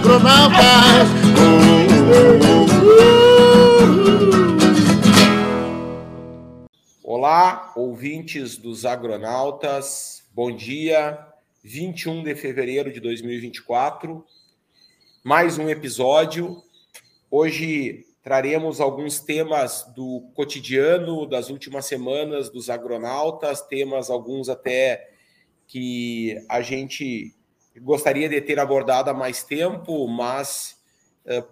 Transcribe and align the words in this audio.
agronautas. 0.00 1.08
Olá, 7.04 7.72
ouvintes 7.76 8.56
dos 8.56 8.86
agronautas, 8.86 10.24
bom 10.32 10.50
dia. 10.50 11.18
21 11.62 12.22
de 12.24 12.34
fevereiro 12.34 12.90
de 12.90 12.98
2024, 12.98 14.24
mais 15.22 15.58
um 15.58 15.68
episódio. 15.68 16.62
Hoje 17.30 18.06
traremos 18.22 18.80
alguns 18.80 19.20
temas 19.20 19.84
do 19.94 20.30
cotidiano 20.34 21.26
das 21.26 21.50
últimas 21.50 21.84
semanas 21.84 22.48
dos 22.48 22.70
agronautas, 22.70 23.60
temas 23.60 24.08
alguns 24.08 24.48
até 24.48 25.10
que 25.66 26.42
a 26.48 26.62
gente 26.62 27.34
gostaria 27.80 28.28
de 28.28 28.40
ter 28.40 28.58
abordado 28.58 29.10
há 29.10 29.14
mais 29.14 29.42
tempo, 29.42 30.06
mas 30.06 30.76
uh, 31.24 31.44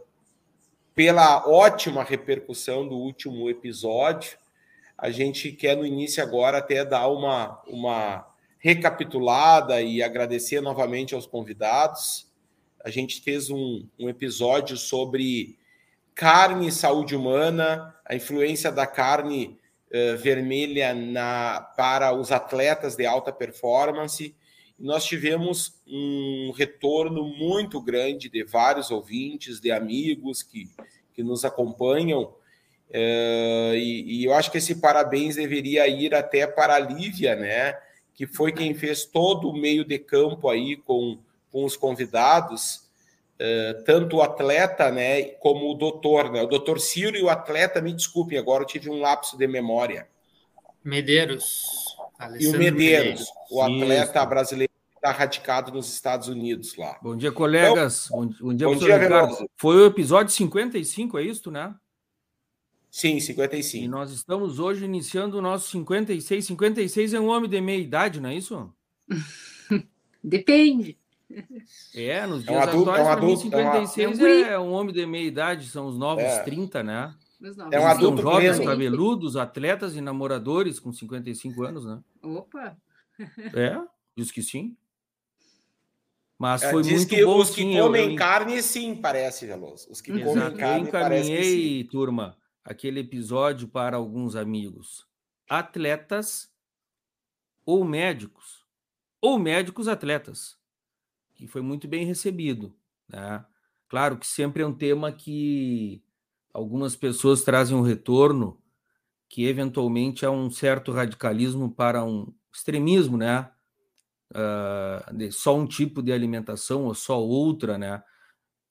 pela 0.95 1.49
ótima 1.49 2.05
repercussão 2.05 2.87
do 2.87 2.97
último 2.97 3.49
episódio, 3.49 4.37
a 4.97 5.11
gente 5.11 5.53
quer 5.53 5.77
no 5.77 5.87
início 5.87 6.23
agora 6.23 6.59
até 6.59 6.85
dar 6.85 7.09
uma, 7.09 7.63
uma 7.67 8.27
recapitulada 8.59 9.81
e 9.81 10.03
agradecer 10.03 10.61
novamente 10.61 11.15
aos 11.15 11.27
convidados. 11.27 12.27
A 12.85 12.91
gente 12.91 13.23
fez 13.23 13.49
um, 13.49 13.87
um 13.99 14.09
episódio 14.09 14.77
sobre 14.77 15.57
carne 16.15 16.69
e 16.69 16.73
saúde 16.73 17.15
humana, 17.15 17.95
a 18.05 18.15
influência 18.15 18.73
da 18.73 18.87
carne 18.87 19.57
uh, 19.87 20.17
vermelha 20.19 20.93
na, 20.93 21.61
para 21.77 22.13
os 22.13 22.33
atletas 22.33 22.97
de 22.97 23.07
alta 23.07 23.33
performance 23.33 24.35
nós 24.79 25.05
tivemos 25.05 25.75
um 25.87 26.53
retorno 26.57 27.25
muito 27.25 27.81
grande 27.81 28.29
de 28.29 28.45
vários 28.45 28.91
ouvintes, 28.91 29.61
de 29.61 29.73
amigos 29.73 30.43
que, 30.43 30.69
que 31.13 31.23
nos 31.23 31.45
acompanham. 31.45 32.33
É, 32.91 33.73
e, 33.77 34.21
e, 34.21 34.25
eu 34.25 34.33
acho 34.35 34.51
que 34.51 34.59
esse 34.59 34.77
parabéns 34.77 35.35
deveria 35.35 35.87
ir 35.89 36.15
até 36.15 36.47
para 36.47 36.77
a 36.77 36.79
Lívia, 36.79 37.35
né? 37.35 37.77
Que 38.15 38.27
foi 38.27 38.53
quem 38.53 38.73
fez 38.73 39.05
todo 39.05 39.51
o 39.51 39.57
meio 39.57 39.85
de 39.85 39.99
campo 39.99 40.49
aí 40.49 40.77
com, 40.77 41.19
com 41.51 41.65
os 41.65 41.77
convidados, 41.77 42.89
é, 43.39 43.75
tanto 43.85 44.17
o 44.17 44.23
atleta, 44.23 44.91
né, 44.91 45.23
como 45.23 45.71
o 45.71 45.75
doutor, 45.75 46.31
né? 46.31 46.43
O 46.43 46.47
doutor 46.47 46.81
Ciro 46.81 47.17
e 47.17 47.23
o 47.23 47.29
atleta, 47.29 47.81
me 47.81 47.93
desculpem, 47.93 48.39
agora 48.39 48.63
eu 48.63 48.67
tive 48.67 48.89
um 48.89 49.01
lapso 49.01 49.37
de 49.37 49.47
memória. 49.47 50.09
Medeiros. 50.83 51.97
Alessandro 52.19 52.63
e 52.63 52.71
o 52.71 52.73
Medeiros, 52.73 53.33
o 53.51 53.63
atleta 53.63 54.19
Isso. 54.19 54.29
brasileiro 54.29 54.68
está 54.99 55.13
radicado 55.13 55.73
nos 55.73 55.93
Estados 55.93 56.29
Unidos 56.29 56.77
lá. 56.77 56.99
Bom 57.01 57.17
dia, 57.17 57.33
colegas. 57.33 58.07
Então, 58.07 58.27
bom, 58.27 58.35
bom, 58.41 58.55
dia, 58.55 58.67
bom 58.67 58.77
dia 58.77 58.99
Ricardo. 58.99 59.49
Foi 59.57 59.77
o 59.77 59.87
episódio 59.87 60.33
55, 60.33 61.19
é 61.19 61.23
isso, 61.23 61.51
né? 61.51 61.75
Sim, 62.91 63.21
55. 63.21 63.85
E 63.85 63.89
nós 63.89 64.11
estamos 64.11 64.59
hoje 64.59 64.85
iniciando 64.85 65.39
o 65.39 65.43
nosso 65.43 65.71
56. 65.71 66.45
56 66.45 67.15
é 67.15 67.21
um 67.21 67.29
homem 67.29 67.49
de 67.49 67.61
meia 67.61 67.81
idade, 67.81 68.21
não 68.21 68.29
é 68.29 68.35
isso? 68.35 68.73
Depende. 70.23 70.99
É, 71.95 72.27
nos 72.27 72.43
dias 72.43 72.55
é 72.55 72.59
um 72.59 72.63
adulto, 72.63 72.91
atuais, 72.91 73.07
é 73.07 73.11
um 73.11 73.13
adulto, 73.13 73.43
56 73.43 74.19
é, 74.19 74.23
uma... 74.23 74.29
é, 74.29 74.59
um 74.59 74.73
homem 74.73 74.95
de 74.95 75.05
meia 75.07 75.27
idade, 75.27 75.69
são 75.69 75.87
os 75.87 75.99
novos 75.99 76.25
é. 76.25 76.43
30, 76.43 76.83
né? 76.83 77.15
É 77.71 77.79
um 77.79 77.87
adulto 77.87 78.23
jovens, 78.23 78.59
mesmo. 78.59 78.65
cabeludos, 78.65 79.37
atletas 79.37 79.95
e 79.95 80.01
namoradores 80.01 80.81
com 80.81 80.93
55 80.93 81.63
anos, 81.63 81.85
né? 81.85 82.01
Opa! 82.23 82.77
É, 83.55 83.79
diz 84.17 84.33
que 84.33 84.43
sim. 84.43 84.77
Mas 86.39 86.63
é, 86.63 86.71
foi 86.71 86.83
Diz 86.83 86.93
muito 86.93 87.09
que 87.09 87.25
bom. 87.25 87.39
Os 87.39 87.51
que 87.51 87.63
sim, 87.63 87.77
comem 87.77 88.11
eu... 88.13 88.17
carne, 88.17 88.63
sim, 88.63 88.95
parece, 88.95 89.47
Veloso. 89.47 89.91
Os 89.91 90.01
que 90.01 90.13
Exato. 90.13 90.25
comem 90.25 90.57
carne, 90.57 90.81
eu 90.81 90.89
encaminhei, 90.89 91.85
turma, 91.85 92.39
aquele 92.65 93.01
episódio 93.01 93.67
para 93.67 93.97
alguns 93.97 94.37
amigos. 94.37 95.07
Atletas 95.51 96.49
ou 97.67 97.85
médicos, 97.85 98.65
ou 99.21 99.39
médicos 99.39 99.89
atletas, 99.89 100.57
que 101.35 101.47
foi 101.47 101.61
muito 101.61 101.89
bem 101.89 102.07
recebido. 102.07 102.75
Né? 103.09 103.45
Claro 103.89 104.17
que 104.17 104.27
sempre 104.27 104.63
é 104.63 104.67
um 104.67 104.73
tema 104.73 105.11
que 105.11 106.03
algumas 106.55 106.95
pessoas 106.95 107.43
trazem 107.43 107.77
um 107.77 107.83
retorno 107.83 108.63
que 109.29 109.45
eventualmente 109.45 110.25
é 110.25 110.31
um 110.31 110.51
certo 110.51 110.93
radicalismo 110.93 111.71
para 111.71 112.03
um 112.05 112.33
extremismo, 112.53 113.17
né? 113.17 113.51
Uh, 114.31 115.17
de 115.17 115.33
só 115.33 115.57
um 115.57 115.67
tipo 115.67 116.03
de 116.03 116.13
alimentação 116.13 116.85
ou 116.85 116.95
só 116.95 117.21
outra, 117.21 117.79
né? 117.79 118.03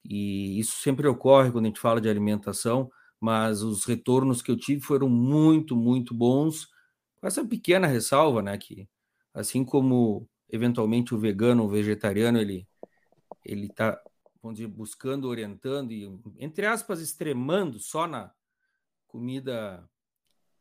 E 0.04 0.58
isso 0.58 0.80
sempre 0.80 1.06
ocorre 1.06 1.50
quando 1.50 1.64
a 1.64 1.68
gente 1.68 1.80
fala 1.80 2.00
de 2.00 2.08
alimentação, 2.08 2.90
mas 3.20 3.62
os 3.62 3.84
retornos 3.84 4.40
que 4.40 4.50
eu 4.50 4.56
tive 4.56 4.80
foram 4.80 5.08
muito, 5.08 5.74
muito 5.74 6.14
bons, 6.14 6.66
com 7.20 7.26
essa 7.26 7.44
pequena 7.44 7.86
ressalva, 7.86 8.40
né? 8.40 8.56
Que 8.56 8.88
assim 9.34 9.64
como 9.64 10.28
eventualmente 10.48 11.14
o 11.14 11.18
vegano, 11.18 11.64
o 11.64 11.68
vegetariano, 11.68 12.38
ele 12.38 12.66
ele 13.44 13.68
vamos 14.42 14.58
dizer, 14.58 14.68
buscando, 14.68 15.28
orientando 15.28 15.92
e, 15.92 16.08
entre 16.38 16.66
aspas, 16.66 17.00
extremando 17.00 17.78
só 17.78 18.06
na 18.06 18.32
comida 19.06 19.88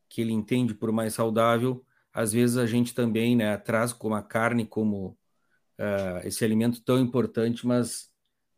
que 0.10 0.22
ele 0.22 0.32
entende 0.32 0.74
por 0.74 0.92
mais 0.92 1.14
saudável, 1.14 1.86
às 2.18 2.34
vezes 2.34 2.58
a 2.58 2.66
gente 2.66 2.96
também 2.96 3.36
né, 3.36 3.56
traz 3.58 3.94
como 3.94 4.16
a 4.16 4.24
carne 4.24 4.66
como 4.66 5.16
uh, 5.78 6.26
esse 6.26 6.44
alimento 6.44 6.82
tão 6.82 7.00
importante, 7.00 7.68
mas 7.68 8.10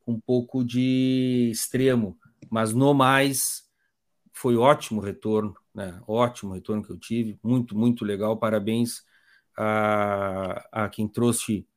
um 0.08 0.18
pouco 0.18 0.64
de 0.64 1.50
extremo. 1.52 2.18
Mas 2.50 2.74
no 2.74 2.94
mais, 2.94 3.64
foi 4.32 4.56
ótimo 4.56 5.02
retorno, 5.02 5.54
né? 5.76 6.02
ótimo 6.08 6.54
retorno 6.54 6.82
que 6.82 6.90
eu 6.90 6.98
tive, 6.98 7.38
muito, 7.44 7.78
muito 7.78 8.06
legal. 8.06 8.38
Parabéns 8.38 9.04
a, 9.58 10.66
a 10.72 10.88
quem 10.88 11.06
trouxe 11.06 11.68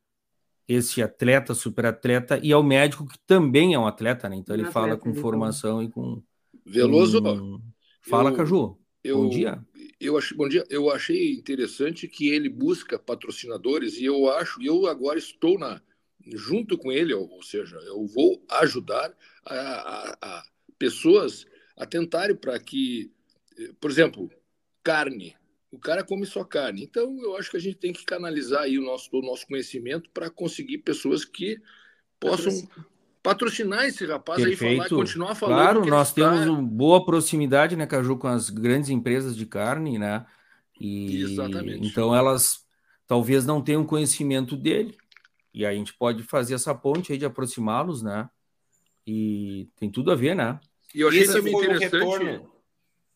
esse 0.65 1.03
atleta, 1.03 1.53
super 1.53 1.85
atleta, 1.85 2.39
e 2.41 2.53
ao 2.53 2.63
médico 2.63 3.05
que 3.05 3.19
também 3.27 3.73
é 3.73 3.77
um 3.77 3.85
atleta, 3.85 4.29
né? 4.29 4.37
Então 4.37 4.55
ele 4.55 4.71
fala 4.71 4.95
com 4.95 5.13
formação 5.13 5.83
e 5.83 5.89
com. 5.89 6.23
Veloso. 6.65 7.21
Com... 7.21 7.59
Fala, 8.01 8.29
eu, 8.29 8.37
Caju. 8.37 8.79
Eu, 9.03 9.17
bom 9.17 9.29
dia. 9.29 9.61
Eu 10.03 10.17
achei, 10.17 10.35
bom 10.35 10.49
dia. 10.49 10.65
Eu 10.69 10.91
achei 10.91 11.31
interessante 11.31 12.09
que 12.09 12.27
ele 12.27 12.49
busca 12.49 12.99
patrocinadores 12.99 13.97
e 13.97 14.03
eu 14.03 14.29
acho, 14.29 14.61
eu 14.61 14.85
agora 14.85 15.17
estou 15.17 15.57
na 15.57 15.81
junto 16.25 16.77
com 16.77 16.91
ele, 16.91 17.13
ou, 17.13 17.41
seja, 17.41 17.75
eu 17.85 18.05
vou 18.05 18.41
ajudar 18.49 19.13
a, 19.45 19.55
a, 19.55 20.17
a 20.21 20.43
pessoas 20.77 21.45
a 21.75 21.85
tentarem 21.85 22.35
para 22.35 22.57
que, 22.59 23.11
por 23.79 23.91
exemplo, 23.91 24.31
carne. 24.81 25.35
O 25.71 25.79
cara 25.79 26.03
come 26.03 26.25
só 26.25 26.43
carne. 26.43 26.83
Então, 26.83 27.17
eu 27.21 27.35
acho 27.35 27.51
que 27.51 27.57
a 27.57 27.59
gente 27.59 27.77
tem 27.77 27.91
que 27.91 28.05
canalizar 28.05 28.63
aí 28.63 28.77
o 28.77 28.83
nosso, 28.83 29.09
o 29.11 29.21
nosso 29.21 29.47
conhecimento 29.47 30.09
para 30.11 30.29
conseguir 30.29 30.79
pessoas 30.79 31.25
que 31.25 31.59
possam 32.19 32.53
patrocinar 33.23 33.85
esse 33.85 34.05
rapaz 34.05 34.43
Perfeito. 34.43 34.81
aí, 34.83 34.89
falar, 34.89 35.01
continuar 35.01 35.35
falando. 35.35 35.57
Claro, 35.57 35.85
nós 35.85 36.09
está... 36.09 36.29
temos 36.29 36.45
uma 36.45 36.61
boa 36.61 37.05
proximidade, 37.05 37.75
né, 37.77 37.87
Caju, 37.87 38.17
com 38.17 38.27
as 38.27 38.49
grandes 38.49 38.89
empresas 38.89 39.35
de 39.35 39.45
carne, 39.45 39.97
né? 39.97 40.25
E 40.79 41.21
Exatamente. 41.21 41.87
então 41.87 42.13
elas 42.13 42.67
talvez 43.07 43.45
não 43.45 43.61
tenham 43.61 43.85
conhecimento 43.85 44.57
dele. 44.57 44.97
E 45.53 45.65
a 45.65 45.73
gente 45.73 45.93
pode 45.93 46.23
fazer 46.23 46.55
essa 46.55 46.75
ponte 46.75 47.11
aí 47.11 47.17
de 47.17 47.25
aproximá-los, 47.25 48.01
né? 48.01 48.29
E 49.07 49.69
tem 49.77 49.89
tudo 49.89 50.11
a 50.11 50.15
ver, 50.15 50.35
né? 50.35 50.59
E 50.93 51.01
eu 51.01 51.07
achei 51.07 51.21
Esse 51.21 51.33
também 51.33 51.55
interessante. 51.55 52.41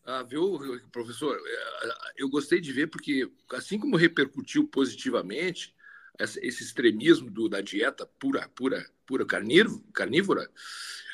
Ah, 0.04 0.22
viu, 0.22 0.58
professor? 0.90 1.36
É, 1.36 1.90
eu 2.16 2.30
gostei 2.30 2.60
de 2.60 2.72
ver 2.72 2.86
porque, 2.86 3.30
assim 3.52 3.78
como 3.78 3.96
repercutiu 3.96 4.66
positivamente 4.66 5.74
esse 6.18 6.62
extremismo 6.62 7.30
do, 7.30 7.48
da 7.48 7.60
dieta 7.60 8.06
pura, 8.18 8.48
pura, 8.54 8.84
pura 9.06 9.24
carnívora, 9.92 10.50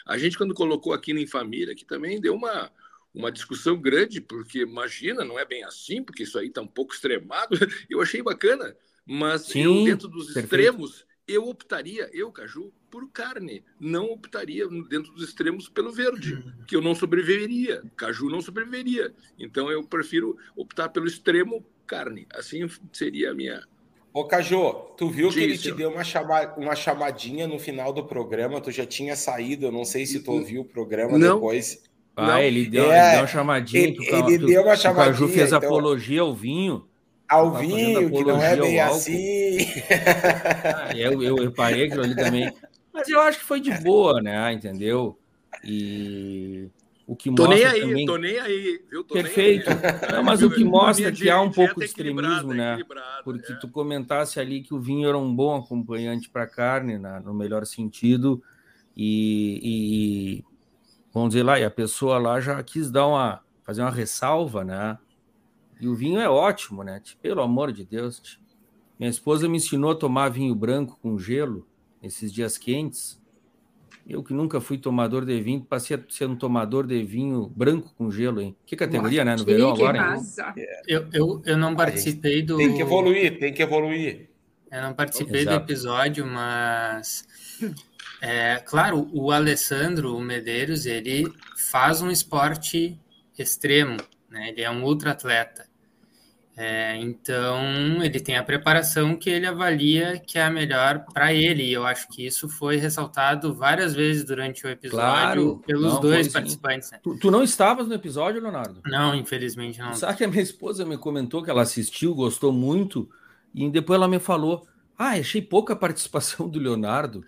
a 0.06 0.18
gente, 0.18 0.36
quando 0.36 0.54
colocou 0.54 0.92
aqui 0.92 1.12
em 1.12 1.26
família, 1.26 1.74
que 1.74 1.84
também 1.84 2.20
deu 2.20 2.34
uma, 2.34 2.70
uma 3.14 3.32
discussão 3.32 3.80
grande, 3.80 4.20
porque 4.20 4.60
imagina, 4.60 5.24
não 5.24 5.38
é 5.38 5.44
bem 5.44 5.64
assim, 5.64 6.02
porque 6.02 6.24
isso 6.24 6.38
aí 6.38 6.48
está 6.48 6.60
um 6.60 6.66
pouco 6.66 6.92
extremado. 6.92 7.56
Eu 7.88 8.02
achei 8.02 8.22
bacana, 8.22 8.76
mas 9.06 9.42
Sim, 9.42 9.62
eu, 9.62 9.84
dentro 9.84 10.08
dos 10.08 10.26
perfeito. 10.26 10.44
extremos, 10.44 11.06
eu 11.26 11.48
optaria, 11.48 12.08
eu, 12.12 12.30
Caju, 12.30 12.72
por 12.90 13.10
carne. 13.10 13.64
Não 13.80 14.06
optaria, 14.10 14.66
dentro 14.88 15.12
dos 15.12 15.28
extremos, 15.28 15.68
pelo 15.68 15.90
verde, 15.90 16.34
uhum. 16.34 16.64
que 16.66 16.76
eu 16.76 16.82
não 16.82 16.94
sobreviveria. 16.94 17.82
Caju 17.96 18.28
não 18.28 18.40
sobreviveria. 18.40 19.14
Então 19.38 19.70
eu 19.70 19.82
prefiro 19.82 20.36
optar 20.54 20.90
pelo 20.90 21.06
extremo 21.06 21.66
carne. 21.86 22.26
Assim 22.32 22.68
seria 22.92 23.30
a 23.30 23.34
minha. 23.34 23.66
Ô, 24.14 24.24
Caju, 24.24 24.72
tu 24.96 25.10
viu 25.10 25.28
que 25.28 25.40
ele 25.40 25.58
te 25.58 25.72
deu 25.72 25.90
uma, 25.90 26.04
chama... 26.04 26.54
uma 26.56 26.76
chamadinha 26.76 27.48
no 27.48 27.58
final 27.58 27.92
do 27.92 28.04
programa? 28.04 28.60
Tu 28.60 28.70
já 28.70 28.86
tinha 28.86 29.16
saído, 29.16 29.66
eu 29.66 29.72
não 29.72 29.84
sei 29.84 30.06
se 30.06 30.20
tu 30.20 30.30
ouviu 30.30 30.60
o 30.60 30.64
programa 30.64 31.18
não. 31.18 31.34
depois. 31.34 31.82
Ah, 32.14 32.28
não. 32.28 32.38
ele 32.38 32.64
deu, 32.66 32.92
é, 32.92 32.96
ele 32.96 33.10
deu 33.10 33.20
uma 33.22 33.26
chamadinha. 33.26 33.82
Ele, 33.82 33.96
ele 34.32 34.46
deu 34.46 34.62
uma 34.62 34.76
chamadinha. 34.76 35.10
O 35.10 35.18
Caju 35.18 35.28
fez 35.28 35.48
então... 35.48 35.58
apologia 35.58 36.20
ao 36.20 36.32
vinho. 36.32 36.86
Ao 37.28 37.54
vinho, 37.54 38.08
que 38.08 38.24
não 38.24 38.40
é 38.40 38.54
bem 38.56 38.78
assim. 38.78 39.58
Ah, 40.62 40.96
eu, 40.96 41.20
eu 41.20 41.34
reparei 41.34 41.86
aquilo 41.86 42.04
ali 42.04 42.14
também. 42.14 42.52
Mas 42.92 43.08
eu 43.08 43.20
acho 43.20 43.40
que 43.40 43.44
foi 43.44 43.58
de 43.58 43.72
boa, 43.80 44.22
né? 44.22 44.52
Entendeu? 44.52 45.18
E 45.64 46.68
o 47.06 47.14
que 47.14 47.34
tô 47.34 47.46
mostra 47.46 47.56
nem 47.56 47.64
aí, 47.66 47.80
também... 47.80 48.06
tô 48.06 48.16
nem 48.16 48.38
aí, 48.38 48.82
viu? 48.90 49.04
Tô 49.04 49.14
Perfeito. 49.14 49.68
Aí. 49.68 50.12
Não, 50.12 50.22
mas 50.22 50.42
o 50.42 50.50
que 50.50 50.64
mostra 50.64 51.12
que 51.12 51.28
há 51.28 51.40
um 51.40 51.50
pouco 51.50 51.80
de 51.80 51.86
extremismo, 51.86 52.54
né? 52.54 52.78
Porque 53.22 53.52
é. 53.52 53.56
tu 53.56 53.68
comentasse 53.68 54.40
ali 54.40 54.62
que 54.62 54.72
o 54.72 54.80
vinho 54.80 55.08
era 55.08 55.18
um 55.18 55.34
bom 55.34 55.54
acompanhante 55.54 56.30
para 56.30 56.46
carne, 56.46 56.98
né? 56.98 57.20
no 57.24 57.34
melhor 57.34 57.66
sentido, 57.66 58.42
e, 58.96 59.60
e, 59.62 60.44
vamos 61.12 61.30
dizer 61.30 61.42
lá, 61.42 61.58
e 61.58 61.64
a 61.64 61.70
pessoa 61.70 62.18
lá 62.18 62.40
já 62.40 62.62
quis 62.62 62.90
dar 62.90 63.06
uma 63.06 63.42
fazer 63.64 63.80
uma 63.80 63.90
ressalva, 63.90 64.62
né? 64.62 64.98
E 65.80 65.88
o 65.88 65.94
vinho 65.94 66.20
é 66.20 66.28
ótimo, 66.28 66.84
né? 66.84 67.00
Pelo 67.20 67.42
amor 67.42 67.72
de 67.72 67.84
Deus. 67.84 68.38
Minha 68.98 69.10
esposa 69.10 69.48
me 69.48 69.56
ensinou 69.56 69.90
a 69.90 69.94
tomar 69.94 70.28
vinho 70.28 70.54
branco 70.54 70.98
com 71.02 71.18
gelo 71.18 71.66
nesses 72.00 72.32
dias 72.32 72.56
quentes. 72.56 73.20
Eu 74.06 74.22
que 74.22 74.34
nunca 74.34 74.60
fui 74.60 74.76
tomador 74.76 75.24
de 75.24 75.40
vinho, 75.40 75.62
passei 75.62 75.96
a 75.96 76.00
ser 76.08 76.28
um 76.28 76.36
tomador 76.36 76.86
de 76.86 77.02
vinho 77.02 77.50
branco 77.56 77.92
com 77.96 78.10
gelo, 78.10 78.40
hein? 78.40 78.54
Que 78.66 78.76
categoria, 78.76 79.24
né? 79.24 79.34
No 79.34 79.44
verão 79.44 79.70
agora, 79.70 80.16
hein? 80.16 80.66
Eu, 80.86 81.06
eu, 81.12 81.42
eu 81.46 81.56
não 81.56 81.74
participei 81.74 82.42
do. 82.42 82.58
Tem 82.58 82.74
que 82.74 82.82
evoluir, 82.82 83.38
tem 83.38 83.52
que 83.52 83.62
evoluir. 83.62 84.28
Eu 84.70 84.82
não 84.82 84.92
participei 84.92 85.42
Exato. 85.42 85.58
do 85.58 85.64
episódio, 85.64 86.26
mas. 86.26 87.24
É, 88.20 88.56
claro, 88.56 89.08
o 89.12 89.30
Alessandro 89.30 90.16
o 90.16 90.20
Medeiros, 90.20 90.86
ele 90.86 91.30
faz 91.56 92.00
um 92.00 92.10
esporte 92.10 92.98
extremo, 93.38 93.96
né? 94.30 94.48
Ele 94.48 94.62
é 94.62 94.70
um 94.70 94.82
ultra 94.82 95.12
atleta. 95.12 95.63
É, 96.56 96.96
então, 96.98 98.02
ele 98.02 98.20
tem 98.20 98.36
a 98.36 98.44
preparação 98.44 99.16
que 99.16 99.28
ele 99.28 99.46
avalia 99.46 100.20
que 100.20 100.38
é 100.38 100.44
a 100.44 100.50
melhor 100.50 101.04
para 101.12 101.32
ele. 101.32 101.64
E 101.64 101.72
eu 101.72 101.84
acho 101.84 102.08
que 102.08 102.24
isso 102.24 102.48
foi 102.48 102.76
ressaltado 102.76 103.52
várias 103.52 103.92
vezes 103.94 104.24
durante 104.24 104.64
o 104.64 104.70
episódio 104.70 105.00
claro, 105.00 105.62
pelos 105.66 105.98
dois 106.00 106.28
participantes. 106.28 106.90
Né? 106.92 107.00
Tu, 107.02 107.18
tu, 107.18 107.30
não 107.30 107.42
estavas 107.42 107.88
no 107.88 107.94
episódio, 107.94 108.40
Leonardo? 108.40 108.80
Não, 108.86 109.14
infelizmente 109.14 109.80
não. 109.80 109.94
Sabe 109.94 110.18
que 110.18 110.24
a 110.24 110.28
minha 110.28 110.42
esposa 110.42 110.84
me 110.84 110.96
comentou 110.96 111.42
que 111.42 111.50
ela 111.50 111.62
assistiu, 111.62 112.14
gostou 112.14 112.52
muito, 112.52 113.08
e 113.52 113.68
depois 113.68 113.96
ela 113.96 114.06
me 114.06 114.20
falou: 114.20 114.64
Ah, 114.96 115.10
achei 115.10 115.42
pouca 115.42 115.74
participação 115.74 116.48
do 116.48 116.60
Leonardo. 116.60 117.24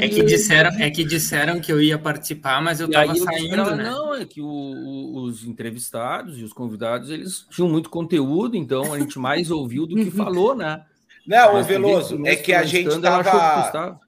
É, 0.00 0.08
que 0.08 0.22
disseram, 0.22 0.70
é 0.78 0.90
que 0.90 1.04
disseram 1.04 1.60
que 1.60 1.72
eu 1.72 1.80
ia 1.80 1.98
participar, 1.98 2.62
mas 2.62 2.80
eu 2.80 2.86
estava 2.86 3.14
saindo, 3.14 3.76
né? 3.76 3.84
Não, 3.84 4.14
é 4.14 4.24
que 4.24 4.40
o, 4.40 4.46
o, 4.46 5.22
os 5.22 5.44
entrevistados 5.44 6.38
e 6.38 6.44
os 6.44 6.52
convidados, 6.52 7.10
eles 7.10 7.46
tinham 7.50 7.68
muito 7.68 7.88
conteúdo, 7.88 8.56
então 8.56 8.92
a 8.92 8.98
gente 8.98 9.18
mais 9.18 9.50
ouviu 9.50 9.86
do 9.86 9.96
que 9.96 10.10
falou, 10.10 10.54
né? 10.54 10.82
Não, 11.26 11.60
o 11.60 11.64
Veloso, 11.64 12.20
é 12.26 12.36
que 12.36 12.52
a 12.52 12.64
gente 12.64 12.88
estava... 12.88 13.98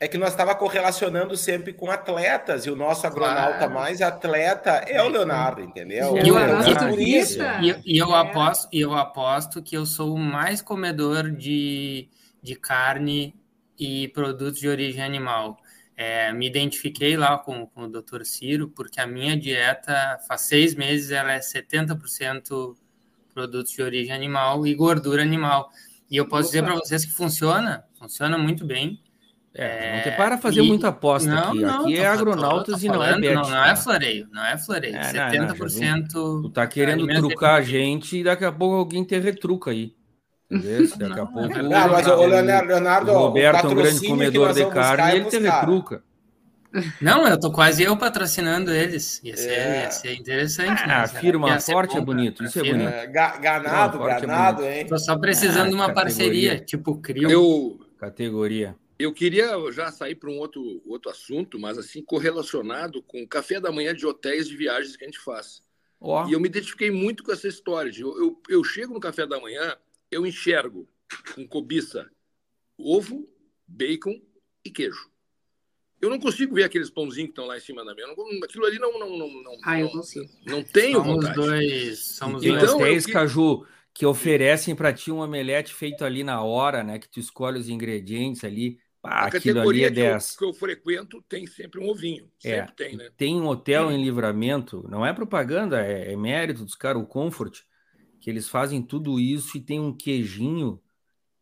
É 0.00 0.08
que 0.08 0.18
nós 0.18 0.30
estava 0.30 0.52
correlacionando 0.56 1.36
sempre 1.36 1.72
com 1.72 1.88
atletas, 1.88 2.66
e 2.66 2.70
o 2.70 2.74
nosso 2.74 3.06
agronauta 3.06 3.58
claro. 3.58 3.72
mais 3.72 4.02
atleta 4.02 4.70
é 4.88 5.00
o 5.00 5.08
Leonardo, 5.08 5.62
entendeu? 5.62 6.16
E 6.16 6.28
eu, 6.28 6.36
e, 7.62 7.94
e 7.94 7.98
eu 7.98 8.12
aposto, 8.12 8.68
e 8.72 8.80
eu 8.80 8.94
aposto 8.94 9.62
que 9.62 9.76
eu 9.76 9.86
sou 9.86 10.14
o 10.14 10.18
mais 10.18 10.60
comedor 10.60 11.30
de, 11.30 12.08
de 12.42 12.56
carne 12.56 13.32
e 13.82 14.08
produtos 14.08 14.60
de 14.60 14.68
origem 14.68 15.02
animal. 15.02 15.58
É, 15.96 16.32
me 16.32 16.46
identifiquei 16.46 17.16
lá 17.16 17.36
com, 17.36 17.66
com 17.66 17.82
o 17.82 17.88
Dr. 17.88 18.22
Ciro, 18.24 18.68
porque 18.68 19.00
a 19.00 19.06
minha 19.06 19.36
dieta, 19.36 20.18
faz 20.28 20.42
seis 20.42 20.74
meses, 20.74 21.10
ela 21.10 21.32
é 21.32 21.40
70% 21.40 22.76
produtos 23.34 23.72
de 23.72 23.82
origem 23.82 24.14
animal 24.14 24.66
e 24.66 24.74
gordura 24.74 25.22
animal. 25.22 25.70
E 26.08 26.16
eu 26.16 26.26
posso 26.26 26.42
Opa. 26.42 26.48
dizer 26.48 26.62
para 26.62 26.74
vocês 26.74 27.04
que 27.04 27.10
funciona, 27.10 27.84
funciona 27.98 28.38
muito 28.38 28.64
bem. 28.64 29.00
É, 29.54 29.96
não 29.96 30.04
tem 30.04 30.16
para 30.16 30.38
fazer 30.38 30.62
e... 30.62 30.68
muita 30.68 30.88
aposta 30.88 31.28
não, 31.28 31.50
aqui. 31.50 31.60
Não, 31.60 31.80
aqui 31.80 31.96
é 31.96 32.06
agronautas 32.06 32.80
tô, 32.80 32.86
tô 32.86 32.92
falando, 32.92 33.24
e 33.24 33.26
não 33.26 33.30
é 33.30 33.34
bet, 33.34 33.34
Não, 33.34 33.50
não 33.50 33.64
é 33.64 33.76
floreio, 33.76 34.28
não 34.32 34.46
é 34.46 34.58
floreio. 34.58 34.96
É, 34.96 35.12
70%. 35.12 36.14
Não, 36.14 36.42
tu 36.42 36.50
tá 36.50 36.66
querendo 36.66 37.06
trucar 37.06 37.56
a 37.56 37.62
gente 37.62 38.18
e 38.18 38.24
daqui 38.24 38.44
a 38.44 38.52
pouco 38.52 38.76
alguém 38.76 39.04
te 39.04 39.18
retruca 39.18 39.70
aí. 39.72 39.94
Daqui 40.96 41.20
a 41.20 41.26
pouco. 41.26 41.62
Não, 41.62 41.88
mas 41.88 42.06
o 42.06 42.26
Leonardo, 42.26 42.68
Leonardo 42.68 43.10
o 43.10 43.18
Roberto, 43.18 43.68
um 43.68 43.74
grande 43.74 44.06
comedor 44.06 44.52
de 44.52 44.66
carne, 44.66 45.12
é 45.12 45.16
ele 45.16 45.24
te 45.26 45.38
retruca. 45.38 46.02
Não, 47.00 47.26
eu 47.26 47.38
tô 47.38 47.52
quase 47.52 47.82
eu 47.82 47.96
patrocinando 47.96 48.70
eles. 48.70 49.20
Ia 49.22 49.36
ser, 49.36 49.50
é. 49.50 49.82
ia 49.82 49.90
ser 49.90 50.14
interessante. 50.14 50.82
Ah, 50.84 51.00
né? 51.00 51.06
firma 51.08 51.60
forte 51.60 51.96
é 51.96 52.00
bonito. 52.00 52.42
Isso 52.42 52.58
é 52.58 52.62
bonito. 52.62 52.88
É, 52.88 53.06
ganado, 53.06 53.98
ganado, 53.98 54.62
é 54.62 54.80
hein? 54.80 54.86
Tô 54.86 54.98
só 54.98 55.18
precisando 55.18 55.66
ah, 55.66 55.68
de 55.68 55.74
uma 55.74 55.92
categoria. 55.92 56.02
parceria, 56.02 56.60
tipo 56.60 56.96
Crio. 56.96 57.30
Eu, 57.30 57.80
categoria. 57.98 58.74
Eu 58.98 59.12
queria 59.12 59.50
já 59.72 59.90
sair 59.90 60.14
para 60.14 60.30
um 60.30 60.38
outro, 60.38 60.82
outro 60.86 61.10
assunto, 61.10 61.58
mas 61.58 61.76
assim, 61.76 62.02
correlacionado 62.02 63.02
com 63.02 63.22
o 63.22 63.28
café 63.28 63.60
da 63.60 63.70
manhã 63.70 63.94
de 63.94 64.06
hotéis 64.06 64.48
de 64.48 64.56
viagens 64.56 64.96
que 64.96 65.04
a 65.04 65.06
gente 65.06 65.20
faz. 65.20 65.62
Oh. 66.00 66.26
E 66.26 66.32
eu 66.32 66.40
me 66.40 66.48
identifiquei 66.48 66.90
muito 66.90 67.22
com 67.22 67.32
essa 67.32 67.48
história. 67.48 67.90
De, 67.90 68.00
eu, 68.00 68.16
eu, 68.18 68.42
eu 68.48 68.64
chego 68.64 68.94
no 68.94 69.00
café 69.00 69.26
da 69.26 69.38
manhã 69.38 69.76
eu 70.12 70.26
enxergo 70.26 70.86
com 71.34 71.48
cobiça 71.48 72.08
ovo, 72.78 73.26
bacon 73.66 74.20
e 74.64 74.70
queijo. 74.70 75.10
Eu 76.00 76.10
não 76.10 76.18
consigo 76.18 76.54
ver 76.54 76.64
aqueles 76.64 76.90
pãozinhos 76.90 77.28
que 77.28 77.32
estão 77.32 77.46
lá 77.46 77.56
em 77.56 77.60
cima 77.60 77.84
da 77.84 77.94
mesa. 77.94 78.12
Aquilo 78.44 78.66
ali 78.66 78.78
não. 78.78 78.98
não, 78.98 79.16
não, 79.16 79.42
não 79.42 79.56
ah, 79.64 79.80
eu 79.80 79.88
consigo. 79.88 80.28
Não, 80.44 80.56
não 80.56 80.64
tenho 80.64 80.98
somos 80.98 81.14
vontade. 81.14 81.34
Dois, 81.34 81.98
somos 82.16 82.42
então, 82.42 82.58
dois. 82.58 82.72
Hotéis, 82.72 83.06
que... 83.06 83.12
Caju, 83.12 83.66
que 83.94 84.04
oferecem 84.04 84.74
para 84.74 84.92
ti 84.92 85.12
um 85.12 85.20
omelete 85.20 85.72
feito 85.72 86.04
ali 86.04 86.24
na 86.24 86.42
hora, 86.42 86.82
né? 86.82 86.98
Que 86.98 87.08
tu 87.08 87.20
escolhe 87.20 87.58
os 87.58 87.68
ingredientes 87.68 88.42
ali. 88.42 88.78
Ah, 89.00 89.26
aquilo 89.26 89.60
ali 89.60 89.84
é 89.84 89.90
10. 89.90 90.36
Que 90.36 90.44
eu, 90.44 90.50
que 90.50 90.56
eu 90.56 90.58
frequento 90.58 91.22
tem 91.28 91.46
sempre 91.46 91.80
um 91.80 91.88
ovinho. 91.88 92.28
É, 92.44 92.66
sempre 92.66 92.72
é, 92.72 92.74
tem, 92.74 92.96
né? 92.96 93.10
Tem 93.16 93.40
um 93.40 93.46
hotel 93.46 93.90
em 93.90 94.02
livramento, 94.02 94.84
não 94.88 95.06
é 95.06 95.12
propaganda, 95.12 95.80
é, 95.84 96.12
é 96.12 96.16
mérito 96.16 96.64
dos 96.64 96.74
caras, 96.74 97.00
o 97.00 97.06
Comfort 97.06 97.62
que 98.22 98.30
eles 98.30 98.48
fazem 98.48 98.80
tudo 98.80 99.18
isso 99.18 99.56
e 99.56 99.60
tem 99.60 99.80
um 99.80 99.92
queijinho 99.92 100.80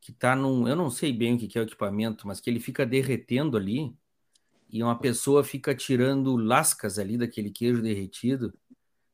que 0.01 0.13
tá 0.13 0.35
num. 0.35 0.67
Eu 0.67 0.75
não 0.75 0.91
sei 0.91 1.13
bem 1.13 1.35
o 1.35 1.39
que 1.39 1.59
é 1.59 1.61
o 1.61 1.65
equipamento, 1.65 2.27
mas 2.27 2.41
que 2.41 2.49
ele 2.49 2.59
fica 2.59 2.87
derretendo 2.87 3.59
ali 3.59 3.95
e 4.71 4.83
uma 4.83 4.99
pessoa 4.99 5.45
fica 5.45 5.75
tirando 5.75 6.35
lascas 6.37 6.99
ali 6.99 7.19
daquele 7.19 7.51
queijo 7.51 7.83
derretido 7.83 8.55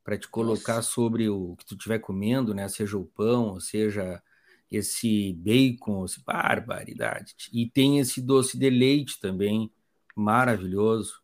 para 0.05 0.17
te 0.17 0.29
colocar 0.29 0.77
Nossa. 0.77 0.91
sobre 0.93 1.29
o 1.29 1.57
que 1.57 1.67
tu 1.67 1.75
estiver 1.75 1.99
comendo, 1.99 2.55
né? 2.55 2.69
Seja 2.69 2.97
o 2.97 3.05
pão, 3.05 3.49
ou 3.49 3.61
seja 3.61 4.23
esse 4.71 5.33
bacon, 5.33 6.05
esse 6.05 6.23
barbaridade. 6.23 7.35
E 7.53 7.69
tem 7.69 7.99
esse 7.99 8.23
doce 8.23 8.57
de 8.57 8.71
leite 8.71 9.19
também, 9.19 9.73
maravilhoso. 10.15 11.21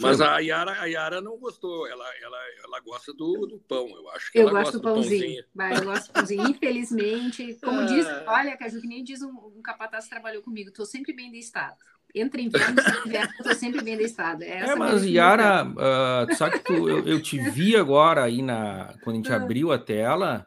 Mas 0.00 0.20
a 0.20 0.38
Yara, 0.38 0.80
a 0.80 0.84
Yara 0.86 1.20
não 1.20 1.36
gostou, 1.38 1.86
ela, 1.86 2.04
ela, 2.22 2.38
ela 2.64 2.80
gosta 2.80 3.12
do, 3.12 3.46
do 3.46 3.58
pão, 3.58 3.88
eu 3.88 4.08
acho 4.10 4.30
que 4.30 4.38
eu 4.38 4.48
ela 4.48 4.60
gosto 4.60 4.78
do 4.78 4.82
pãozinho. 4.82 5.42
Do 5.54 5.62
eu 5.62 5.84
gosto 5.84 6.06
do 6.06 6.12
pãozinho, 6.12 6.48
infelizmente. 6.48 7.58
Como 7.62 7.84
diz, 7.86 8.06
olha, 8.26 8.56
Caju, 8.56 8.80
que 8.80 8.86
nem 8.86 9.02
diz 9.02 9.22
um, 9.22 9.30
um 9.56 9.60
capataz 9.62 10.04
que 10.04 10.10
trabalhou 10.10 10.42
comigo, 10.42 10.68
estou 10.68 10.86
sempre 10.86 11.12
bem 11.12 11.30
de 11.30 11.38
estado. 11.38 11.76
Entre 12.14 12.42
inverno 12.42 12.80
e 12.80 13.08
inverno, 13.08 13.32
estou 13.38 13.54
sempre 13.54 13.82
bem 13.82 13.96
de 13.96 14.04
estado. 14.04 14.42
É, 14.42 14.60
é 14.60 14.74
mas 14.76 15.04
Yara, 15.04 15.66
uh, 15.66 16.34
sabe 16.36 16.58
que 16.58 16.64
tu, 16.64 16.88
eu, 16.88 17.06
eu, 17.06 17.20
te 17.20 17.38
vi 17.50 17.76
agora 17.76 18.24
aí 18.24 18.40
na, 18.40 18.94
quando 19.02 19.16
a 19.16 19.18
gente 19.18 19.32
ah. 19.32 19.36
abriu 19.36 19.72
a 19.72 19.78
tela. 19.78 20.46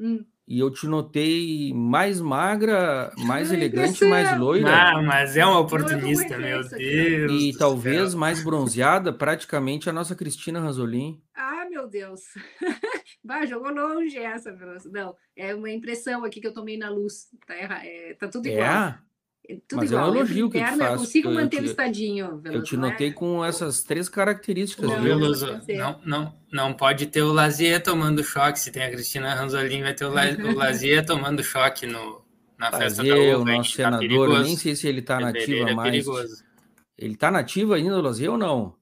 Hum 0.00 0.24
e 0.46 0.60
eu 0.60 0.70
te 0.70 0.86
notei 0.86 1.72
mais 1.74 2.20
magra, 2.20 3.12
mais 3.18 3.50
elegante, 3.50 4.04
mais 4.04 4.38
loira. 4.38 4.70
Ah, 4.70 5.02
mas 5.02 5.36
é 5.36 5.44
uma 5.44 5.58
oportunista, 5.58 6.38
meu 6.38 6.62
Deus. 6.68 6.72
E 7.30 7.52
talvez 7.58 8.10
céu. 8.10 8.18
mais 8.18 8.44
bronzeada, 8.44 9.12
praticamente 9.12 9.90
a 9.90 9.92
nossa 9.92 10.14
Cristina 10.14 10.60
Ranzolin. 10.60 11.20
Ah, 11.34 11.66
meu 11.68 11.88
Deus. 11.88 12.20
Bah, 13.24 13.44
jogou 13.44 13.72
longe 13.72 14.16
essa, 14.16 14.56
não. 14.92 15.16
É 15.34 15.52
uma 15.52 15.68
impressão 15.68 16.24
aqui 16.24 16.40
que 16.40 16.46
eu 16.46 16.54
tomei 16.54 16.78
na 16.78 16.88
luz. 16.88 17.26
Tá, 17.44 17.54
é, 17.54 18.14
tá 18.14 18.28
tudo 18.28 18.46
igual. 18.46 18.64
É? 18.64 18.98
Tudo 19.68 19.80
Mas 19.80 19.90
igual. 19.90 20.08
é 20.08 20.10
um 20.10 20.16
elogio 20.16 20.50
que 20.50 20.58
eu 20.58 20.64
te 20.64 20.70
faço. 20.70 20.82
Eu 20.82 20.98
consigo 20.98 21.30
manter 21.32 21.58
ele 21.58 21.66
estadinho. 21.66 22.40
Eu 22.44 22.62
te 22.62 22.76
notei 22.76 23.12
com 23.12 23.44
essas 23.44 23.82
três 23.82 24.08
características. 24.08 24.88
Não, 24.88 25.18
não, 25.68 26.00
não, 26.04 26.34
não 26.52 26.72
pode 26.72 27.06
ter 27.06 27.22
o 27.22 27.32
Lazier 27.32 27.82
tomando 27.82 28.24
choque. 28.24 28.58
Se 28.58 28.72
tem 28.72 28.82
a 28.82 28.90
Cristina 28.90 29.34
Ranzolin, 29.34 29.82
vai 29.82 29.94
ter 29.94 30.04
o, 30.04 30.10
La, 30.12 30.24
o 30.24 30.54
Lazier 30.54 31.04
tomando 31.06 31.44
choque 31.44 31.86
no, 31.86 32.22
na 32.58 32.72
festa 32.72 33.02
Lazier, 33.02 33.32
da 33.32 33.38
uva. 33.38 33.50
o 33.50 33.56
nosso 33.56 33.70
tá 33.70 33.76
senador, 33.76 34.32
tá 34.32 34.42
nem 34.42 34.56
sei 34.56 34.74
se 34.74 34.88
ele 34.88 35.00
está 35.00 35.20
nativo 35.20 35.68
é 35.68 35.74
mais. 35.74 35.90
Perigoso. 35.90 36.44
Ele 36.98 37.14
está 37.14 37.30
nativo 37.30 37.74
ainda, 37.74 37.98
o 37.98 38.02
Lazier, 38.02 38.32
ou 38.32 38.38
não? 38.38 38.74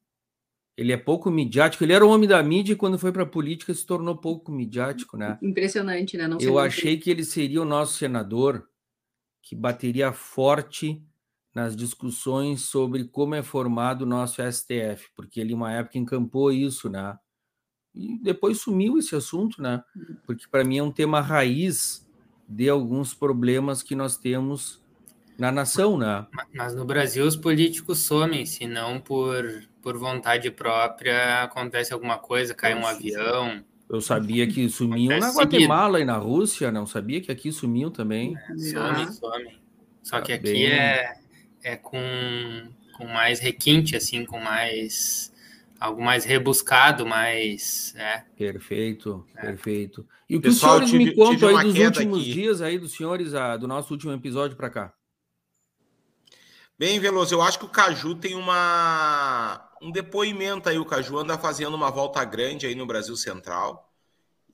Ele 0.76 0.92
é 0.92 0.96
pouco 0.96 1.30
midiático. 1.30 1.84
Ele 1.84 1.92
era 1.92 2.04
o 2.04 2.10
homem 2.10 2.28
da 2.28 2.42
mídia 2.42 2.72
e 2.72 2.76
quando 2.76 2.98
foi 2.98 3.12
para 3.12 3.22
a 3.22 3.26
política 3.26 3.72
se 3.74 3.86
tornou 3.86 4.16
pouco 4.16 4.50
midiático, 4.50 5.16
né? 5.16 5.38
Impressionante, 5.42 6.16
né? 6.16 6.26
Não 6.26 6.38
eu 6.40 6.58
achei 6.58 6.96
que 6.96 7.10
ele 7.10 7.24
seria 7.24 7.62
o 7.62 7.64
nosso 7.64 7.96
senador 7.98 8.66
que 9.44 9.54
bateria 9.54 10.10
forte 10.12 11.02
nas 11.54 11.76
discussões 11.76 12.62
sobre 12.62 13.04
como 13.04 13.34
é 13.34 13.42
formado 13.42 14.02
o 14.02 14.06
nosso 14.06 14.42
STF, 14.42 15.10
porque 15.14 15.38
ele, 15.38 15.54
uma 15.54 15.70
época, 15.70 15.98
encampou 15.98 16.50
isso, 16.50 16.88
né? 16.88 17.16
E 17.94 18.18
depois 18.18 18.60
sumiu 18.60 18.98
esse 18.98 19.14
assunto, 19.14 19.62
né? 19.62 19.84
Porque 20.26 20.48
para 20.48 20.64
mim 20.64 20.78
é 20.78 20.82
um 20.82 20.90
tema 20.90 21.20
raiz 21.20 22.04
de 22.48 22.68
alguns 22.68 23.14
problemas 23.14 23.82
que 23.82 23.94
nós 23.94 24.16
temos 24.16 24.82
na 25.38 25.52
nação, 25.52 25.96
né? 25.96 26.26
Mas 26.52 26.74
no 26.74 26.84
Brasil 26.84 27.24
os 27.24 27.36
políticos 27.36 28.00
somem, 28.00 28.46
se 28.46 28.66
não 28.66 28.98
por, 28.98 29.44
por 29.82 29.96
vontade 29.96 30.50
própria 30.50 31.44
acontece 31.44 31.92
alguma 31.92 32.18
coisa, 32.18 32.54
cai 32.54 32.74
um 32.74 32.86
avião. 32.86 33.64
Eu 33.88 34.00
sabia 34.00 34.46
que 34.46 34.68
sumiam 34.68 35.18
na 35.18 35.30
Guatemala 35.30 36.00
e 36.00 36.04
na 36.04 36.16
Rússia, 36.16 36.72
não 36.72 36.86
sabia 36.86 37.20
que 37.20 37.30
aqui 37.30 37.52
sumiam 37.52 37.90
também. 37.90 38.36
É, 38.36 38.56
somem, 38.56 39.12
somem. 39.12 39.58
Só 40.02 40.20
que 40.20 40.28
tá 40.28 40.34
aqui 40.34 40.66
é, 40.66 41.16
é 41.62 41.76
com, 41.76 42.00
com 42.96 43.06
mais 43.06 43.40
requinte, 43.40 43.94
assim, 43.96 44.24
com 44.24 44.38
mais 44.38 45.32
algo 45.78 46.02
mais 46.02 46.24
rebuscado, 46.24 47.06
mais. 47.06 47.94
É. 47.96 48.24
Perfeito, 48.36 49.26
é. 49.36 49.40
perfeito. 49.42 50.06
E 50.28 50.36
o 50.36 50.40
que 50.40 50.48
Pessoal, 50.48 50.80
os 50.80 50.88
senhores 50.88 50.90
tive, 50.90 51.04
me 51.04 51.14
contam 51.14 51.56
aí 51.56 51.64
dos 51.64 51.78
últimos 51.78 52.20
aqui. 52.20 52.32
dias 52.32 52.62
aí 52.62 52.78
dos 52.78 52.92
senhores, 52.92 53.34
a, 53.34 53.56
do 53.56 53.68
nosso 53.68 53.92
último 53.92 54.12
episódio 54.12 54.56
para 54.56 54.70
cá? 54.70 54.94
Bem, 56.78 56.98
Veloso, 56.98 57.34
eu 57.34 57.42
acho 57.42 57.58
que 57.58 57.66
o 57.66 57.68
Caju 57.68 58.16
tem 58.16 58.34
uma 58.34 59.70
um 59.84 59.90
depoimento 59.90 60.68
aí. 60.68 60.78
O 60.78 60.84
Caju 60.84 61.18
anda 61.18 61.38
fazendo 61.38 61.74
uma 61.74 61.90
volta 61.90 62.24
grande 62.24 62.66
aí 62.66 62.74
no 62.74 62.86
Brasil 62.86 63.16
Central 63.16 63.92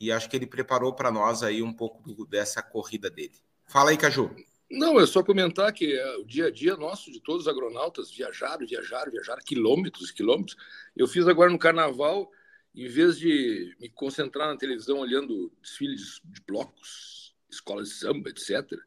e 0.01 0.11
acho 0.11 0.29
que 0.29 0.37
ele 0.37 0.47
preparou 0.47 0.93
para 0.93 1.11
nós 1.11 1.43
aí 1.43 1.63
um 1.63 1.73
pouco 1.73 2.27
dessa 2.27 2.63
corrida 2.63 3.09
dele. 3.09 3.35
Fala 3.67 3.91
aí, 3.91 3.97
Caju. 3.97 4.35
Não, 4.71 5.01
é 5.01 5.07
só 5.07 5.23
comentar 5.23 5.73
que 5.73 5.93
é 5.93 6.17
o 6.17 6.25
dia 6.25 6.47
a 6.47 6.51
dia 6.51 6.77
nosso, 6.77 7.11
de 7.11 7.21
todos 7.21 7.43
os 7.43 7.49
agronautas, 7.49 8.11
viajaram, 8.11 8.67
viajaram, 8.67 9.11
viajaram 9.11 9.43
quilômetros, 9.45 10.11
quilômetros. 10.11 10.57
Eu 10.97 11.07
fiz 11.07 11.27
agora 11.29 11.51
no 11.51 11.59
carnaval, 11.59 12.31
em 12.75 12.89
vez 12.89 13.19
de 13.19 13.77
me 13.81 13.89
concentrar 13.89 14.49
na 14.49 14.57
televisão 14.57 14.99
olhando 14.99 15.53
desfiles 15.61 16.21
de 16.25 16.41
blocos, 16.47 17.35
escolas 17.51 17.89
de 17.89 17.95
samba, 17.95 18.31
etc., 18.31 18.79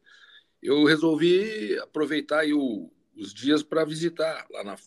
eu 0.62 0.84
resolvi 0.84 1.78
aproveitar 1.78 2.46
o, 2.46 2.90
os 3.14 3.34
dias 3.34 3.62
para 3.62 3.84
visitar 3.84 4.46
lá 4.50 4.64
na 4.64 4.78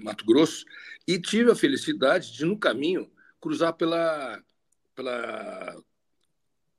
Mato 0.00 0.24
Grosso 0.24 0.64
e 1.06 1.20
tive 1.20 1.50
a 1.50 1.54
felicidade 1.54 2.32
de 2.32 2.44
no 2.44 2.58
caminho 2.58 3.10
cruzar 3.40 3.74
pela 3.74 4.42
pela 4.94 5.76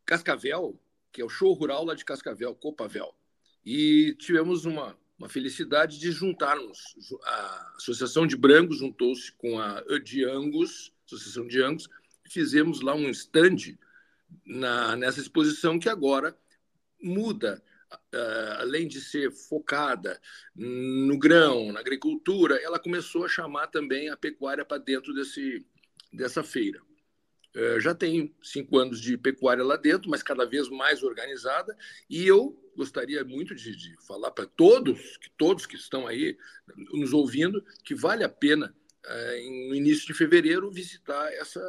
Cascavel, 0.06 0.78
que 1.12 1.22
é 1.22 1.26
o 1.26 1.30
show 1.30 1.54
rural 1.54 1.86
lá 1.86 1.96
de 1.96 2.04
Cascavel, 2.04 2.54
Copavel. 2.54 3.16
E 3.66 4.14
tivemos 4.20 4.66
uma, 4.66 4.98
uma 5.18 5.30
felicidade 5.30 5.98
de 5.98 6.12
juntarmos. 6.12 6.80
A 7.24 7.74
Associação 7.78 8.28
de 8.28 8.36
Brancos 8.36 8.80
juntou-se 8.80 9.32
com 9.34 9.60
a 9.60 9.82
de 10.04 10.26
Angus, 10.26 10.92
Associação 11.06 11.48
de 11.48 11.62
Angus, 11.62 11.88
e 12.26 12.30
fizemos 12.30 12.82
lá 12.82 12.94
um 12.94 13.10
stand 13.10 13.78
na, 14.46 14.96
nessa 14.96 15.22
exposição 15.22 15.80
que 15.80 15.88
agora 15.88 16.38
muda 17.02 17.64
além 18.60 18.88
de 18.88 19.02
ser 19.02 19.32
focada 19.32 20.20
no 20.56 21.18
grão, 21.18 21.72
na 21.72 21.80
agricultura, 21.80 22.56
ela 22.62 22.80
começou 22.80 23.26
a 23.26 23.30
chamar 23.30 23.68
também 23.68 24.10
a 24.10 24.18
pecuária 24.18 24.66
para 24.66 24.78
dentro 24.78 25.14
desse, 25.14 25.66
dessa 26.12 26.44
feira. 26.44 26.82
Uh, 27.56 27.80
já 27.80 27.96
tem 27.96 28.36
cinco 28.44 28.78
anos 28.78 29.02
de 29.02 29.18
pecuária 29.18 29.64
lá 29.64 29.76
dentro, 29.76 30.10
mas 30.10 30.22
cada 30.22 30.46
vez 30.46 30.70
mais 30.70 31.02
organizada, 31.02 31.76
e 32.08 32.28
eu 32.28 32.56
gostaria 32.76 33.24
muito 33.26 33.56
de, 33.56 33.76
de 33.76 33.96
falar 34.06 34.32
para 34.32 34.46
todos, 34.46 35.18
que 35.18 35.30
todos 35.32 35.66
que 35.66 35.76
estão 35.76 36.06
aí 36.06 36.38
nos 36.94 37.12
ouvindo, 37.12 37.64
que 37.84 37.96
vale 37.96 38.24
a 38.24 38.30
pena, 38.30 38.74
no 39.68 39.76
início 39.76 40.06
de 40.06 40.14
fevereiro, 40.14 40.70
visitar 40.70 41.34
essa 41.34 41.60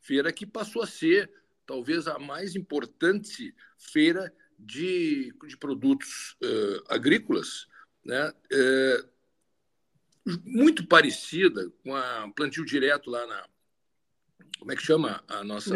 feira 0.00 0.32
que 0.32 0.44
passou 0.44 0.82
a 0.82 0.86
ser 0.86 1.30
talvez 1.64 2.08
a 2.08 2.18
mais 2.18 2.56
importante 2.56 3.54
feira 3.78 4.34
de, 4.58 5.32
de 5.46 5.56
produtos 5.56 6.36
uh, 6.42 6.84
agrícolas, 6.88 7.66
né, 8.04 8.30
uh, 8.30 9.08
muito 10.44 10.86
parecida 10.86 11.70
com 11.82 11.94
a 11.94 12.30
plantio 12.34 12.64
direto 12.64 13.10
lá 13.10 13.26
na. 13.26 13.46
Como 14.58 14.72
é 14.72 14.76
que 14.76 14.82
chama 14.82 15.22
a 15.28 15.44
nossa. 15.44 15.74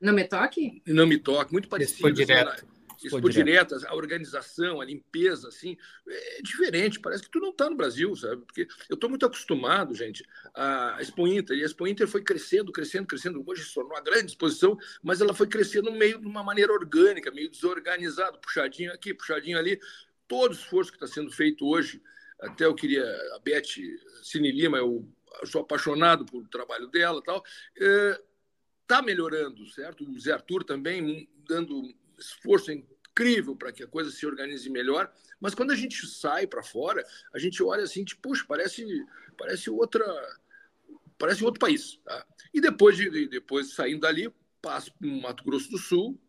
Na 0.00 0.12
Metoque? 0.12 0.82
Na 0.86 1.06
Metoque, 1.06 1.52
muito 1.52 1.68
parecida. 1.68 2.12
Direto. 2.12 2.66
Expo 3.02 3.30
diretas, 3.30 3.84
a 3.84 3.94
organização, 3.94 4.80
a 4.80 4.84
limpeza, 4.84 5.48
assim, 5.48 5.76
é 6.08 6.42
diferente. 6.42 6.98
Parece 6.98 7.22
que 7.22 7.30
tu 7.30 7.38
não 7.38 7.50
está 7.50 7.70
no 7.70 7.76
Brasil, 7.76 8.14
sabe? 8.16 8.44
Porque 8.44 8.66
eu 8.88 8.94
estou 8.94 9.08
muito 9.08 9.24
acostumado, 9.24 9.94
gente, 9.94 10.24
a 10.54 10.96
Expo 11.00 11.26
Inter. 11.26 11.56
E 11.56 11.62
a 11.62 11.66
Expo 11.66 11.86
Inter 11.86 12.08
foi 12.08 12.22
crescendo, 12.22 12.72
crescendo, 12.72 13.06
crescendo. 13.06 13.42
Hoje 13.46 13.64
se 13.64 13.74
tornou 13.74 13.92
uma 13.92 14.00
grande 14.00 14.32
exposição, 14.32 14.76
mas 15.02 15.20
ela 15.20 15.32
foi 15.32 15.46
crescendo 15.46 15.92
meio 15.92 16.18
de 16.18 16.26
uma 16.26 16.42
maneira 16.42 16.72
orgânica, 16.72 17.30
meio 17.30 17.50
desorganizado, 17.50 18.38
puxadinho 18.40 18.92
aqui, 18.92 19.14
puxadinho 19.14 19.58
ali. 19.58 19.80
Todo 20.26 20.50
o 20.50 20.54
esforço 20.54 20.90
que 20.90 20.96
está 20.96 21.06
sendo 21.06 21.30
feito 21.30 21.66
hoje, 21.66 22.02
até 22.40 22.66
eu 22.66 22.74
queria, 22.74 23.04
a 23.34 23.38
Beth 23.38 23.62
Cine 24.22 24.50
Lima, 24.50 24.78
eu, 24.78 25.08
sou 25.46 25.62
apaixonado 25.62 26.24
pelo 26.24 26.46
trabalho 26.48 26.88
dela 26.88 27.22
tal, 27.22 27.42
está 27.74 28.98
é, 28.98 29.02
melhorando, 29.02 29.66
certo? 29.68 30.08
O 30.08 30.18
Zé 30.18 30.32
Arthur 30.32 30.64
também 30.64 31.28
dando 31.48 31.94
esforço 32.18 32.72
incrível 32.72 33.56
para 33.56 33.72
que 33.72 33.82
a 33.82 33.86
coisa 33.86 34.10
se 34.10 34.26
organize 34.26 34.68
melhor, 34.70 35.12
mas 35.40 35.54
quando 35.54 35.70
a 35.70 35.76
gente 35.76 36.06
sai 36.06 36.46
para 36.46 36.62
fora, 36.62 37.04
a 37.32 37.38
gente 37.38 37.62
olha 37.62 37.82
assim, 37.82 38.04
tipo, 38.04 38.22
puxa, 38.22 38.44
parece, 38.46 38.84
parece 39.36 39.70
outra, 39.70 40.04
parece 41.18 41.44
outro 41.44 41.60
país. 41.60 41.98
Tá? 42.04 42.26
E 42.52 42.60
depois 42.60 42.96
de 42.96 43.28
depois 43.28 43.74
saindo 43.74 44.00
dali, 44.00 44.32
passo 44.62 44.92
para 44.92 45.08
o 45.08 45.20
Mato 45.20 45.44
Grosso 45.44 45.70
do 45.70 45.78
Sul, 45.78 46.20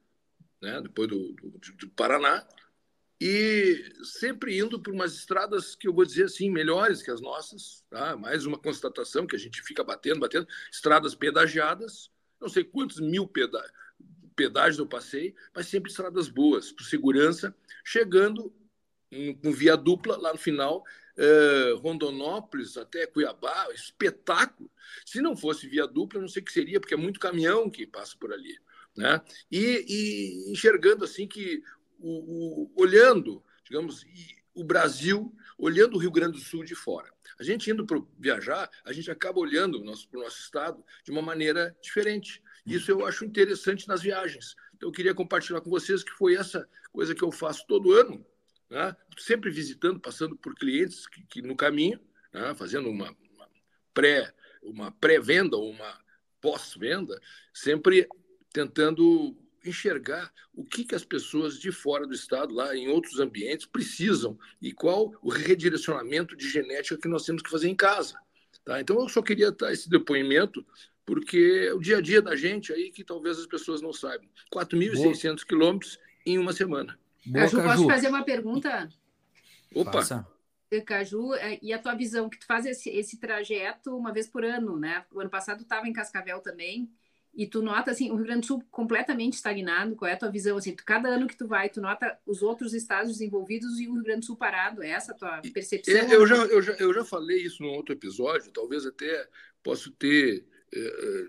né? 0.61 0.81
depois 0.81 1.07
do, 1.07 1.33
do, 1.33 1.59
do 1.59 1.89
Paraná, 1.89 2.45
e 3.21 3.83
sempre 4.01 4.57
indo 4.57 4.79
por 4.79 4.93
umas 4.93 5.13
estradas 5.13 5.75
que 5.75 5.87
eu 5.87 5.93
vou 5.93 6.05
dizer 6.05 6.25
assim 6.25 6.49
melhores 6.49 7.03
que 7.03 7.11
as 7.11 7.19
nossas, 7.19 7.83
tá? 7.89 8.15
Mais 8.15 8.45
uma 8.45 8.57
constatação 8.57 9.27
que 9.27 9.35
a 9.35 9.39
gente 9.39 9.61
fica 9.61 9.83
batendo, 9.83 10.21
batendo, 10.21 10.47
estradas 10.71 11.13
pedagiadas, 11.13 12.09
não 12.39 12.47
sei 12.47 12.63
quantos 12.63 13.01
mil 13.01 13.27
peda 13.27 13.61
pedágios 14.39 14.79
eu 14.79 14.87
passei, 14.87 15.35
mas 15.53 15.67
sempre 15.67 15.91
estradas 15.91 16.29
boas, 16.29 16.71
por 16.71 16.85
segurança, 16.85 17.53
chegando 17.83 18.55
com 19.41 19.51
via 19.51 19.75
dupla 19.75 20.15
lá 20.15 20.31
no 20.31 20.39
final, 20.39 20.81
eh, 21.17 21.73
Rondonópolis 21.81 22.77
até 22.77 23.05
Cuiabá, 23.05 23.67
espetáculo. 23.73 24.71
Se 25.05 25.19
não 25.19 25.35
fosse 25.35 25.67
via 25.67 25.85
dupla, 25.85 26.21
não 26.21 26.27
sei 26.29 26.41
o 26.41 26.45
que 26.45 26.53
seria, 26.53 26.79
porque 26.79 26.93
é 26.93 26.97
muito 26.97 27.19
caminhão 27.19 27.69
que 27.69 27.85
passa 27.85 28.15
por 28.17 28.31
ali. 28.31 28.57
Né? 28.95 29.21
E, 29.51 29.85
e 29.87 30.51
enxergando 30.51 31.03
assim 31.03 31.27
que, 31.27 31.61
o, 31.99 32.71
o, 32.77 32.81
olhando, 32.81 33.43
digamos, 33.65 34.05
o 34.53 34.63
Brasil, 34.63 35.35
olhando 35.57 35.95
o 35.95 35.99
Rio 35.99 36.11
Grande 36.11 36.37
do 36.37 36.43
Sul 36.43 36.63
de 36.63 36.75
fora. 36.75 37.11
A 37.37 37.43
gente 37.43 37.69
indo 37.69 37.85
para 37.85 38.01
viajar, 38.17 38.69
a 38.85 38.93
gente 38.93 39.11
acaba 39.11 39.39
olhando 39.39 39.81
o 39.81 39.83
nosso, 39.83 40.07
nosso 40.13 40.39
estado 40.39 40.81
de 41.03 41.11
uma 41.11 41.21
maneira 41.21 41.75
diferente. 41.81 42.41
Isso 42.75 42.91
eu 42.91 43.05
acho 43.05 43.25
interessante 43.25 43.87
nas 43.87 44.01
viagens. 44.01 44.55
Então, 44.75 44.89
eu 44.89 44.93
queria 44.93 45.13
compartilhar 45.13 45.61
com 45.61 45.69
vocês 45.69 46.03
que 46.03 46.11
foi 46.11 46.35
essa 46.35 46.67
coisa 46.91 47.13
que 47.13 47.23
eu 47.23 47.31
faço 47.31 47.65
todo 47.67 47.93
ano, 47.93 48.25
né? 48.69 48.95
sempre 49.17 49.49
visitando, 49.49 49.99
passando 49.99 50.35
por 50.35 50.55
clientes 50.55 51.07
que, 51.07 51.23
que 51.23 51.41
no 51.41 51.55
caminho, 51.55 51.99
né? 52.33 52.53
fazendo 52.55 52.89
uma, 52.89 53.15
uma 53.33 53.49
pré 53.93 54.33
uma 54.61 54.91
pré-venda 54.91 55.55
ou 55.57 55.69
uma 55.69 55.99
pós-venda, 56.41 57.19
sempre 57.53 58.07
tentando 58.51 59.35
enxergar 59.65 60.31
o 60.53 60.63
que, 60.63 60.85
que 60.85 60.95
as 60.95 61.03
pessoas 61.03 61.59
de 61.59 61.71
fora 61.71 62.07
do 62.07 62.13
estado, 62.13 62.53
lá 62.53 62.75
em 62.75 62.87
outros 62.87 63.19
ambientes, 63.19 63.65
precisam 63.65 64.37
e 64.61 64.71
qual 64.71 65.13
o 65.21 65.29
redirecionamento 65.29 66.35
de 66.35 66.49
genética 66.49 66.97
que 66.97 67.07
nós 67.07 67.25
temos 67.25 67.41
que 67.41 67.49
fazer 67.49 67.67
em 67.67 67.75
casa. 67.75 68.15
Tá? 68.63 68.79
Então, 68.79 68.99
eu 68.99 69.09
só 69.09 69.21
queria 69.21 69.51
dar 69.51 69.71
esse 69.73 69.89
depoimento 69.89 70.65
porque 71.09 71.65
é 71.67 71.73
o 71.73 71.79
dia 71.79 71.97
a 71.97 72.01
dia 72.01 72.21
da 72.21 72.35
gente 72.35 72.71
aí 72.71 72.91
que 72.91 73.03
talvez 73.03 73.39
as 73.39 73.47
pessoas 73.47 73.81
não 73.81 73.91
saibam. 73.91 74.29
4.600 74.53 75.43
quilômetros 75.43 75.97
em 76.23 76.37
uma 76.37 76.53
semana. 76.53 76.99
Boa, 77.25 77.45
Caju, 77.45 77.57
Caju, 77.57 77.67
posso 77.67 77.87
fazer 77.87 78.07
uma 78.09 78.23
pergunta? 78.23 78.87
Opa! 79.73 79.91
Faça. 79.91 80.27
Caju, 80.85 81.33
é, 81.33 81.57
e 81.63 81.73
a 81.73 81.79
tua 81.79 81.95
visão, 81.95 82.29
que 82.29 82.37
tu 82.37 82.45
faz 82.45 82.63
esse, 82.67 82.91
esse 82.91 83.19
trajeto 83.19 83.97
uma 83.97 84.13
vez 84.13 84.27
por 84.27 84.45
ano, 84.45 84.77
né? 84.77 85.03
O 85.11 85.19
ano 85.19 85.29
passado 85.31 85.57
tu 85.57 85.63
estava 85.63 85.87
em 85.87 85.93
Cascavel 85.93 86.41
também, 86.41 86.87
e 87.33 87.47
tu 87.47 87.63
nota, 87.63 87.89
assim, 87.89 88.11
o 88.11 88.15
Rio 88.15 88.25
Grande 88.25 88.41
do 88.41 88.45
Sul 88.45 88.63
completamente 88.69 89.33
estagnado, 89.33 89.95
qual 89.95 90.09
é 90.09 90.13
a 90.13 90.17
tua 90.17 90.29
visão, 90.29 90.57
assim, 90.57 90.75
tu, 90.75 90.85
cada 90.85 91.09
ano 91.09 91.25
que 91.25 91.35
tu 91.35 91.47
vai, 91.47 91.69
tu 91.69 91.81
nota 91.81 92.19
os 92.23 92.43
outros 92.43 92.75
estados 92.75 93.13
desenvolvidos 93.13 93.79
e 93.79 93.87
o 93.87 93.93
Rio 93.95 94.03
Grande 94.03 94.19
do 94.19 94.25
Sul 94.27 94.35
parado, 94.35 94.83
é 94.83 94.89
essa 94.89 95.13
a 95.13 95.15
tua 95.15 95.41
percepção? 95.51 95.95
Eu 95.95 96.27
já, 96.27 96.35
eu, 96.35 96.61
já, 96.61 96.73
eu 96.73 96.93
já 96.93 97.03
falei 97.03 97.41
isso 97.41 97.63
num 97.63 97.69
outro 97.69 97.95
episódio, 97.95 98.51
talvez 98.51 98.85
até 98.85 99.27
posso 99.63 99.89
ter 99.91 100.45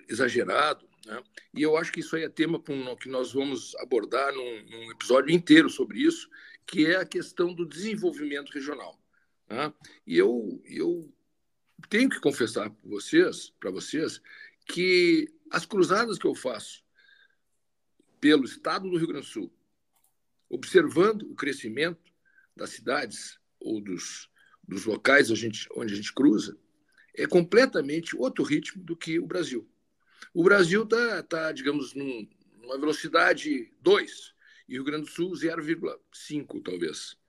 exagerado. 0.09 0.89
Né? 1.07 1.23
E 1.55 1.63
eu 1.63 1.77
acho 1.77 1.93
que 1.93 2.01
isso 2.01 2.17
aí 2.17 2.25
é 2.25 2.29
tema 2.29 2.63
que 2.63 3.09
nós 3.09 3.33
vamos 3.33 3.75
abordar 3.77 4.33
num, 4.35 4.65
num, 4.65 4.91
episódio 4.91 5.35
inteiro 5.35 5.69
sobre 5.71 6.01
isso, 6.01 6.29
que 6.67 6.87
é 6.87 6.97
a 6.97 7.07
questão 7.07 7.55
do 7.55 7.67
desenvolvimento 7.67 8.51
regional. 8.51 9.01
Né? 9.49 9.73
E 10.07 10.17
eu, 10.17 10.63
eu 10.65 11.13
tenho 11.89 12.09
que 12.09 12.21
confessar 12.21 12.71
para 12.71 12.89
vocês, 12.89 13.51
para 13.59 13.71
vocês 13.71 14.21
que 14.67 15.33
as 15.51 15.67
cruzadas 15.67 16.19
que 16.19 16.27
eu 16.27 16.35
faço 16.35 16.85
pelo 18.21 18.45
estado 18.45 18.89
do 18.89 18.97
Rio 18.97 19.09
Grande 19.09 19.27
do 19.27 19.33
Sul, 19.33 19.53
observando 20.49 21.23
o 21.23 21.35
crescimento 21.35 22.13
das 22.55 22.71
cidades 22.71 23.39
ou 23.59 23.81
dos, 23.81 24.31
dos 24.67 24.85
locais 24.85 25.31
a 25.31 25.35
gente, 25.35 25.67
onde 25.75 25.95
a 25.95 25.97
gente 25.97 26.13
cruza, 26.13 26.57
é 27.23 27.27
completamente 27.27 28.17
outro 28.17 28.43
ritmo 28.43 28.83
do 28.83 28.97
que 28.97 29.19
o 29.19 29.27
Brasil. 29.27 29.69
O 30.33 30.43
Brasil 30.43 30.85
está, 30.85 31.23
tá, 31.23 31.53
digamos, 31.53 31.95
num, 31.95 32.27
numa 32.61 32.79
velocidade 32.79 33.73
2 33.81 34.35
e 34.69 34.79
o 34.79 34.83
Rio 34.83 34.85
Grande 34.85 35.05
do 35.05 35.11
Sul 35.11 35.33
0,5, 35.33 36.63
talvez. 36.63 37.20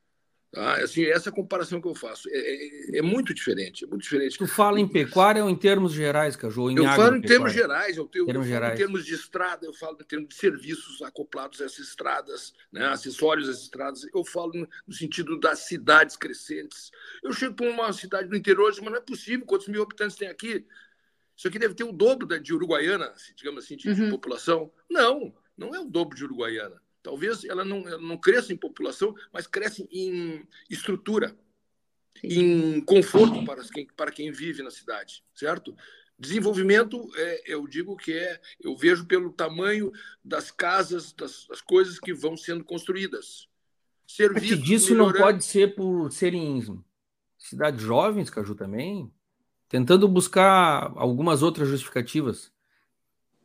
Tá? 0.52 0.84
Assim, 0.84 1.06
essa 1.06 1.30
é 1.30 1.32
a 1.32 1.34
comparação 1.34 1.80
que 1.80 1.88
eu 1.88 1.96
faço. 1.96 2.28
É, 2.30 2.38
é, 2.38 2.98
é, 2.98 3.02
muito 3.02 3.34
diferente, 3.34 3.86
é 3.86 3.88
muito 3.88 4.02
diferente. 4.02 4.38
Tu 4.38 4.46
fala 4.46 4.82
em 4.82 4.88
pecuária 4.88 5.42
ou 5.42 5.50
em 5.50 5.56
termos 5.56 5.94
gerais, 5.94 6.36
Caju? 6.36 6.72
eu 6.72 6.84
falo 6.84 7.16
em 7.16 7.22
termos 7.22 7.54
gerais, 7.54 7.96
eu, 7.96 8.06
tenho, 8.06 8.26
termos 8.26 8.46
eu 8.46 8.52
gerais. 8.52 8.74
em 8.74 8.78
termos 8.78 9.06
de 9.06 9.14
estrada, 9.14 9.66
eu 9.66 9.74
falo 9.74 9.98
em 10.02 10.04
termos 10.04 10.28
de 10.28 10.36
serviços 10.36 11.02
acoplados 11.02 11.62
a 11.62 11.66
essas 11.66 11.88
estradas, 11.88 12.54
né, 12.70 12.86
acessórios 12.88 13.48
às 13.48 13.62
estradas, 13.62 14.06
eu 14.14 14.26
falo 14.26 14.68
no, 14.86 14.94
sentido 14.94 15.40
das 15.40 15.60
cidades 15.60 16.18
crescentes. 16.18 16.92
Eu 17.24 17.32
chego 17.32 17.54
para 17.54 17.70
uma 17.70 17.94
cidade 17.94 18.28
do 18.28 18.36
interior 18.36 18.70
e 18.70 18.74
digo, 18.74 18.84
mas 18.84 18.94
não 18.94 19.00
é 19.00 19.04
possível, 19.04 19.46
quantos 19.46 19.70
mil 19.70 19.82
habitantes 19.82 20.18
tem 20.18 20.28
aqui? 20.28 20.66
Isso 21.34 21.48
aqui 21.48 21.58
deve 21.58 21.74
ter 21.74 21.86
o 21.86 21.94
dobro 21.94 22.28
da, 22.28 22.38
de 22.38 22.54
Uruguaiana, 22.54 23.14
digamos 23.38 23.64
assim, 23.64 23.78
de, 23.78 23.88
uhum. 23.88 23.96
de 23.96 24.12
população. 24.12 24.70
Não, 24.90 25.34
não 25.58 25.74
é 25.74 25.80
o 25.80 25.86
dobro 25.86 26.16
de 26.16 26.26
Uruguaiana. 26.26 26.82
Talvez 27.04 27.44
ela 27.44 27.66
não, 27.66 27.88
ela 27.88 28.02
não 28.02 28.18
cresça 28.18 28.54
em 28.54 28.58
população, 28.58 29.16
mas 29.34 29.48
cresce 29.48 29.88
em 29.92 30.48
estrutura, 30.70 31.36
Sim. 32.20 32.28
em 32.28 32.82
conforto 32.82 33.44
para 33.44 33.64
quem, 33.64 33.88
para 33.88 34.12
quem 34.12 34.32
vive 34.32 34.62
na 34.62 34.70
cidade, 34.70 35.24
certo? 35.34 35.76
Desenvolvimento, 36.18 37.10
é, 37.16 37.54
eu 37.54 37.68
digo 37.68 37.98
que 37.98 38.14
é, 38.14 38.40
eu 38.62 38.78
vejo 38.78 39.08
pelo 39.08 39.32
tamanho 39.32 39.92
das 40.24 40.52
casas, 40.52 41.12
das, 41.14 41.48
das 41.48 41.62
coisas 41.62 42.00
que 42.00 42.14
vão 42.14 42.38
sendo 42.38 42.64
construídas. 42.64 43.50
É 44.20 44.28
disso 44.56 44.92
melhorando... 44.92 45.18
não 45.18 45.26
pode 45.26 45.44
ser 45.44 45.74
por 45.74 46.12
serem 46.12 46.62
cidades 47.38 47.82
jovens, 47.82 48.30
Caju, 48.30 48.54
também? 48.54 49.12
Tentando 49.68 50.08
buscar 50.08 50.92
algumas 50.96 51.42
outras 51.42 51.70
justificativas 51.70 52.52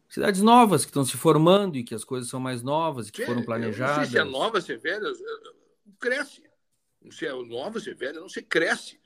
cidades 0.08 0.40
novas 0.40 0.84
que 0.84 0.90
estão 0.90 1.04
se 1.04 1.16
formando 1.16 1.76
e 1.76 1.84
que 1.84 1.94
as 1.94 2.04
coisas 2.04 2.28
são 2.28 2.40
mais 2.40 2.62
novas, 2.62 3.10
que, 3.10 3.20
que 3.20 3.26
foram 3.26 3.42
planejadas. 3.42 3.96
Não 3.96 4.04
sei 4.04 4.12
se 4.12 4.18
é 4.18 4.24
nova, 4.24 4.60
se 4.60 4.72
é 4.72 4.76
velha, 4.76 5.12
cresce. 5.98 6.42
Se 7.10 7.26
é 7.26 7.32
nova, 7.32 7.80
se 7.80 7.90
é 7.90 7.94
velha, 7.94 8.20
não 8.20 8.28
sei, 8.28 8.42
cresce. 8.42 9.00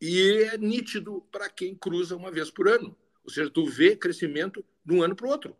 E 0.00 0.48
é 0.52 0.58
nítido 0.58 1.20
para 1.30 1.48
quem 1.48 1.74
cruza 1.74 2.16
uma 2.16 2.30
vez 2.30 2.50
por 2.50 2.68
ano. 2.68 2.96
Ou 3.22 3.30
seja, 3.30 3.50
tu 3.50 3.66
vê 3.66 3.94
crescimento 3.94 4.64
de 4.84 4.94
um 4.94 5.02
ano 5.02 5.14
para 5.14 5.26
o 5.26 5.30
outro. 5.30 5.56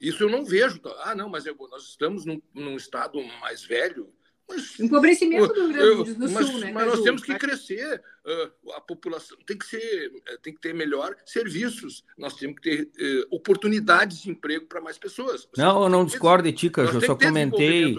Isso 0.00 0.24
eu 0.24 0.28
não 0.28 0.44
vejo. 0.44 0.80
Ah, 1.04 1.14
não, 1.14 1.28
mas 1.28 1.46
eu, 1.46 1.56
nós 1.70 1.84
estamos 1.84 2.24
num, 2.24 2.42
num 2.52 2.76
estado 2.76 3.22
mais 3.40 3.62
velho, 3.62 4.12
mas, 4.54 4.80
Empobrecimento 4.80 5.52
do 5.52 5.66
Rio 5.66 5.72
Grande 5.72 6.14
do 6.14 6.30
mas, 6.30 6.46
Sul, 6.46 6.58
né? 6.58 6.72
Mas 6.72 6.86
nós 6.86 7.00
temos 7.02 7.22
que 7.22 7.34
crescer. 7.36 8.02
Uh, 8.24 8.72
a 8.72 8.80
população 8.80 9.36
tem 9.44 9.58
que 9.58 9.66
ser, 9.66 10.12
eh, 10.28 10.38
tem 10.42 10.54
que 10.54 10.60
ter 10.60 10.72
melhor 10.72 11.16
serviços. 11.26 12.04
Nós 12.16 12.36
temos 12.36 12.60
que 12.60 12.62
ter 12.62 13.24
uh, 13.24 13.26
oportunidades 13.30 14.22
de 14.22 14.30
emprego 14.30 14.66
para 14.66 14.80
mais 14.80 14.96
pessoas. 14.96 15.48
não, 15.56 15.82
eu 15.82 15.88
não 15.88 16.04
discordo 16.04 16.44
de 16.44 16.52
ti, 16.52 16.72
eu 16.76 17.00
só 17.00 17.16
comentei. 17.16 17.96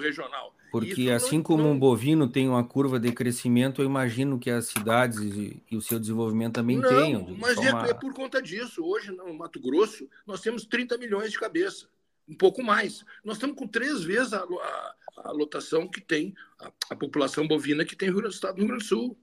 Porque 0.74 1.12
assim 1.12 1.38
não, 1.38 1.44
como 1.44 1.64
não... 1.64 1.72
um 1.74 1.80
bovino 1.80 2.28
tem 2.28 2.50
uma 2.50 2.64
curva 2.64 3.00
de 3.00 3.12
crescimento, 3.12 3.80
eu 3.80 3.86
imagino 3.86 4.40
que 4.40 4.50
as 4.50 4.66
cidades 4.66 5.20
e, 5.20 5.62
e 5.70 5.78
o 5.78 5.82
seu 5.82 6.00
desenvolvimento 6.00 6.56
também 6.56 6.78
não, 6.78 6.90
tenham. 6.90 7.36
Mas 7.38 7.58
é, 7.58 7.72
uma... 7.72 7.88
é, 7.90 7.94
por 7.94 8.12
conta 8.12 8.42
disso. 8.42 8.84
Hoje, 8.84 9.12
no 9.12 9.32
Mato 9.36 9.60
Grosso, 9.60 10.10
nós 10.26 10.42
temos 10.42 10.66
30 10.66 10.98
milhões 10.98 11.32
de 11.32 11.40
cabeça. 11.40 11.86
Um 12.28 12.34
pouco 12.34 12.64
mais. 12.64 13.06
Nós 13.24 13.36
estamos 13.36 13.56
com 13.56 13.68
três 13.68 14.04
vezes 14.04 14.34
a, 14.34 14.40
a 14.40 14.96
a 15.18 15.32
lotação 15.32 15.88
que 15.88 16.02
tem 16.02 16.34
a, 16.60 16.72
a 16.92 16.96
população 16.96 17.48
bovina 17.48 17.86
que 17.86 17.96
tem 17.96 18.10
o 18.10 18.28
Estado 18.28 18.56
do 18.56 18.60
Rio 18.60 18.68
Grande 18.68 18.84
do 18.84 18.88
Sul. 18.88 19.18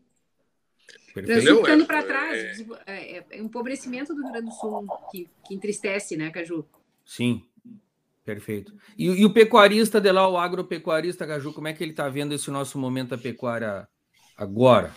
Entendeu? 1.17 1.59
Ficando 1.59 1.87
para 1.87 2.03
trás, 2.03 2.61
é... 2.61 2.67
É, 2.87 3.17
é, 3.19 3.27
é, 3.31 3.39
empobrecimento 3.39 4.15
do 4.15 4.23
Rio 4.23 4.33
Grande 4.33 4.47
do 4.47 4.53
Sul 4.53 4.87
que, 5.11 5.29
que 5.47 5.55
entristece, 5.55 6.17
né, 6.17 6.31
Caju? 6.31 6.65
Sim, 7.05 7.45
perfeito. 8.25 8.73
E, 8.97 9.07
e, 9.07 9.25
o 9.25 9.33
pecuarista 9.33 10.01
de 10.01 10.13
lá, 10.13 10.29
o 10.29 10.37
agropecuarista, 10.37 11.27
Caju, 11.27 11.53
como 11.53 11.69
é 11.69 11.73
que 11.73 11.83
ele 11.83 11.91
está 11.91 12.09
vendo 12.09 12.33
esse 12.33 12.51
nosso 12.51 12.79
momento 12.79 13.11
da 13.11 13.19
pecuária 13.19 13.89
agora? 14.37 14.95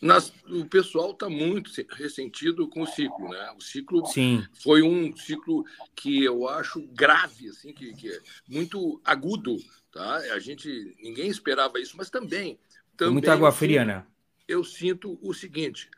Nas, 0.00 0.32
o 0.48 0.64
pessoal 0.64 1.10
está 1.10 1.28
muito 1.28 1.70
ressentido 1.90 2.68
com 2.68 2.82
o 2.82 2.86
ciclo, 2.86 3.30
né? 3.30 3.52
O 3.56 3.60
ciclo 3.60 4.06
Sim. 4.06 4.46
foi 4.62 4.80
um 4.82 5.16
ciclo 5.16 5.64
que 5.96 6.22
eu 6.22 6.48
acho 6.48 6.80
grave, 6.92 7.48
assim, 7.48 7.72
que, 7.72 7.92
que 7.94 8.08
é 8.08 8.20
muito 8.48 9.00
agudo 9.04 9.58
Tá? 9.92 10.16
A 10.34 10.38
gente 10.38 10.96
ninguém 11.02 11.28
esperava 11.28 11.80
isso, 11.80 11.96
mas 11.96 12.10
também, 12.10 12.58
também 12.96 13.14
muita 13.14 13.32
água 13.32 13.50
fria, 13.50 13.84
né? 13.84 14.04
Eu 14.46 14.62
sinto 14.62 15.18
o 15.22 15.32
seguinte, 15.32 15.90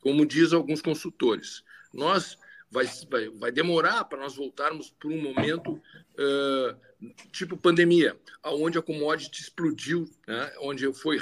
como 0.00 0.26
diz 0.26 0.52
alguns 0.52 0.82
consultores, 0.82 1.64
nós 1.92 2.38
vai, 2.70 2.86
vai, 3.10 3.28
vai 3.30 3.52
demorar 3.52 4.04
para 4.04 4.20
nós 4.20 4.36
voltarmos 4.36 4.90
para 4.90 5.08
um 5.08 5.20
momento 5.20 5.72
uh, 5.72 7.10
tipo 7.32 7.56
pandemia, 7.56 8.16
aonde 8.42 8.78
a 8.78 8.82
commodity 8.82 9.42
explodiu, 9.42 10.08
né? 10.26 10.52
onde 10.60 10.90
foi 10.92 11.18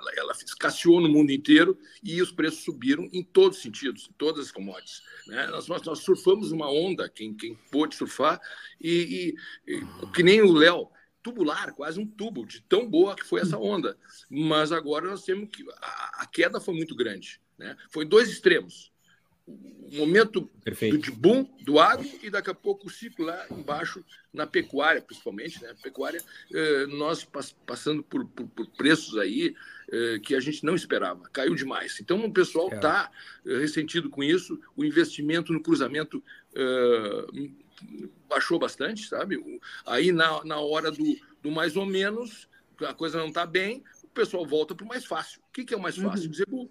ela, 0.00 0.12
ela 0.16 0.32
escasseou 0.32 1.00
no 1.00 1.08
mundo 1.08 1.30
inteiro 1.30 1.78
e 2.02 2.20
os 2.22 2.32
preços 2.32 2.64
subiram 2.64 3.08
em 3.12 3.22
todos 3.22 3.58
os 3.58 3.62
sentidos, 3.62 4.08
em 4.08 4.12
todas 4.14 4.46
as 4.46 4.52
commodities. 4.52 5.02
Né? 5.26 5.46
Nós, 5.48 5.68
nós, 5.68 5.82
nós 5.82 5.98
surfamos 6.00 6.50
uma 6.50 6.70
onda, 6.70 7.08
quem, 7.08 7.34
quem 7.34 7.54
pôde 7.70 7.94
surfar, 7.94 8.40
e, 8.80 9.34
e, 9.66 9.74
e 9.74 10.06
que 10.14 10.22
nem 10.22 10.42
o 10.42 10.52
Léo, 10.52 10.88
tubular, 11.22 11.74
quase 11.74 12.00
um 12.00 12.06
tubo, 12.06 12.46
de 12.46 12.62
tão 12.62 12.88
boa 12.88 13.14
que 13.14 13.24
foi 13.24 13.40
essa 13.40 13.58
onda. 13.58 13.96
Mas 14.28 14.72
agora 14.72 15.08
nós 15.08 15.22
temos 15.24 15.48
que. 15.50 15.64
A, 15.80 16.22
a 16.22 16.26
queda 16.26 16.60
foi 16.60 16.74
muito 16.74 16.94
grande. 16.94 17.40
Né? 17.58 17.76
Foi 17.90 18.04
dois 18.04 18.30
extremos. 18.30 18.89
O 19.92 19.96
momento 19.96 20.48
do, 20.64 20.98
de 20.98 21.10
boom 21.10 21.42
do 21.62 21.80
agro 21.80 22.08
e 22.22 22.30
daqui 22.30 22.48
a 22.48 22.54
pouco 22.54 22.86
o 22.86 22.90
ciclo 22.90 23.26
lá 23.26 23.44
embaixo 23.50 24.04
na 24.32 24.46
pecuária, 24.46 25.02
principalmente. 25.02 25.60
Né? 25.60 25.74
Pecuária, 25.82 26.22
eh, 26.54 26.86
nós 26.86 27.24
pass 27.24 27.56
passando 27.66 28.00
por, 28.00 28.24
por, 28.26 28.46
por, 28.46 28.66
preços 28.68 29.18
aí 29.18 29.52
eh, 29.90 30.20
que 30.22 30.36
a 30.36 30.40
gente 30.40 30.64
não 30.64 30.76
esperava, 30.76 31.28
caiu 31.32 31.56
demais. 31.56 31.98
Então 32.00 32.24
o 32.24 32.32
pessoal 32.32 32.68
está 32.72 33.10
é. 33.44 33.58
ressentido 33.58 34.08
com 34.08 34.22
isso, 34.22 34.60
o 34.76 34.84
investimento 34.84 35.52
no 35.52 35.60
cruzamento. 35.60 36.22
Eh, 36.54 37.50
baixou 38.28 38.58
bastante, 38.58 39.08
sabe? 39.08 39.42
Aí 39.86 40.12
na, 40.12 40.44
na 40.44 40.60
hora 40.60 40.90
do, 40.90 41.02
do 41.42 41.50
mais 41.50 41.76
ou 41.76 41.86
menos, 41.86 42.46
a 42.80 42.94
coisa 42.94 43.18
não 43.18 43.28
está 43.28 43.46
bem, 43.46 43.82
o 44.04 44.08
pessoal 44.08 44.46
volta 44.46 44.74
para 44.74 44.84
o 44.84 44.88
mais 44.88 45.04
fácil. 45.04 45.40
O 45.40 45.52
que, 45.52 45.64
que 45.64 45.74
é 45.74 45.76
o 45.76 45.80
mais 45.80 45.96
fácil? 45.96 46.30
Uhum. 46.48 46.68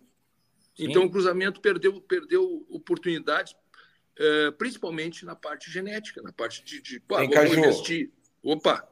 Então 0.79 1.05
o 1.05 1.09
cruzamento 1.09 1.61
perdeu, 1.61 2.01
perdeu 2.01 2.65
oportunidades, 2.69 3.55
é, 4.17 4.51
principalmente 4.51 5.25
na 5.25 5.35
parte 5.35 5.71
genética, 5.71 6.21
na 6.21 6.31
parte 6.31 6.63
de, 6.63 6.81
de 6.81 6.99
pô, 6.99 7.15
vamos 7.15 7.57
investir. 7.57 8.11
Opa! 8.43 8.87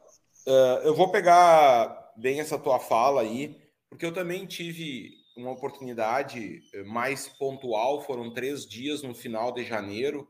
Uh, 0.45 0.79
eu 0.83 0.95
vou 0.95 1.11
pegar 1.11 2.13
bem 2.15 2.39
essa 2.39 2.57
tua 2.57 2.79
fala 2.79 3.21
aí, 3.21 3.57
porque 3.89 4.05
eu 4.05 4.13
também 4.13 4.45
tive 4.45 5.11
uma 5.35 5.51
oportunidade 5.51 6.61
mais 6.85 7.27
pontual, 7.27 8.01
foram 8.01 8.33
três 8.33 8.65
dias 8.65 9.03
no 9.03 9.13
final 9.13 9.51
de 9.51 9.63
janeiro, 9.63 10.27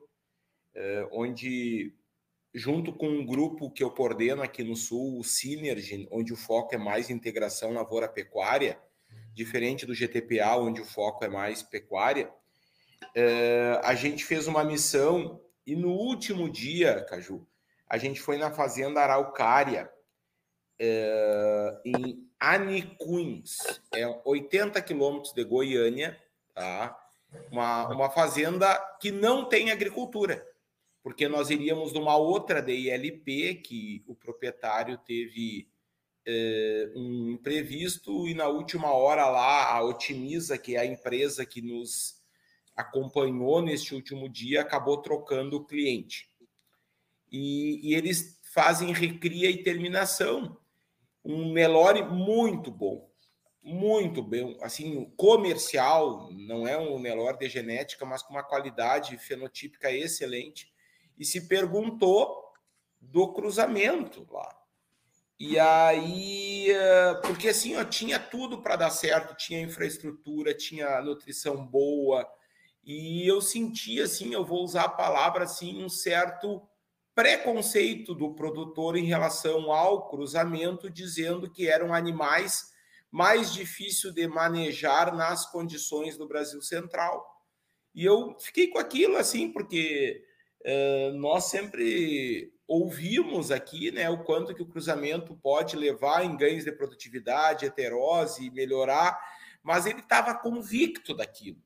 é, 0.76 1.08
onde, 1.12 1.94
junto 2.54 2.94
com 2.94 3.08
um 3.08 3.26
grupo 3.26 3.72
que 3.72 3.84
eu 3.84 3.90
coordeno 3.90 4.44
aqui 4.44 4.64
no 4.64 4.76
Sul, 4.76 5.20
o 5.20 5.24
Synergy, 5.24 6.08
onde 6.12 6.34
o 6.34 6.38
foco 6.38 6.76
é 6.76 6.78
mais 6.78 7.10
integração 7.10 7.72
lavoura-pecuária, 7.72 8.80
diferente 9.34 9.86
do 9.86 9.94
GTPA, 9.94 10.58
onde 10.58 10.82
o 10.82 10.86
foco 10.86 11.24
é 11.24 11.28
mais 11.28 11.62
pecuária, 11.62 12.32
é, 13.16 13.80
a 13.84 13.94
gente 13.94 14.26
fez 14.26 14.48
uma 14.48 14.64
missão 14.64 15.42
e 15.66 15.76
no 15.76 15.90
último 15.90 16.50
dia, 16.50 17.06
Caju, 17.06 17.46
a 17.90 17.98
gente 17.98 18.20
foi 18.20 18.38
na 18.38 18.52
fazenda 18.52 19.02
Araucária, 19.02 19.92
é, 20.80 21.82
em 21.86 22.28
Anicuns, 22.40 23.56
é 23.94 24.06
80 24.26 24.82
quilômetros 24.82 25.34
de 25.34 25.44
Goiânia, 25.44 26.18
tá? 26.54 26.98
Uma, 27.52 27.88
uma 27.90 28.10
fazenda 28.10 28.78
que 29.00 29.12
não 29.12 29.46
tem 29.46 29.72
agricultura 29.72 30.46
porque 31.08 31.30
nós 31.30 31.50
iríamos 31.50 31.94
numa 31.94 32.18
outra 32.18 32.62
DILP 32.62 33.62
que 33.64 34.04
o 34.06 34.14
proprietário 34.14 34.98
teve 34.98 35.66
é, 36.30 36.92
um 36.94 37.32
imprevisto 37.32 38.28
e 38.28 38.34
na 38.34 38.50
última 38.50 38.92
hora 38.92 39.30
lá 39.30 39.72
a 39.72 39.82
Otimiza, 39.82 40.58
que 40.58 40.76
é 40.76 40.80
a 40.80 40.86
empresa 40.86 41.46
que 41.46 41.62
nos 41.62 42.22
acompanhou 42.76 43.62
neste 43.62 43.96
último 43.96 44.28
dia, 44.28 44.62
acabou 44.62 44.98
trocando 44.98 45.56
o 45.56 45.66
cliente. 45.66 46.30
E, 47.32 47.80
e 47.82 47.96
eles 47.96 48.40
fazem 48.54 48.92
recria 48.92 49.50
e 49.50 49.64
terminação. 49.64 50.58
Um 51.24 51.54
Nelore 51.54 52.04
muito 52.04 52.70
bom, 52.70 53.10
muito 53.64 54.22
bem, 54.22 54.58
assim, 54.62 55.06
comercial, 55.16 56.30
não 56.32 56.68
é 56.68 56.78
um 56.78 57.00
Nelore 57.00 57.38
de 57.38 57.48
genética, 57.48 58.06
mas 58.06 58.22
com 58.22 58.34
uma 58.34 58.44
qualidade 58.44 59.18
fenotípica 59.18 59.92
excelente 59.92 60.74
e 61.18 61.24
se 61.24 61.48
perguntou 61.48 62.52
do 63.00 63.32
cruzamento 63.32 64.28
lá. 64.30 64.67
E 65.40 65.60
aí, 65.60 66.72
eh, 66.72 67.14
porque 67.24 67.50
assim, 67.50 67.76
ó, 67.76 67.84
tinha 67.84 68.20
tudo 68.20 68.62
para 68.62 68.76
dar 68.76 68.90
certo, 68.90 69.36
tinha 69.36 69.62
infraestrutura, 69.62 70.54
tinha 70.54 71.00
nutrição 71.02 71.66
boa, 71.66 72.28
e 72.84 73.28
eu 73.28 73.40
sentia 73.42 74.06
assim, 74.06 74.34
eu 74.34 74.46
vou 74.46 74.64
usar 74.64 74.86
a 74.86 74.90
palavra 74.90 75.44
assim, 75.44 75.84
um 75.84 75.90
certo 75.90 76.68
preconceito 77.14 78.16
do 78.16 78.34
produtor 78.34 78.96
em 78.96 79.06
relação 79.06 79.72
ao 79.72 80.08
cruzamento, 80.08 80.90
dizendo 80.90 81.52
que 81.52 81.68
eram 81.68 81.94
animais 81.94 82.72
mais 83.12 83.54
difícil 83.54 84.14
de 84.14 84.28
manejar 84.28 85.16
nas 85.16 85.46
condições 85.50 86.18
do 86.18 86.28
Brasil 86.28 86.62
Central. 86.62 87.26
E 87.94 88.06
eu 88.06 88.38
fiquei 88.40 88.68
com 88.68 88.78
aquilo 88.78 89.18
assim, 89.18 89.52
porque 89.52 90.24
uh, 90.62 91.14
nós 91.18 91.46
sempre 91.46 92.54
ouvimos 92.68 93.50
aqui 93.50 93.92
né, 93.92 94.10
o 94.10 94.24
quanto 94.24 94.54
que 94.54 94.62
o 94.62 94.68
cruzamento 94.68 95.36
pode 95.36 95.76
levar 95.76 96.26
em 96.26 96.36
ganhos 96.36 96.66
de 96.66 96.72
produtividade, 96.72 97.66
heterose, 97.66 98.52
melhorar, 98.52 99.18
mas 99.64 99.86
ele 99.86 100.00
estava 100.00 100.36
convicto 100.36 101.14
daquilo. 101.16 101.62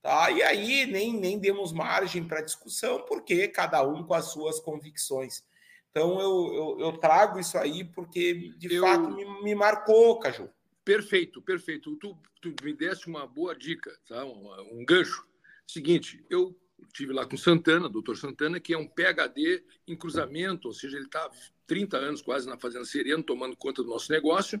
Tá? 0.00 0.30
E 0.30 0.42
aí 0.42 0.86
nem, 0.86 1.12
nem 1.12 1.38
demos 1.38 1.72
margem 1.72 2.22
para 2.22 2.42
discussão, 2.42 3.04
porque 3.06 3.48
cada 3.48 3.82
um 3.82 4.04
com 4.04 4.14
as 4.14 4.26
suas 4.26 4.60
convicções. 4.60 5.42
Então 5.90 6.20
eu, 6.20 6.54
eu, 6.54 6.80
eu 6.80 6.98
trago 6.98 7.38
isso 7.38 7.56
aí 7.56 7.84
porque 7.84 8.52
de 8.58 8.74
eu... 8.74 8.82
fato 8.82 9.10
me, 9.10 9.42
me, 9.42 9.54
marcou, 9.54 10.18
Caju. 10.18 10.50
Perfeito, 10.84 11.40
perfeito. 11.40 11.96
Tu, 11.96 12.18
tu 12.40 12.54
me 12.62 12.74
deste 12.74 13.06
uma 13.06 13.26
boa 13.26 13.56
dica, 13.56 13.90
tá? 14.06 14.24
um, 14.24 14.80
um 14.80 14.84
gancho. 14.84 15.26
Seguinte, 15.66 16.22
eu 16.28 16.54
tive 16.92 17.12
lá 17.12 17.26
com 17.26 17.36
Santana, 17.36 17.88
doutor 17.88 18.16
Santana, 18.16 18.60
que 18.60 18.74
é 18.74 18.78
um 18.78 18.86
PhD 18.86 19.62
em 19.86 19.96
cruzamento, 19.96 20.68
ou 20.68 20.74
seja, 20.74 20.96
ele 20.96 21.06
está 21.06 21.30
30 21.66 21.96
anos 21.96 22.22
quase 22.22 22.48
na 22.48 22.58
Fazenda 22.58 22.84
Sereno, 22.84 23.22
tomando 23.22 23.56
conta 23.56 23.82
do 23.82 23.88
nosso 23.88 24.10
negócio, 24.12 24.60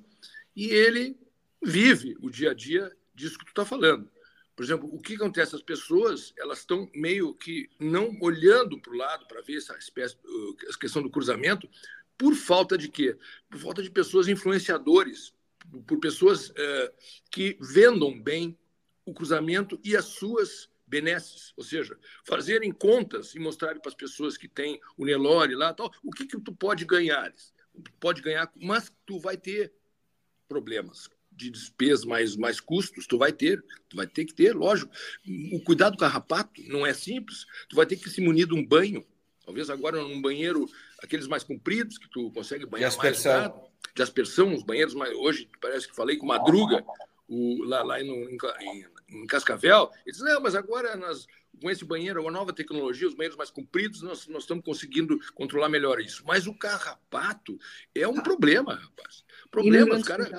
e 0.54 0.66
ele 0.66 1.16
vive 1.62 2.16
o 2.20 2.30
dia 2.30 2.50
a 2.50 2.54
dia 2.54 2.94
disso 3.14 3.38
que 3.38 3.44
tu 3.44 3.48
está 3.48 3.64
falando. 3.64 4.08
Por 4.56 4.62
exemplo, 4.62 4.88
o 4.92 5.00
que 5.00 5.14
acontece? 5.14 5.56
As 5.56 5.62
pessoas 5.62 6.32
elas 6.38 6.60
estão 6.60 6.88
meio 6.94 7.34
que 7.34 7.68
não 7.78 8.16
olhando 8.20 8.80
para 8.80 8.92
o 8.92 8.96
lado 8.96 9.26
para 9.26 9.42
ver 9.42 9.56
essa 9.56 9.76
espécie, 9.76 10.16
a 10.68 10.78
questão 10.78 11.02
do 11.02 11.10
cruzamento, 11.10 11.68
por 12.16 12.34
falta 12.34 12.78
de 12.78 12.88
quê? 12.88 13.16
Por 13.50 13.58
falta 13.58 13.82
de 13.82 13.90
pessoas 13.90 14.28
influenciadores, 14.28 15.34
por 15.86 15.98
pessoas 15.98 16.52
é, 16.56 16.92
que 17.30 17.58
vendam 17.60 18.20
bem 18.20 18.56
o 19.04 19.12
cruzamento 19.12 19.78
e 19.82 19.96
as 19.96 20.04
suas 20.04 20.70
benesses, 20.94 21.52
ou 21.56 21.64
seja, 21.64 21.98
fazerem 22.24 22.70
contas 22.70 23.34
e 23.34 23.40
mostrarem 23.40 23.80
para 23.80 23.88
as 23.88 23.96
pessoas 23.96 24.36
que 24.36 24.46
têm 24.46 24.80
o 24.96 25.04
Nelore 25.04 25.56
lá, 25.56 25.74
tal, 25.74 25.92
o 26.04 26.10
que 26.12 26.24
que 26.24 26.38
tu 26.40 26.54
pode 26.54 26.84
ganhar? 26.84 27.34
Pode 27.98 28.22
ganhar, 28.22 28.48
mas 28.54 28.92
tu 29.04 29.18
vai 29.18 29.36
ter 29.36 29.72
problemas 30.48 31.10
de 31.32 31.50
despesas, 31.50 32.04
mais, 32.04 32.36
mais 32.36 32.60
custos, 32.60 33.08
tu 33.08 33.18
vai 33.18 33.32
ter, 33.32 33.60
tu 33.88 33.96
vai 33.96 34.06
ter 34.06 34.24
que 34.24 34.32
ter, 34.32 34.54
lógico. 34.54 34.92
O 35.52 35.60
cuidado 35.64 35.98
carrapato 35.98 36.62
não 36.68 36.86
é 36.86 36.94
simples, 36.94 37.44
tu 37.68 37.74
vai 37.74 37.86
ter 37.86 37.96
que 37.96 38.08
se 38.08 38.20
munir 38.20 38.46
de 38.46 38.54
um 38.54 38.64
banho, 38.64 39.04
talvez 39.44 39.68
agora 39.68 40.00
num 40.00 40.22
banheiro, 40.22 40.64
aqueles 41.02 41.26
mais 41.26 41.42
compridos, 41.42 41.98
que 41.98 42.08
tu 42.08 42.30
consegue 42.30 42.66
banhar 42.66 42.88
de 42.88 42.96
aspersão. 42.96 43.50
mais 43.50 43.74
de 43.96 44.02
aspersão, 44.02 44.54
os 44.54 44.62
banheiros 44.62 44.94
mais, 44.94 45.12
hoje 45.14 45.48
parece 45.60 45.88
que 45.88 45.94
falei 45.94 46.16
com 46.16 46.26
Madruga, 46.26 46.84
o, 47.28 47.64
lá, 47.64 47.82
lá 47.82 48.00
em, 48.00 48.10
em, 49.14 49.26
Cascavel, 49.26 49.90
ele 50.04 50.12
disse, 50.12 50.24
não, 50.24 50.40
mas 50.40 50.54
agora 50.54 50.96
nós, 50.96 51.26
com 51.60 51.70
esse 51.70 51.84
banheiro, 51.84 52.20
uma 52.22 52.30
nova 52.30 52.52
tecnologia, 52.52 53.08
os 53.08 53.14
banheiros 53.14 53.36
mais 53.36 53.50
compridos, 53.50 54.02
nós, 54.02 54.26
nós 54.28 54.42
estamos 54.42 54.64
conseguindo 54.64 55.18
controlar 55.34 55.68
melhor 55.68 56.00
isso. 56.00 56.22
Mas 56.26 56.46
o 56.46 56.54
carrapato 56.54 57.58
é 57.94 58.06
um 58.06 58.22
problema, 58.22 58.74
rapaz. 58.74 59.24
Problema, 59.50 59.96
os 59.96 60.02
caras 60.02 60.30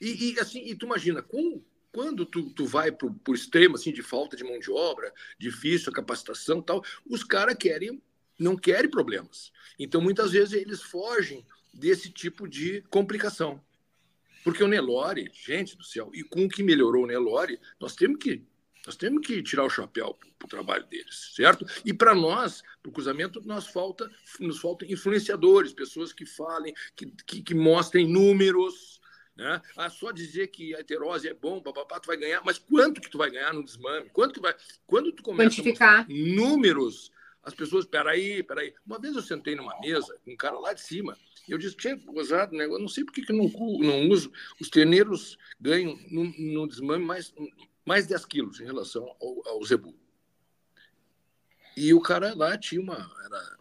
e, 0.00 0.32
e, 0.32 0.40
assim, 0.40 0.62
e 0.64 0.74
tu 0.74 0.86
imagina, 0.86 1.20
com, 1.22 1.62
quando 1.92 2.24
tu, 2.24 2.50
tu 2.50 2.64
vai 2.64 2.90
para 2.90 3.06
o 3.06 3.34
extremo 3.34 3.76
assim, 3.76 3.92
de 3.92 4.02
falta 4.02 4.36
de 4.36 4.42
mão 4.42 4.58
de 4.58 4.70
obra, 4.70 5.12
difícil 5.38 5.90
a 5.90 5.94
capacitação 5.94 6.62
tal, 6.62 6.82
os 7.06 7.22
caras 7.22 7.56
querem, 7.56 8.02
não 8.38 8.56
querem 8.56 8.90
problemas. 8.90 9.52
Então, 9.78 10.00
muitas 10.00 10.32
vezes, 10.32 10.54
eles 10.54 10.80
fogem 10.82 11.44
desse 11.72 12.10
tipo 12.10 12.48
de 12.48 12.82
complicação. 12.88 13.62
Porque 14.44 14.62
o 14.62 14.68
Nelore, 14.68 15.30
gente 15.32 15.76
do 15.76 15.84
céu, 15.84 16.10
e 16.14 16.22
com 16.22 16.44
o 16.44 16.48
que 16.48 16.62
melhorou 16.62 17.04
o 17.04 17.06
Nelore, 17.06 17.58
nós 17.78 17.94
temos 17.94 18.18
que 18.18 18.42
nós 18.86 18.96
temos 18.96 19.26
que 19.26 19.42
tirar 19.42 19.64
o 19.64 19.70
chapéu 19.70 20.16
para 20.38 20.46
o 20.46 20.48
trabalho 20.48 20.86
deles, 20.86 21.32
certo? 21.34 21.66
E 21.84 21.92
para 21.92 22.14
nós, 22.14 22.62
para 22.82 22.88
o 22.88 22.92
cruzamento, 22.92 23.42
nós 23.44 23.66
falta, 23.66 24.10
nos 24.40 24.58
faltam 24.58 24.88
influenciadores, 24.88 25.74
pessoas 25.74 26.14
que 26.14 26.24
falem, 26.24 26.74
que, 26.96 27.12
que, 27.26 27.42
que 27.42 27.54
mostrem 27.54 28.08
números, 28.08 28.98
né? 29.36 29.60
Ah, 29.76 29.90
só 29.90 30.10
dizer 30.10 30.48
que 30.48 30.74
a 30.74 30.80
heterose 30.80 31.28
é 31.28 31.34
bom, 31.34 31.60
papapá, 31.60 32.00
tu 32.00 32.06
vai 32.06 32.16
ganhar, 32.16 32.42
mas 32.44 32.58
quanto 32.58 33.00
que 33.00 33.10
tu 33.10 33.18
vai 33.18 33.30
ganhar 33.30 33.52
no 33.52 33.64
desmame? 33.64 34.08
Quanto 34.10 34.34
que 34.34 34.40
vai... 34.40 34.54
Quando 34.86 35.12
tu 35.12 35.22
começa 35.22 35.50
Quantificar. 35.50 36.00
a 36.00 36.06
números, 36.08 37.12
as 37.42 37.54
pessoas, 37.54 37.86
peraí, 37.86 38.42
peraí. 38.42 38.74
Uma 38.86 38.98
vez 38.98 39.14
eu 39.14 39.22
sentei 39.22 39.54
numa 39.54 39.78
mesa 39.80 40.18
com 40.24 40.32
um 40.32 40.36
cara 40.36 40.58
lá 40.58 40.72
de 40.72 40.80
cima, 40.80 41.16
eu 41.48 41.58
disse, 41.58 41.76
tinha 41.76 41.96
gozado, 41.96 42.56
né? 42.56 42.64
Eu 42.64 42.78
não 42.78 42.88
sei 42.88 43.04
por 43.04 43.12
que, 43.12 43.22
que 43.22 43.32
não, 43.32 43.48
não 43.48 44.08
uso. 44.08 44.30
Os 44.60 44.68
terneiros 44.68 45.36
ganham 45.60 45.98
no, 46.10 46.24
no 46.24 46.66
desmame 46.66 47.04
mais, 47.04 47.32
mais 47.84 48.06
10 48.06 48.24
quilos 48.26 48.60
em 48.60 48.64
relação 48.64 49.04
ao, 49.20 49.48
ao 49.48 49.64
zebu. 49.64 49.94
E 51.76 51.94
o 51.94 52.00
cara 52.00 52.34
lá 52.34 52.58
tinha 52.58 52.80
uma. 52.80 53.10
Era, 53.24 53.58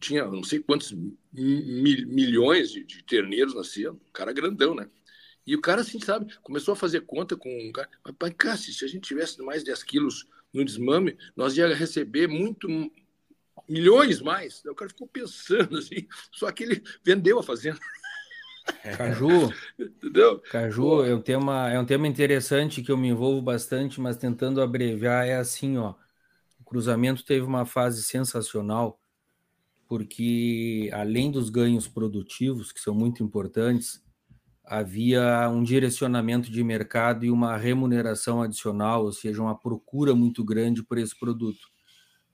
tinha 0.00 0.24
não 0.26 0.42
sei 0.42 0.60
quantos 0.60 0.92
mil, 1.32 2.08
milhões 2.08 2.70
de, 2.70 2.84
de, 2.84 3.02
terneiros 3.04 3.54
nascendo, 3.54 4.00
um 4.08 4.12
cara 4.12 4.32
grandão, 4.32 4.74
né? 4.74 4.88
E 5.46 5.54
o 5.54 5.60
cara, 5.60 5.82
assim, 5.82 6.00
sabe, 6.00 6.34
começou 6.42 6.72
a 6.72 6.76
fazer 6.76 7.02
conta 7.02 7.36
com 7.36 7.50
um 7.50 7.70
cara. 7.70 7.88
Mas, 8.18 8.34
Cássio, 8.36 8.72
se 8.72 8.84
a 8.84 8.88
gente 8.88 9.06
tivesse 9.06 9.42
mais 9.42 9.62
10 9.62 9.82
quilos 9.82 10.26
no 10.52 10.64
desmame, 10.64 11.18
nós 11.36 11.56
ia 11.56 11.74
receber 11.74 12.26
muito, 12.28 12.68
milhões 13.68 14.20
mais. 14.20 14.64
o 14.64 14.74
cara 14.74 14.90
ficou 14.90 15.06
pensando 15.06 15.78
assim, 15.78 16.06
só 16.32 16.50
que 16.50 16.64
ele 16.64 16.82
vendeu 17.04 17.38
a 17.38 17.42
fazenda. 17.42 17.78
Caju, 18.96 19.52
Entendeu? 19.78 20.40
Caju 20.50 21.04
é 21.04 21.14
um, 21.14 21.20
tema, 21.20 21.70
é 21.70 21.78
um 21.78 21.84
tema 21.84 22.06
interessante 22.06 22.82
que 22.82 22.90
eu 22.90 22.96
me 22.96 23.08
envolvo 23.08 23.42
bastante, 23.42 24.00
mas 24.00 24.16
tentando 24.16 24.62
abreviar, 24.62 25.26
é 25.26 25.36
assim, 25.36 25.76
ó. 25.76 25.94
O 26.58 26.64
cruzamento 26.64 27.24
teve 27.24 27.44
uma 27.44 27.66
fase 27.66 28.02
sensacional 28.02 28.98
porque 29.86 30.90
além 30.92 31.30
dos 31.30 31.50
ganhos 31.50 31.86
produtivos, 31.86 32.72
que 32.72 32.80
são 32.80 32.94
muito 32.94 33.22
importantes, 33.22 34.02
havia 34.64 35.48
um 35.50 35.62
direcionamento 35.62 36.50
de 36.50 36.64
mercado 36.64 37.24
e 37.24 37.30
uma 37.30 37.56
remuneração 37.56 38.42
adicional, 38.42 39.04
ou 39.04 39.12
seja, 39.12 39.42
uma 39.42 39.56
procura 39.56 40.14
muito 40.14 40.42
grande 40.42 40.82
por 40.82 40.98
esse 40.98 41.16
produto. 41.18 41.68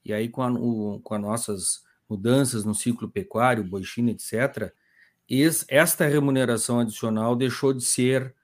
E 0.05 0.13
aí, 0.13 0.29
com, 0.29 0.43
a, 0.43 0.51
o, 0.51 1.01
com 1.01 1.15
as 1.15 1.21
nossas 1.21 1.85
mudanças 2.09 2.65
no 2.65 2.75
ciclo 2.75 3.09
pecuário, 3.09 3.65
boixina, 3.65 4.11
etc., 4.11 4.73
esse, 5.29 5.65
esta 5.69 6.07
remuneração 6.07 6.81
adicional 6.81 7.37
deixou 7.37 7.73
de 7.73 7.85
ser 7.85 8.35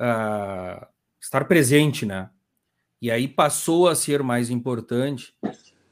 uh, 0.00 0.86
estar 1.20 1.44
presente, 1.46 2.06
né? 2.06 2.30
E 3.02 3.10
aí 3.10 3.26
passou 3.26 3.88
a 3.88 3.94
ser 3.94 4.22
mais 4.22 4.50
importante 4.50 5.34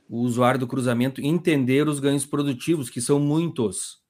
o 0.08 0.20
usuário 0.20 0.60
do 0.60 0.66
cruzamento 0.66 1.20
entender 1.20 1.88
os 1.88 2.00
ganhos 2.00 2.24
produtivos, 2.24 2.88
que 2.88 3.00
são 3.00 3.18
muitos. 3.18 4.00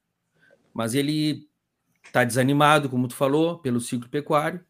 Mas 0.74 0.94
ele 0.94 1.48
está 2.04 2.24
desanimado, 2.24 2.88
como 2.88 3.08
tu 3.08 3.14
falou, 3.14 3.58
pelo 3.58 3.80
ciclo 3.80 4.08
pecuário, 4.08 4.64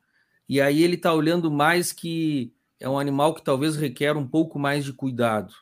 e 0.49 0.61
aí 0.61 0.83
ele 0.83 0.95
está 0.95 1.13
olhando 1.13 1.51
mais 1.51 1.93
que 1.93 2.55
é 2.81 2.89
um 2.89 2.99
animal 2.99 3.35
que 3.35 3.43
talvez 3.43 3.77
requer 3.77 4.17
um 4.17 4.27
pouco 4.27 4.59
mais 4.59 4.85
de 4.85 4.93
cuidado. 4.93 5.53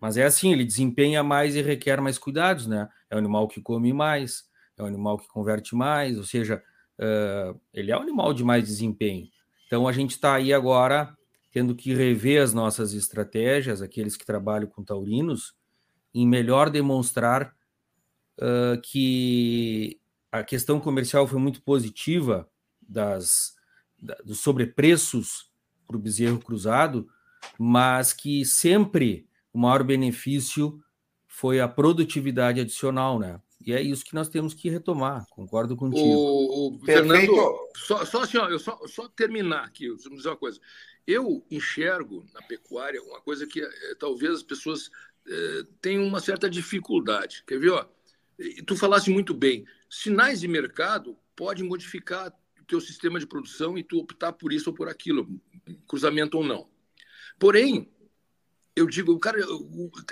Mas 0.00 0.16
é 0.16 0.24
assim, 0.24 0.52
ele 0.52 0.64
desempenha 0.64 1.22
mais 1.22 1.56
e 1.56 1.62
requer 1.62 2.00
mais 2.00 2.18
cuidados, 2.18 2.66
né? 2.66 2.88
É 3.10 3.14
um 3.14 3.18
animal 3.18 3.48
que 3.48 3.60
come 3.60 3.92
mais, 3.92 4.44
é 4.76 4.82
um 4.82 4.86
animal 4.86 5.18
que 5.18 5.28
converte 5.28 5.74
mais, 5.74 6.18
ou 6.18 6.24
seja, 6.24 6.62
uh, 6.98 7.58
ele 7.72 7.90
é 7.90 7.96
um 7.96 8.02
animal 8.02 8.34
de 8.34 8.44
mais 8.44 8.64
desempenho. 8.64 9.28
Então 9.66 9.88
a 9.88 9.92
gente 9.92 10.10
está 10.10 10.34
aí 10.34 10.52
agora 10.52 11.16
tendo 11.50 11.74
que 11.74 11.94
rever 11.94 12.42
as 12.42 12.52
nossas 12.52 12.92
estratégias, 12.92 13.80
aqueles 13.80 14.16
que 14.16 14.26
trabalham 14.26 14.68
com 14.68 14.84
taurinos, 14.84 15.54
em 16.14 16.26
melhor 16.26 16.68
demonstrar 16.68 17.54
uh, 18.38 18.78
que 18.82 19.98
a 20.30 20.44
questão 20.44 20.78
comercial 20.78 21.26
foi 21.26 21.38
muito 21.38 21.62
positiva 21.62 22.46
das, 22.86 23.56
da, 23.98 24.14
dos 24.16 24.40
sobrepreços 24.40 25.50
para 25.86 25.96
o 25.96 26.00
bezerro 26.00 26.38
cruzado, 26.38 27.08
mas 27.58 28.12
que 28.12 28.44
sempre 28.44 29.26
o 29.56 29.58
maior 29.58 29.82
benefício 29.82 30.78
foi 31.26 31.60
a 31.60 31.66
produtividade 31.66 32.60
adicional, 32.60 33.18
né? 33.18 33.40
E 33.64 33.72
é 33.72 33.80
isso 33.80 34.04
que 34.04 34.14
nós 34.14 34.28
temos 34.28 34.52
que 34.52 34.68
retomar, 34.68 35.26
concordo 35.30 35.74
contigo. 35.74 36.06
O, 36.06 36.76
o 36.76 36.78
Fernando, 36.80 37.32
só, 37.74 38.04
só 38.04 38.20
assim, 38.20 38.36
ó, 38.36 38.50
eu 38.50 38.58
só, 38.58 38.78
só 38.86 39.08
terminar 39.08 39.64
aqui, 39.64 39.86
eu 39.86 39.96
dizer 39.96 40.28
uma 40.28 40.36
coisa. 40.36 40.60
Eu 41.06 41.42
enxergo 41.50 42.26
na 42.34 42.42
pecuária 42.42 43.02
uma 43.02 43.18
coisa 43.22 43.46
que 43.46 43.62
é, 43.62 43.94
talvez 43.98 44.34
as 44.34 44.42
pessoas 44.42 44.90
é, 45.26 45.62
tenham 45.80 46.04
uma 46.04 46.20
certa 46.20 46.50
dificuldade. 46.50 47.42
Quer 47.46 47.58
ver? 47.58 47.70
Ó? 47.70 47.86
Tu 48.66 48.76
falaste 48.76 49.08
muito 49.08 49.32
bem. 49.32 49.64
sinais 49.88 50.40
de 50.40 50.48
mercado 50.48 51.16
podem 51.34 51.64
modificar 51.64 52.30
o 52.60 52.64
teu 52.66 52.80
sistema 52.80 53.18
de 53.18 53.26
produção 53.26 53.78
e 53.78 53.82
tu 53.82 54.00
optar 54.00 54.34
por 54.34 54.52
isso 54.52 54.68
ou 54.68 54.76
por 54.76 54.86
aquilo, 54.86 55.26
cruzamento 55.88 56.36
ou 56.36 56.44
não. 56.44 56.68
Porém, 57.38 57.90
eu 58.76 58.86
digo, 58.86 59.12
o 59.12 59.18
cara 59.18 59.40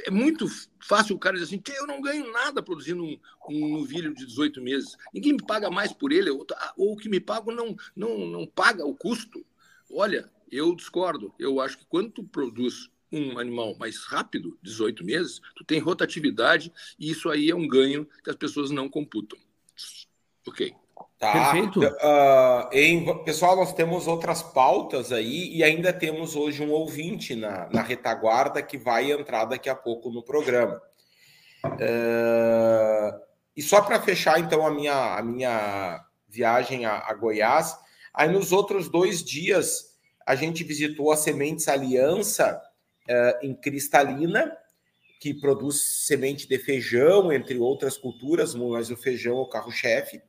é 0.05 0.11
muito 0.11 0.47
fácil 0.81 1.15
o 1.15 1.19
cara 1.19 1.35
dizer 1.35 1.45
assim, 1.45 1.61
que 1.61 1.73
eu 1.73 1.87
não 1.87 2.01
ganho 2.01 2.33
nada 2.33 2.63
produzindo 2.63 3.05
um, 3.05 3.21
um 3.51 3.79
novilho 3.79 4.15
de 4.15 4.25
18 4.25 4.63
meses. 4.63 4.97
Ninguém 5.13 5.35
me 5.35 5.45
paga 5.45 5.71
mais 5.71 5.93
por 5.93 6.11
ele, 6.11 6.31
ou, 6.31 6.47
ou 6.79 6.95
o 6.95 6.97
que 6.97 7.11
me 7.11 7.21
paga 7.21 7.53
não, 7.53 7.77
não, 7.95 8.27
não 8.27 8.47
paga 8.47 8.87
o 8.87 8.97
custo. 8.97 9.45
Olha, 9.93 10.33
eu 10.51 10.75
discordo. 10.75 11.35
Eu 11.39 11.61
acho 11.61 11.77
que 11.77 11.85
quando 11.85 12.11
tu 12.11 12.25
produz 12.25 12.89
um 13.13 13.39
animal 13.39 13.77
mais 13.77 13.99
rápido, 14.05 14.59
18 14.63 15.05
meses, 15.05 15.41
tu 15.55 15.63
tem 15.63 15.79
rotatividade 15.79 16.73
e 16.99 17.11
isso 17.11 17.29
aí 17.29 17.51
é 17.51 17.55
um 17.55 17.69
ganho 17.69 18.09
que 18.25 18.31
as 18.31 18.37
pessoas 18.37 18.71
não 18.71 18.89
computam. 18.89 19.39
Ok. 20.49 20.75
Tá. 21.19 21.33
Perfeito. 21.33 21.81
Uh, 21.81 22.69
em, 22.73 23.25
pessoal, 23.25 23.57
nós 23.57 23.73
temos 23.73 24.07
outras 24.07 24.43
pautas 24.43 25.11
aí 25.13 25.55
e 25.57 25.65
ainda 25.65 25.93
temos 25.93 26.37
hoje 26.37 26.63
um 26.63 26.71
ouvinte 26.71 27.35
na, 27.35 27.69
na 27.71 27.83
retaguarda 27.83 28.63
que 28.63 28.77
vai 28.77 29.11
entrar 29.11 29.47
daqui 29.47 29.69
a 29.69 29.75
pouco 29.75 30.11
no 30.11 30.23
programa. 30.23 30.81
Uh, 31.65 33.21
e 33.57 33.63
só 33.63 33.81
para 33.81 34.01
fechar, 34.01 34.39
então, 34.39 34.67
a 34.67 34.71
minha, 34.71 35.17
a 35.17 35.23
minha 35.23 36.05
viagem 36.29 36.85
a, 36.85 36.99
a 36.99 37.15
Goiás, 37.15 37.77
aí 38.13 38.29
nos 38.29 38.53
outros 38.53 38.89
dois 38.89 39.25
dias 39.25 39.95
a 40.27 40.35
gente 40.35 40.65
visitou 40.65 41.13
a 41.13 41.17
Sementes 41.17 41.69
Aliança 41.69 42.61
uh, 43.09 43.47
em 43.47 43.55
Cristalina, 43.55 44.55
que 45.21 45.33
produz 45.33 45.81
semente 46.07 46.47
de 46.47 46.59
feijão, 46.59 47.33
entre 47.33 47.59
outras 47.59 47.97
culturas, 47.97 48.55
mas 48.55 48.91
o 48.91 48.97
feijão 48.97 49.39
é 49.39 49.41
o 49.41 49.49
carro-chefe. 49.49 50.21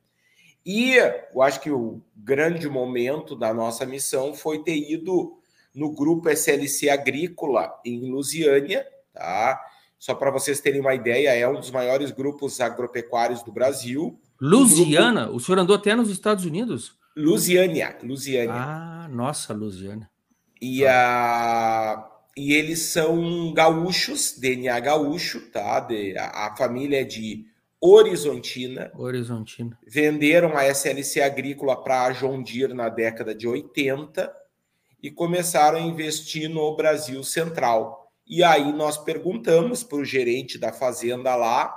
E 0.66 0.96
eu 1.32 1.42
acho 1.42 1.60
que 1.60 1.70
o 1.70 2.02
grande 2.16 2.68
momento 2.68 3.36
da 3.36 3.54
nossa 3.54 3.86
missão 3.86 4.34
foi 4.34 4.64
ter 4.64 4.76
ido 4.76 5.38
no 5.72 5.92
grupo 5.92 6.28
SLC 6.28 6.88
Agrícola 6.88 7.72
em 7.84 8.10
Lusiânia, 8.10 8.84
tá? 9.14 9.60
Só 9.96 10.12
para 10.12 10.32
vocês 10.32 10.60
terem 10.60 10.80
uma 10.80 10.92
ideia, 10.92 11.32
é 11.34 11.48
um 11.48 11.60
dos 11.60 11.70
maiores 11.70 12.10
grupos 12.10 12.60
agropecuários 12.60 13.44
do 13.44 13.52
Brasil. 13.52 14.18
Lusiana? 14.40 15.22
Grupo... 15.22 15.36
O 15.36 15.40
senhor 15.40 15.58
andou 15.60 15.76
até 15.76 15.94
nos 15.94 16.10
Estados 16.10 16.44
Unidos? 16.44 16.96
Lusiânia, 17.16 17.96
Lusiânia. 18.02 18.52
Ah, 18.52 19.08
nossa, 19.08 19.54
Lusiana. 19.54 20.10
E, 20.60 20.84
a... 20.84 22.10
e 22.36 22.52
eles 22.52 22.80
são 22.80 23.52
gaúchos, 23.54 24.36
DNA 24.36 24.80
gaúcho, 24.80 25.40
tá? 25.52 25.78
De... 25.78 26.16
A 26.18 26.52
família 26.58 27.02
é 27.02 27.04
de 27.04 27.46
Horizontina. 27.88 28.90
Horizontina. 28.96 29.78
Venderam 29.86 30.56
a 30.56 30.64
SLC 30.64 31.20
Agrícola 31.20 31.76
para 31.82 32.06
a 32.06 32.10
John 32.10 32.42
Deere 32.42 32.74
na 32.74 32.88
década 32.88 33.34
de 33.34 33.46
80 33.46 34.34
e 35.02 35.10
começaram 35.10 35.78
a 35.78 35.82
investir 35.82 36.48
no 36.50 36.74
Brasil 36.74 37.22
Central. 37.22 38.12
E 38.26 38.42
aí 38.42 38.72
nós 38.72 38.98
perguntamos 38.98 39.84
para 39.84 39.98
o 39.98 40.04
gerente 40.04 40.58
da 40.58 40.72
fazenda 40.72 41.36
lá, 41.36 41.72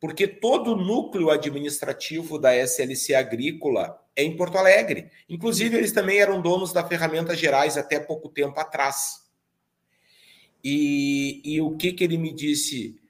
porque 0.00 0.26
todo 0.26 0.72
o 0.72 0.76
núcleo 0.76 1.30
administrativo 1.30 2.36
da 2.36 2.56
SLC 2.56 3.14
Agrícola 3.14 3.96
é 4.16 4.24
em 4.24 4.36
Porto 4.36 4.58
Alegre. 4.58 5.08
Inclusive, 5.28 5.76
eles 5.76 5.92
também 5.92 6.18
eram 6.18 6.42
donos 6.42 6.72
da 6.72 6.84
Ferramentas 6.84 7.38
Gerais 7.38 7.76
até 7.76 8.00
pouco 8.00 8.28
tempo 8.28 8.58
atrás. 8.58 9.28
E, 10.64 11.40
e 11.44 11.60
o 11.60 11.76
que, 11.76 11.92
que 11.92 12.02
ele 12.02 12.18
me 12.18 12.32
disse? 12.32 13.00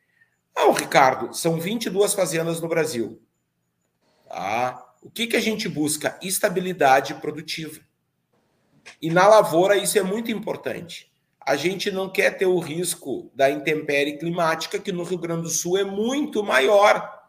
Não, 0.58 0.72
Ricardo, 0.72 1.32
são 1.32 1.60
22 1.60 2.14
fazendas 2.14 2.60
no 2.60 2.66
Brasil. 2.66 3.22
Tá? 4.28 4.92
O 5.00 5.08
que, 5.08 5.28
que 5.28 5.36
a 5.36 5.40
gente 5.40 5.68
busca? 5.68 6.18
Estabilidade 6.20 7.14
produtiva. 7.14 7.80
E 9.00 9.08
na 9.08 9.28
lavoura 9.28 9.76
isso 9.76 9.96
é 9.96 10.02
muito 10.02 10.32
importante. 10.32 11.12
A 11.40 11.54
gente 11.54 11.92
não 11.92 12.10
quer 12.10 12.36
ter 12.36 12.46
o 12.46 12.58
risco 12.58 13.30
da 13.36 13.48
intempérie 13.48 14.18
climática, 14.18 14.80
que 14.80 14.90
no 14.90 15.04
Rio 15.04 15.18
Grande 15.18 15.42
do 15.42 15.48
Sul 15.48 15.78
é 15.78 15.84
muito 15.84 16.42
maior. 16.42 17.28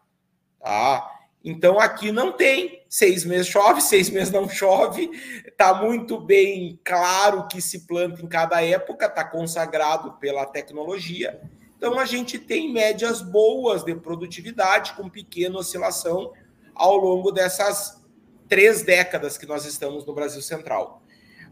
Tá? 0.58 1.08
Então 1.44 1.78
aqui 1.78 2.10
não 2.10 2.32
tem. 2.32 2.84
Seis 2.88 3.24
meses 3.24 3.46
chove, 3.46 3.80
seis 3.80 4.10
meses 4.10 4.32
não 4.32 4.48
chove. 4.48 5.08
Está 5.46 5.72
muito 5.72 6.20
bem 6.20 6.80
claro 6.82 7.46
que 7.46 7.62
se 7.62 7.86
planta 7.86 8.20
em 8.20 8.26
cada 8.26 8.60
época, 8.60 9.06
está 9.06 9.22
consagrado 9.22 10.14
pela 10.14 10.44
tecnologia. 10.44 11.40
Então, 11.80 11.98
a 11.98 12.04
gente 12.04 12.38
tem 12.38 12.70
médias 12.70 13.22
boas 13.22 13.82
de 13.82 13.94
produtividade, 13.94 14.92
com 14.92 15.08
pequena 15.08 15.56
oscilação 15.56 16.30
ao 16.74 16.94
longo 16.94 17.32
dessas 17.32 18.04
três 18.46 18.82
décadas 18.82 19.38
que 19.38 19.46
nós 19.46 19.64
estamos 19.64 20.04
no 20.04 20.12
Brasil 20.12 20.42
Central. 20.42 21.02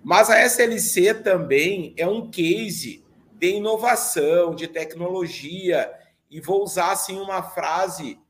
Mas 0.04 0.28
a 0.28 0.38
SLC 0.44 1.14
também 1.14 1.94
é 1.96 2.06
um 2.06 2.30
case 2.30 3.02
de 3.38 3.54
inovação, 3.54 4.54
de 4.54 4.68
tecnologia, 4.68 5.90
e 6.30 6.42
vou 6.42 6.62
usar 6.62 6.92
assim 6.92 7.18
uma 7.18 7.42
frase 7.42 8.20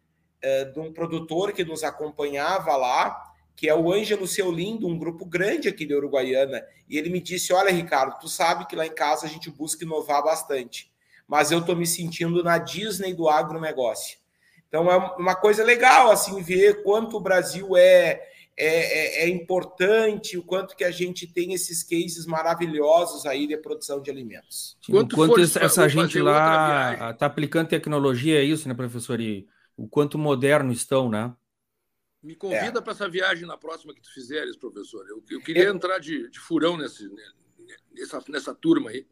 é, 0.41 0.67
de 0.67 0.79
um 0.79 0.93
produtor 0.93 1.51
que 1.51 1.65
nos 1.65 1.83
acompanhava 1.83 2.77
lá, 2.77 3.25
que 3.57 3.69
é 3.69 3.75
o 3.75 3.93
Ângelo 3.93 4.29
Seu 4.29 4.53
Lindo, 4.53 4.87
um 4.87 4.97
grupo 4.97 5.25
grande 5.27 5.69
aqui 5.69 5.85
de 5.85 5.97
Uruguaiana, 5.97 6.65
e 6.89 6.97
ele 6.97 7.11
me 7.11 7.21
disse: 7.21 7.53
Olha, 7.53 7.73
Ricardo, 7.73 8.21
tu 8.21 8.29
sabe 8.29 8.69
que 8.69 8.77
lá 8.77 8.87
em 8.87 8.95
casa 8.95 9.27
a 9.27 9.29
gente 9.29 9.51
busca 9.51 9.83
inovar 9.83 10.23
bastante 10.23 10.88
mas 11.29 11.53
eu 11.53 11.59
estou 11.59 11.77
me 11.77 11.87
sentindo 11.87 12.43
na 12.43 12.57
Disney 12.57 13.13
do 13.13 13.29
agronegócio. 13.29 14.19
Então 14.67 14.91
é 14.91 14.97
uma 15.17 15.35
coisa 15.35 15.63
legal 15.63 16.11
assim 16.11 16.43
ver 16.43 16.83
quanto 16.83 17.17
o 17.17 17.21
Brasil 17.21 17.77
é, 17.77 18.21
é, 18.57 19.23
é, 19.23 19.25
é 19.25 19.29
importante, 19.29 20.37
o 20.37 20.43
quanto 20.43 20.75
que 20.75 20.85
a 20.85 20.91
gente 20.91 21.27
tem 21.27 21.53
esses 21.53 21.83
cases 21.83 22.27
maravilhosos 22.27 23.25
aí 23.25 23.47
de 23.47 23.57
produção 23.57 24.03
de 24.03 24.11
alimentos. 24.11 24.77
Quanto, 24.91 25.15
quanto 25.15 25.41
essa, 25.41 25.61
essa 25.61 25.89
gente 25.89 26.21
lá 26.21 27.13
está 27.13 27.27
aplicando 27.27 27.69
tecnologia, 27.69 28.41
é 28.41 28.45
isso, 28.45 28.69
né, 28.69 28.75
professor? 28.75 29.21
E 29.21 29.47
o 29.77 29.87
quanto 29.87 30.19
moderno 30.19 30.73
estão, 30.73 31.09
né? 31.09 31.33
Me 32.21 32.35
convida 32.35 32.81
é. 32.81 32.83
para 32.83 32.93
essa 32.93 33.09
viagem 33.09 33.47
na 33.47 33.57
próxima 33.57 33.95
que 33.95 34.03
tu 34.03 34.13
fizeres, 34.13 34.57
professor. 34.57 35.07
Eu, 35.09 35.23
eu 35.31 35.41
queria 35.41 35.69
é. 35.69 35.71
entrar 35.71 35.99
de, 35.99 36.29
de, 36.29 36.41
furão 36.41 36.77
nesse, 36.77 37.09
nessa, 37.93 38.23
nessa 38.29 38.55
turma 38.55 38.91
aí. 38.91 39.07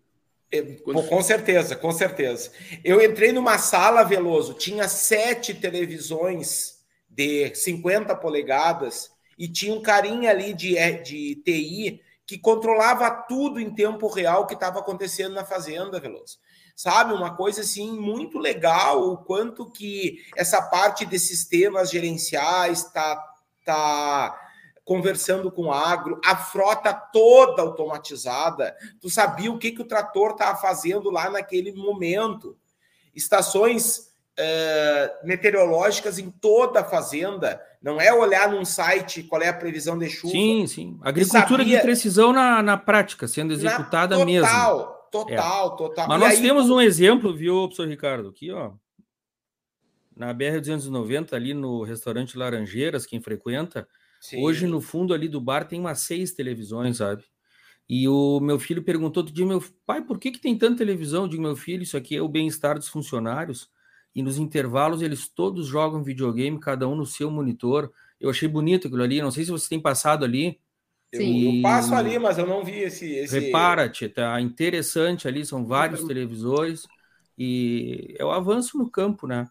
É, 0.50 0.62
com 0.62 1.22
certeza, 1.22 1.74
com 1.74 1.90
certeza. 1.90 2.52
Eu 2.84 3.02
entrei 3.02 3.32
numa 3.32 3.58
sala, 3.58 4.04
Veloso, 4.04 4.54
tinha 4.54 4.88
sete 4.88 5.52
televisões 5.52 6.76
de 7.08 7.54
50 7.54 8.14
polegadas 8.16 9.10
e 9.38 9.48
tinha 9.48 9.74
um 9.74 9.82
carinha 9.82 10.30
ali 10.30 10.54
de, 10.54 10.78
é, 10.78 10.92
de 10.92 11.36
TI 11.44 12.00
que 12.26 12.38
controlava 12.38 13.10
tudo 13.10 13.60
em 13.60 13.70
tempo 13.70 14.08
real 14.08 14.46
que 14.46 14.54
estava 14.54 14.80
acontecendo 14.80 15.34
na 15.34 15.44
fazenda, 15.44 16.00
Veloso. 16.00 16.38
Sabe, 16.74 17.14
uma 17.14 17.34
coisa 17.34 17.62
assim 17.62 17.98
muito 17.98 18.38
legal, 18.38 19.10
o 19.10 19.16
quanto 19.18 19.70
que 19.70 20.18
essa 20.36 20.60
parte 20.60 21.06
de 21.06 21.18
sistemas 21.18 21.90
gerenciais 21.90 22.84
está 22.84 23.24
tá 23.64 24.45
conversando 24.86 25.50
com 25.50 25.64
o 25.64 25.72
agro, 25.72 26.20
a 26.24 26.36
frota 26.36 26.94
toda 26.94 27.60
automatizada. 27.60 28.76
Tu 29.00 29.10
sabia 29.10 29.50
o 29.50 29.58
que, 29.58 29.72
que 29.72 29.82
o 29.82 29.86
trator 29.86 30.30
estava 30.30 30.56
fazendo 30.56 31.10
lá 31.10 31.28
naquele 31.28 31.72
momento. 31.72 32.56
Estações 33.12 34.12
uh, 34.38 35.26
meteorológicas 35.26 36.20
em 36.20 36.30
toda 36.30 36.80
a 36.80 36.84
fazenda. 36.84 37.60
Não 37.82 38.00
é 38.00 38.14
olhar 38.14 38.48
num 38.48 38.64
site 38.64 39.24
qual 39.24 39.42
é 39.42 39.48
a 39.48 39.52
previsão 39.52 39.98
de 39.98 40.08
chuva. 40.08 40.30
Sim, 40.30 40.68
sim. 40.68 40.96
Agricultura 41.02 41.64
sabia... 41.64 41.78
de 41.78 41.82
precisão 41.82 42.32
na, 42.32 42.62
na 42.62 42.76
prática, 42.76 43.26
sendo 43.26 43.54
executada 43.54 44.14
total, 44.14 44.24
mesmo. 44.24 44.46
Total, 44.46 45.08
total, 45.10 45.66
é. 45.66 45.76
total. 45.76 46.08
Mas 46.08 46.16
e 46.16 46.20
nós 46.20 46.34
aí... 46.36 46.42
temos 46.42 46.70
um 46.70 46.80
exemplo, 46.80 47.36
viu, 47.36 47.62
professor 47.62 47.88
Ricardo, 47.88 48.28
aqui, 48.28 48.52
ó. 48.52 48.70
Na 50.16 50.32
BR-290, 50.32 51.32
ali 51.32 51.52
no 51.52 51.82
restaurante 51.82 52.38
Laranjeiras, 52.38 53.04
quem 53.04 53.20
frequenta, 53.20 53.86
Sim. 54.20 54.42
Hoje, 54.42 54.66
no 54.66 54.80
fundo 54.80 55.14
ali 55.14 55.28
do 55.28 55.40
bar, 55.40 55.66
tem 55.66 55.80
umas 55.80 56.00
seis 56.00 56.32
televisões, 56.32 56.98
sabe? 56.98 57.24
E 57.88 58.08
o 58.08 58.40
meu 58.40 58.58
filho 58.58 58.82
perguntou 58.82 59.22
outro 59.22 59.34
dia, 59.34 59.46
meu 59.46 59.62
pai, 59.86 60.02
por 60.02 60.18
que, 60.18 60.32
que 60.32 60.40
tem 60.40 60.58
tanta 60.58 60.78
televisão? 60.78 61.24
Eu 61.24 61.28
digo, 61.28 61.42
meu 61.42 61.54
filho, 61.54 61.82
isso 61.82 61.96
aqui 61.96 62.16
é 62.16 62.22
o 62.22 62.28
bem-estar 62.28 62.76
dos 62.76 62.88
funcionários. 62.88 63.70
E 64.14 64.22
nos 64.22 64.38
intervalos 64.38 65.02
eles 65.02 65.28
todos 65.28 65.66
jogam 65.66 66.02
videogame, 66.02 66.58
cada 66.58 66.88
um 66.88 66.96
no 66.96 67.06
seu 67.06 67.30
monitor. 67.30 67.92
Eu 68.20 68.30
achei 68.30 68.48
bonito 68.48 68.88
aquilo 68.88 69.02
ali. 69.02 69.20
Não 69.20 69.30
sei 69.30 69.44
se 69.44 69.50
você 69.50 69.68
tem 69.68 69.80
passado 69.80 70.24
ali. 70.24 70.58
Sim. 71.14 71.58
Eu, 71.58 71.62
passo 71.62 71.94
ali, 71.94 72.18
mas 72.18 72.38
eu 72.38 72.46
não 72.46 72.64
vi 72.64 72.80
esse. 72.80 73.08
esse... 73.14 73.38
Repara-te, 73.38 74.08
tá 74.08 74.40
interessante 74.40 75.28
ali, 75.28 75.44
são 75.44 75.64
vários 75.64 76.02
televisores. 76.04 76.86
E 77.38 78.16
é 78.18 78.24
o 78.24 78.30
avanço 78.30 78.78
no 78.78 78.90
campo, 78.90 79.26
né? 79.26 79.46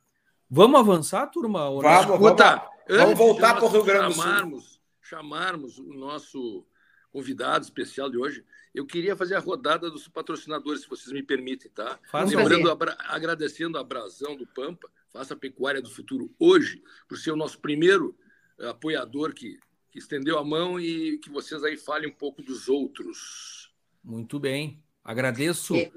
Vamos 0.49 0.79
avançar, 0.79 1.27
turma? 1.27 1.59
Vamos, 1.69 1.83
vamos, 1.83 2.74
Vamos 2.87 3.17
voltar 3.17 3.55
para 3.55 3.65
o 3.65 3.69
Rio 3.69 3.83
Grande 3.83 4.07
do 4.07 4.13
Sul. 4.13 4.23
Chamarmos, 4.23 4.81
chamarmos 5.01 5.79
o 5.79 5.93
nosso 5.93 6.65
convidado 7.11 7.63
especial 7.63 8.09
de 8.09 8.17
hoje, 8.17 8.43
eu 8.73 8.85
queria 8.85 9.15
fazer 9.15 9.35
a 9.35 9.39
rodada 9.39 9.89
dos 9.89 10.07
patrocinadores, 10.07 10.81
se 10.81 10.89
vocês 10.89 11.13
me 11.13 11.23
permitem, 11.23 11.71
tá? 11.71 11.97
Lembrando, 12.13 12.69
agradecendo 13.07 13.77
a 13.77 13.83
Brasão 13.83 14.35
do 14.35 14.45
Pampa, 14.45 14.89
Faça 15.15 15.33
a 15.33 15.37
Pecuária 15.37 15.81
do 15.81 15.89
Futuro 15.89 16.29
hoje, 16.37 16.83
por 17.07 17.17
ser 17.17 17.31
o 17.31 17.37
nosso 17.37 17.57
primeiro 17.61 18.17
eh, 18.59 18.67
apoiador 18.67 19.33
que, 19.33 19.57
que 19.89 19.97
estendeu 19.97 20.37
a 20.37 20.43
mão 20.43 20.77
e 20.77 21.17
que 21.19 21.29
vocês 21.29 21.63
aí 21.63 21.77
falem 21.77 22.09
um 22.09 22.13
pouco 22.13 22.41
dos 22.41 22.67
outros. 22.67 23.73
Muito 24.03 24.37
bem. 24.37 24.83
Agradeço 25.01 25.73
é. 25.73 25.89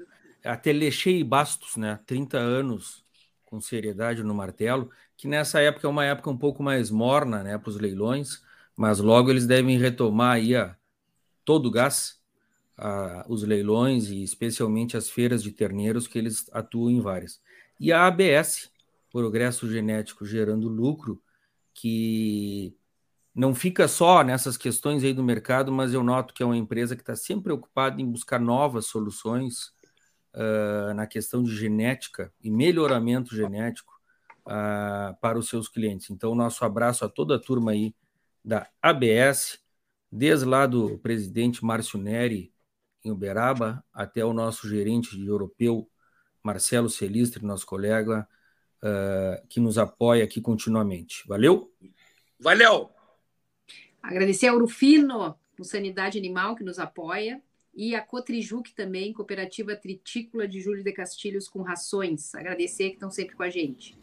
a 0.45 0.55
Telechei 0.55 1.21
Bastos, 1.21 1.75
né? 1.75 1.99
30 2.05 2.37
anos 2.37 3.03
com 3.43 3.59
seriedade 3.59 4.23
no 4.23 4.33
martelo, 4.33 4.89
que 5.19 5.27
nessa 5.27 5.59
época 5.59 5.85
é 5.85 5.89
uma 5.89 6.05
época 6.05 6.29
um 6.29 6.37
pouco 6.37 6.63
mais 6.63 6.89
morna, 6.89 7.43
né, 7.43 7.57
para 7.57 7.69
os 7.69 7.77
leilões, 7.77 8.41
mas 8.73 8.99
logo 8.99 9.29
eles 9.29 9.45
devem 9.45 9.77
retomar 9.77 10.35
aí 10.35 10.55
a, 10.55 10.77
todo 11.43 11.65
o 11.65 11.71
gás, 11.71 12.21
a, 12.77 13.25
os 13.27 13.43
leilões 13.43 14.07
e 14.07 14.23
especialmente 14.23 14.95
as 14.95 15.09
feiras 15.09 15.43
de 15.43 15.51
terneiros 15.51 16.07
que 16.07 16.17
eles 16.17 16.49
atuam 16.53 16.89
em 16.89 17.01
várias. 17.01 17.41
E 17.77 17.91
a 17.91 18.07
ABS, 18.07 18.71
Progresso 19.11 19.69
Genético 19.69 20.25
gerando 20.25 20.69
lucro, 20.69 21.21
que 21.73 22.73
não 23.35 23.53
fica 23.53 23.89
só 23.89 24.23
nessas 24.23 24.55
questões 24.55 25.03
aí 25.03 25.11
do 25.11 25.21
mercado, 25.21 25.69
mas 25.69 25.93
eu 25.93 26.01
noto 26.01 26.33
que 26.33 26.41
é 26.41 26.45
uma 26.45 26.55
empresa 26.55 26.95
que 26.95 27.01
está 27.01 27.17
sempre 27.17 27.43
preocupada 27.43 28.01
em 28.01 28.09
buscar 28.09 28.39
novas 28.39 28.85
soluções 28.85 29.73
uh, 30.33 30.93
na 30.93 31.05
questão 31.05 31.43
de 31.43 31.53
genética 31.53 32.31
e 32.41 32.49
melhoramento 32.49 33.35
genético 33.35 33.98
uh, 34.49 35.15
para 35.21 35.37
os 35.37 35.47
seus 35.47 35.69
clientes. 35.69 36.09
Então, 36.09 36.33
nosso 36.33 36.65
abraço 36.65 37.05
a 37.05 37.09
toda 37.09 37.35
a 37.35 37.39
turma 37.39 37.71
aí 37.71 37.93
da 38.43 38.67
ABS, 38.81 39.59
desde 40.11 40.45
lá 40.45 40.65
do 40.65 40.97
presidente 40.97 41.63
Márcio 41.63 41.99
Neri, 41.99 42.51
em 43.03 43.11
Uberaba, 43.11 43.83
até 43.93 44.25
o 44.25 44.33
nosso 44.33 44.67
gerente 44.67 45.15
de 45.15 45.27
europeu, 45.27 45.89
Marcelo 46.43 46.89
Celistre, 46.89 47.45
nosso 47.45 47.65
colega, 47.65 48.27
uh, 48.83 49.47
que 49.47 49.59
nos 49.59 49.77
apoia 49.77 50.23
aqui 50.23 50.41
continuamente. 50.41 51.23
Valeu? 51.27 51.71
Valeu! 52.39 52.89
Agradecer 54.01 54.47
ao 54.47 54.55
Urufino, 54.55 55.37
com 55.55 55.63
Sanidade 55.63 56.17
Animal, 56.17 56.55
que 56.55 56.63
nos 56.63 56.79
apoia, 56.79 57.41
e 57.73 57.93
a 57.93 58.01
Cotrijuc 58.01 58.73
também, 58.73 59.13
Cooperativa 59.13 59.75
Tritícola 59.75 60.47
de 60.47 60.59
Júlio 60.59 60.83
de 60.83 60.91
Castilhos 60.91 61.47
com 61.47 61.61
rações. 61.61 62.33
Agradecer 62.33 62.89
que 62.89 62.95
estão 62.95 63.11
sempre 63.11 63.35
com 63.35 63.43
a 63.43 63.49
gente. 63.49 63.97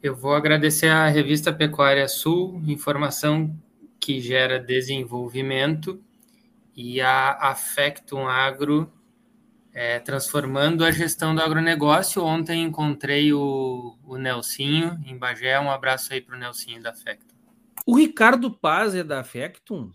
Eu 0.00 0.14
vou 0.14 0.32
agradecer 0.32 0.88
à 0.88 1.08
revista 1.08 1.52
Pecuária 1.52 2.06
Sul, 2.06 2.62
informação 2.66 3.52
que 3.98 4.20
gera 4.20 4.60
desenvolvimento, 4.60 6.00
e 6.76 7.00
a 7.00 7.32
Affectum 7.32 8.28
Agro, 8.28 8.92
é, 9.72 9.98
transformando 9.98 10.84
a 10.84 10.92
gestão 10.92 11.34
do 11.34 11.42
agronegócio. 11.42 12.22
Ontem 12.22 12.62
encontrei 12.62 13.32
o, 13.32 13.98
o 14.04 14.16
Nelsinho 14.16 15.02
em 15.04 15.18
Bagé. 15.18 15.58
Um 15.58 15.70
abraço 15.70 16.12
aí 16.12 16.20
para 16.20 16.36
o 16.36 16.38
Nelsinho 16.38 16.80
da 16.80 16.90
Affectum. 16.90 17.34
O 17.84 17.96
Ricardo 17.96 18.52
Paz 18.52 18.94
é 18.94 19.02
da 19.02 19.18
Affectum? 19.18 19.90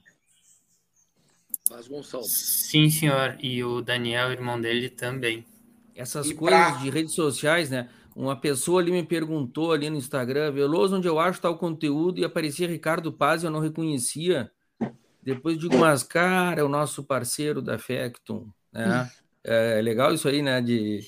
Paz 1.70 1.88
Gonçalves. 1.88 2.30
Sim, 2.30 2.90
senhor. 2.90 3.38
E 3.40 3.64
o 3.64 3.82
Daniel, 3.82 4.34
irmão 4.34 4.60
dele, 4.60 4.90
também. 4.90 5.46
Essas 5.96 6.30
e 6.30 6.36
coisas 6.36 6.60
pra... 6.60 6.82
de 6.82 6.90
redes 6.90 7.14
sociais, 7.14 7.70
né? 7.70 7.90
Uma 8.16 8.40
pessoa 8.40 8.82
ali 8.82 8.92
me 8.92 9.04
perguntou 9.04 9.72
ali 9.72 9.90
no 9.90 9.98
Instagram, 9.98 10.52
Veloso, 10.52 10.98
onde 10.98 11.08
eu 11.08 11.20
acho 11.20 11.42
tal 11.42 11.58
conteúdo, 11.58 12.20
e 12.20 12.26
aparecia 12.26 12.68
Ricardo 12.68 13.12
Paz 13.12 13.42
e 13.42 13.48
eu 13.48 13.52
não 13.52 13.60
reconhecia. 13.60 14.52
Depois 15.22 15.58
digo, 15.58 15.78
mas, 15.78 16.04
cara, 16.04 16.62
é 16.62 16.64
o 16.64 16.70
nosso 16.70 17.04
parceiro 17.04 17.62
da 17.62 17.76
Affectum, 17.76 18.50
né? 18.72 19.10
É, 19.44 19.80
é 19.80 19.82
legal 19.82 20.14
isso 20.14 20.28
aí, 20.28 20.42
né? 20.42 20.62
De, 20.62 21.00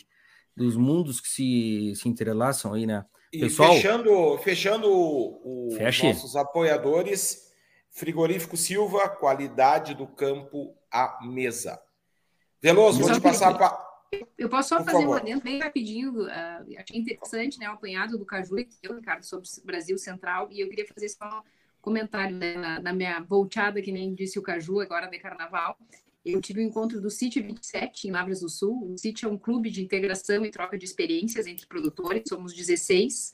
dos 0.56 0.76
mundos 0.76 1.20
que 1.20 1.28
se, 1.28 1.94
se 1.96 2.10
entrelaçam 2.10 2.74
aí, 2.74 2.86
né? 2.86 3.06
Pessoal, 3.32 3.74
e 3.74 3.76
fechando, 3.76 4.38
fechando 4.38 4.88
os 4.88 6.02
nossos 6.02 6.36
apoiadores, 6.36 7.52
Frigorífico 7.91 8.56
Silva, 8.56 9.10
qualidade 9.10 9.94
do 9.94 10.08
campo 10.08 10.74
à 10.91 11.20
mesa. 11.22 11.80
Veloso, 12.62 13.02
vou 13.02 13.12
te 13.12 13.22
passar 13.22 13.58
para. 13.58 13.85
Eu 14.38 14.50
posso 14.50 14.70
só 14.70 14.78
Por 14.78 14.86
fazer 14.86 15.00
favor. 15.00 15.15
um 15.15 15.18
adendo 15.18 15.41
bem 15.41 15.60
rapidinho. 15.60 16.24
Uh, 16.24 16.78
achei 16.78 17.00
interessante 17.00 17.60
né, 17.60 17.70
o 17.70 17.74
apanhado 17.74 18.18
do 18.18 18.26
Caju 18.26 18.56
que 18.56 18.68
eu, 18.84 18.96
Ricardo, 18.96 19.24
sobre 19.24 19.48
o 19.48 19.65
Brasil 19.65 19.98
Central, 19.98 20.50
e 20.52 20.62
eu 20.62 20.70
queria 20.70 20.86
fazer 20.88 21.10
só 21.10 21.39
um 21.39 21.82
comentário 21.82 22.36
né, 22.36 22.56
na, 22.56 22.80
na, 22.80 22.94
minha 22.94 23.20
volteada, 23.22 23.82
que 23.82 23.91
nem 23.91 24.13
disse 24.13 24.39
o 24.39 24.41
Caju, 24.41 24.80
agora 24.80 25.08
de 25.08 25.20
carnaval. 25.20 25.78
Eu 26.24 26.41
tive 26.41 26.62
o 26.62 26.63
um 26.63 26.68
encontro 26.68 27.00
do 27.00 27.10
CIT 27.10 27.39
27 27.41 28.08
em 28.08 28.12
Lavras 28.12 28.39
do 28.39 28.50
Sul. 28.50 28.94
O 28.94 28.98
CIT 28.98 29.26
é 29.26 29.28
um 29.28 29.38
clube 29.38 29.70
de 29.70 29.84
integração 29.84 30.44
e 30.46 30.50
troca 30.50 30.78
de 30.78 30.86
experiências 30.86 31.46
entre 31.46 31.68
produtores, 31.68 32.24
somos 32.28 32.54
16 32.54 33.34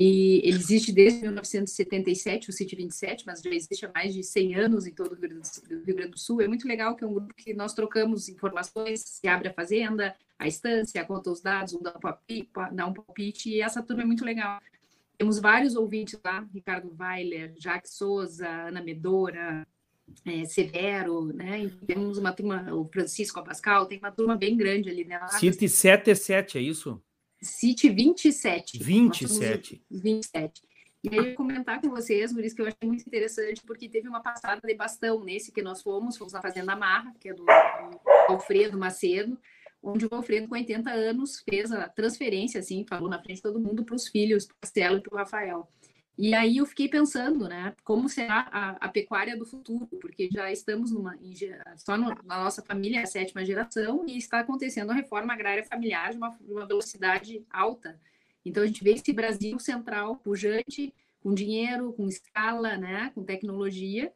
e 0.00 0.40
ele 0.44 0.56
existe 0.56 0.92
desde 0.92 1.20
1977, 1.22 2.50
o 2.50 2.52
City 2.52 2.76
27, 2.76 3.26
mas 3.26 3.40
já 3.40 3.50
existe 3.50 3.84
há 3.84 3.92
mais 3.92 4.14
de 4.14 4.22
100 4.22 4.54
anos 4.54 4.86
em 4.86 4.92
todo 4.92 5.12
o 5.12 5.14
Rio 5.14 5.94
Grande 5.94 6.10
do 6.10 6.18
Sul. 6.18 6.40
É 6.40 6.48
muito 6.48 6.66
legal 6.66 6.96
que 6.96 7.04
é 7.04 7.06
um 7.06 7.14
grupo 7.14 7.34
que 7.34 7.52
nós 7.52 7.74
trocamos 7.74 8.28
informações, 8.28 9.00
se 9.00 9.28
abre 9.28 9.48
a 9.48 9.52
fazenda, 9.52 10.14
a 10.38 10.48
estância, 10.48 11.04
conta 11.04 11.30
os 11.30 11.40
dados, 11.40 11.74
um 11.74 11.82
dá 11.82 11.94
um 11.96 12.00
palpite, 12.00 12.50
dá 12.72 12.86
um 12.86 12.92
palpite 12.92 13.50
e 13.50 13.60
essa 13.60 13.82
turma 13.82 14.02
é 14.02 14.06
muito 14.06 14.24
legal. 14.24 14.60
Temos 15.18 15.38
vários 15.38 15.76
ouvintes 15.76 16.18
lá, 16.24 16.48
Ricardo 16.52 16.94
Weiler, 16.98 17.54
Jacques 17.58 17.92
Souza, 17.92 18.48
Ana 18.48 18.82
Medora, 18.82 19.66
é, 20.24 20.44
Severo, 20.44 21.26
né? 21.26 21.70
Temos 21.86 22.18
uma 22.18 22.32
turma, 22.32 22.74
o 22.74 22.84
Francisco 22.86 23.38
Abascal, 23.38 23.86
tem 23.86 23.98
uma 23.98 24.10
turma 24.10 24.36
bem 24.36 24.56
grande 24.56 24.90
ali, 24.90 25.04
né? 25.04 25.20
City 25.38 25.68
77, 25.68 26.58
é 26.58 26.60
isso? 26.60 27.00
City 27.42 27.90
27. 27.90 28.78
27. 28.78 29.82
27. 29.90 30.62
E 31.04 31.08
aí 31.08 31.30
eu 31.30 31.34
comentar 31.34 31.80
com 31.80 31.90
vocês, 31.90 32.32
por 32.32 32.44
isso 32.44 32.54
que 32.54 32.62
eu 32.62 32.66
achei 32.66 32.88
muito 32.88 33.04
interessante, 33.04 33.60
porque 33.66 33.88
teve 33.88 34.08
uma 34.08 34.22
passada 34.22 34.60
de 34.64 34.74
bastão 34.74 35.24
nesse 35.24 35.50
que 35.50 35.60
nós 35.60 35.82
fomos, 35.82 36.16
fomos 36.16 36.32
na 36.32 36.40
Fazenda 36.40 36.76
Marra, 36.76 37.12
que 37.18 37.28
é 37.28 37.34
do, 37.34 37.44
do 37.44 38.00
Alfredo 38.28 38.78
Macedo, 38.78 39.36
onde 39.82 40.06
o 40.06 40.08
Alfredo, 40.12 40.46
com 40.46 40.54
80 40.54 40.88
anos, 40.90 41.40
fez 41.40 41.72
a 41.72 41.88
transferência, 41.88 42.60
assim, 42.60 42.86
falou 42.88 43.10
na 43.10 43.20
frente 43.20 43.38
de 43.38 43.42
todo 43.42 43.58
mundo, 43.58 43.84
para 43.84 43.96
os 43.96 44.06
filhos, 44.06 44.46
para 44.46 44.54
o 44.54 44.58
Marcelo 44.62 44.98
e 44.98 45.00
para 45.00 45.14
o 45.14 45.18
Rafael. 45.18 45.68
E 46.16 46.34
aí 46.34 46.58
eu 46.58 46.66
fiquei 46.66 46.88
pensando, 46.88 47.48
né, 47.48 47.74
como 47.82 48.08
será 48.08 48.46
a, 48.52 48.70
a 48.72 48.88
pecuária 48.88 49.36
do 49.36 49.46
futuro, 49.46 49.86
porque 50.00 50.28
já 50.30 50.52
estamos 50.52 50.92
numa, 50.92 51.18
só 51.76 51.96
no, 51.96 52.08
na 52.24 52.44
nossa 52.44 52.62
família, 52.62 53.02
a 53.02 53.06
sétima 53.06 53.44
geração, 53.44 54.04
e 54.06 54.18
está 54.18 54.40
acontecendo 54.40 54.90
a 54.90 54.94
reforma 54.94 55.32
agrária 55.32 55.64
familiar 55.64 56.10
de 56.10 56.18
uma, 56.18 56.30
de 56.38 56.52
uma 56.52 56.66
velocidade 56.66 57.44
alta. 57.50 57.98
Então 58.44 58.62
a 58.62 58.66
gente 58.66 58.84
vê 58.84 58.92
esse 58.92 59.12
Brasil 59.12 59.58
central, 59.58 60.16
pujante, 60.16 60.94
com 61.22 61.32
dinheiro, 61.32 61.92
com 61.94 62.06
escala, 62.06 62.76
né, 62.76 63.10
com 63.14 63.24
tecnologia, 63.24 64.12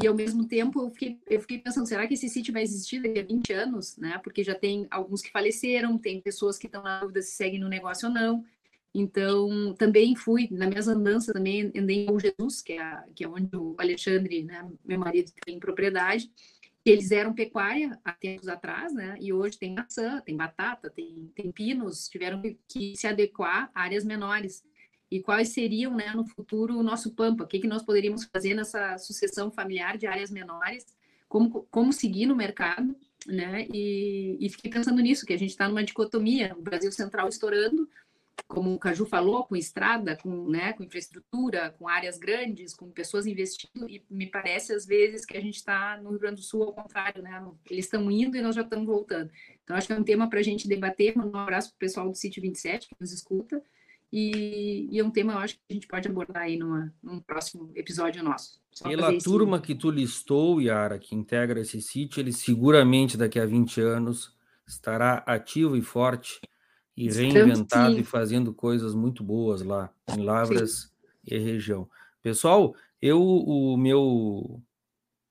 e 0.00 0.06
ao 0.06 0.14
mesmo 0.14 0.46
tempo 0.46 0.80
eu 0.80 0.90
fiquei, 0.90 1.18
eu 1.28 1.40
fiquei 1.40 1.58
pensando, 1.58 1.86
será 1.86 2.06
que 2.06 2.14
esse 2.14 2.28
sítio 2.28 2.52
vai 2.52 2.62
existir 2.62 3.02
daqui 3.02 3.18
a 3.18 3.24
20 3.24 3.52
anos, 3.52 3.96
né? 3.96 4.18
Porque 4.22 4.44
já 4.44 4.54
tem 4.54 4.86
alguns 4.90 5.20
que 5.20 5.30
faleceram, 5.30 5.98
tem 5.98 6.20
pessoas 6.20 6.56
que 6.56 6.66
estão 6.66 6.82
na 6.82 7.00
dúvida 7.00 7.20
se 7.22 7.32
seguem 7.32 7.60
no 7.60 7.68
negócio 7.68 8.08
ou 8.08 8.14
não. 8.14 8.44
Então, 8.94 9.74
também 9.78 10.16
fui, 10.16 10.48
na 10.50 10.66
minhas 10.66 10.88
andanças, 10.88 11.32
também 11.32 11.70
andei 11.76 12.06
em 12.06 12.18
Jesus, 12.18 12.60
que 12.60 12.72
é, 12.72 13.04
que 13.14 13.24
é 13.24 13.28
onde 13.28 13.54
o 13.56 13.76
Alexandre, 13.78 14.42
né, 14.42 14.68
meu 14.84 14.98
marido, 14.98 15.30
tem 15.44 15.60
propriedade. 15.60 16.30
Eles 16.84 17.12
eram 17.12 17.32
pecuária 17.32 17.98
há 18.04 18.12
tempos 18.12 18.48
atrás, 18.48 18.92
né? 18.92 19.16
E 19.20 19.32
hoje 19.32 19.58
tem 19.58 19.74
maçã, 19.74 20.20
tem 20.22 20.36
batata, 20.36 20.90
tem, 20.90 21.30
tem 21.34 21.52
pinos, 21.52 22.08
tiveram 22.08 22.42
que 22.66 22.96
se 22.96 23.06
adequar 23.06 23.70
a 23.74 23.82
áreas 23.82 24.04
menores. 24.04 24.64
E 25.10 25.20
quais 25.20 25.50
seriam, 25.50 25.94
né, 25.94 26.12
no 26.14 26.24
futuro, 26.24 26.78
o 26.78 26.82
nosso 26.82 27.14
Pampa? 27.14 27.44
O 27.44 27.46
que, 27.46 27.60
que 27.60 27.66
nós 27.68 27.82
poderíamos 27.82 28.24
fazer 28.24 28.54
nessa 28.54 28.96
sucessão 28.96 29.50
familiar 29.50 29.98
de 29.98 30.06
áreas 30.06 30.30
menores? 30.30 30.86
Como, 31.28 31.66
como 31.70 31.92
seguir 31.92 32.26
no 32.26 32.34
mercado, 32.34 32.96
né? 33.26 33.66
E, 33.72 34.38
e 34.40 34.48
fiquei 34.48 34.70
pensando 34.70 35.00
nisso, 35.02 35.26
que 35.26 35.34
a 35.34 35.38
gente 35.38 35.50
está 35.50 35.68
numa 35.68 35.84
dicotomia, 35.84 36.56
o 36.58 36.62
Brasil 36.62 36.90
Central 36.90 37.28
estourando, 37.28 37.88
como 38.46 38.74
o 38.74 38.78
Caju 38.78 39.06
falou, 39.06 39.44
com 39.44 39.56
estrada, 39.56 40.16
com, 40.16 40.48
né, 40.48 40.72
com 40.72 40.82
infraestrutura, 40.82 41.74
com 41.78 41.88
áreas 41.88 42.18
grandes, 42.18 42.74
com 42.74 42.90
pessoas 42.90 43.26
investindo, 43.26 43.88
e 43.88 44.02
me 44.10 44.26
parece 44.26 44.72
às 44.72 44.86
vezes 44.86 45.24
que 45.24 45.36
a 45.36 45.40
gente 45.40 45.56
está 45.56 45.98
no 46.02 46.10
Rio 46.10 46.18
Grande 46.18 46.40
do 46.40 46.46
Sul 46.46 46.64
ao 46.64 46.72
contrário, 46.72 47.22
né? 47.22 47.42
Eles 47.70 47.84
estão 47.86 48.10
indo 48.10 48.36
e 48.36 48.42
nós 48.42 48.54
já 48.54 48.62
estamos 48.62 48.86
voltando. 48.86 49.30
Então, 49.62 49.76
acho 49.76 49.86
que 49.86 49.92
é 49.92 49.96
um 49.96 50.04
tema 50.04 50.28
para 50.28 50.40
a 50.40 50.42
gente 50.42 50.68
debater. 50.68 51.16
Um 51.16 51.36
abraço 51.36 51.70
para 51.70 51.76
o 51.76 51.78
pessoal 51.78 52.08
do 52.08 52.16
Sítio 52.16 52.42
27 52.42 52.88
que 52.88 52.96
nos 52.98 53.12
escuta. 53.12 53.62
E, 54.12 54.88
e, 54.90 54.98
é 54.98 55.04
um 55.04 55.10
tema, 55.10 55.34
eu 55.34 55.38
acho 55.38 55.54
que 55.54 55.60
a 55.70 55.72
gente 55.72 55.86
pode 55.86 56.08
abordar 56.08 56.42
aí 56.42 56.56
numa, 56.56 56.92
num 57.00 57.20
próximo 57.20 57.70
episódio 57.76 58.22
nosso. 58.24 58.60
Só 58.72 58.88
Pela 58.88 59.16
turma 59.18 59.58
esse... 59.58 59.66
que 59.66 59.74
tu 59.74 59.90
listou, 59.90 60.60
Yara, 60.60 60.98
que 60.98 61.14
integra 61.14 61.60
esse 61.60 61.80
sítio, 61.80 62.20
ele 62.20 62.32
seguramente 62.32 63.16
daqui 63.16 63.38
a 63.38 63.46
20 63.46 63.80
anos 63.80 64.34
estará 64.66 65.22
ativo 65.26 65.76
e 65.76 65.82
forte 65.82 66.40
e 67.00 67.08
reinventado 67.10 67.98
e 67.98 68.04
fazendo 68.04 68.52
coisas 68.52 68.94
muito 68.94 69.24
boas 69.24 69.62
lá 69.62 69.90
em 70.14 70.22
Lavras 70.22 70.92
Sim. 71.24 71.34
e 71.34 71.38
região. 71.38 71.88
Pessoal, 72.22 72.74
eu 73.00 73.22
o 73.22 73.76
meu 73.76 74.60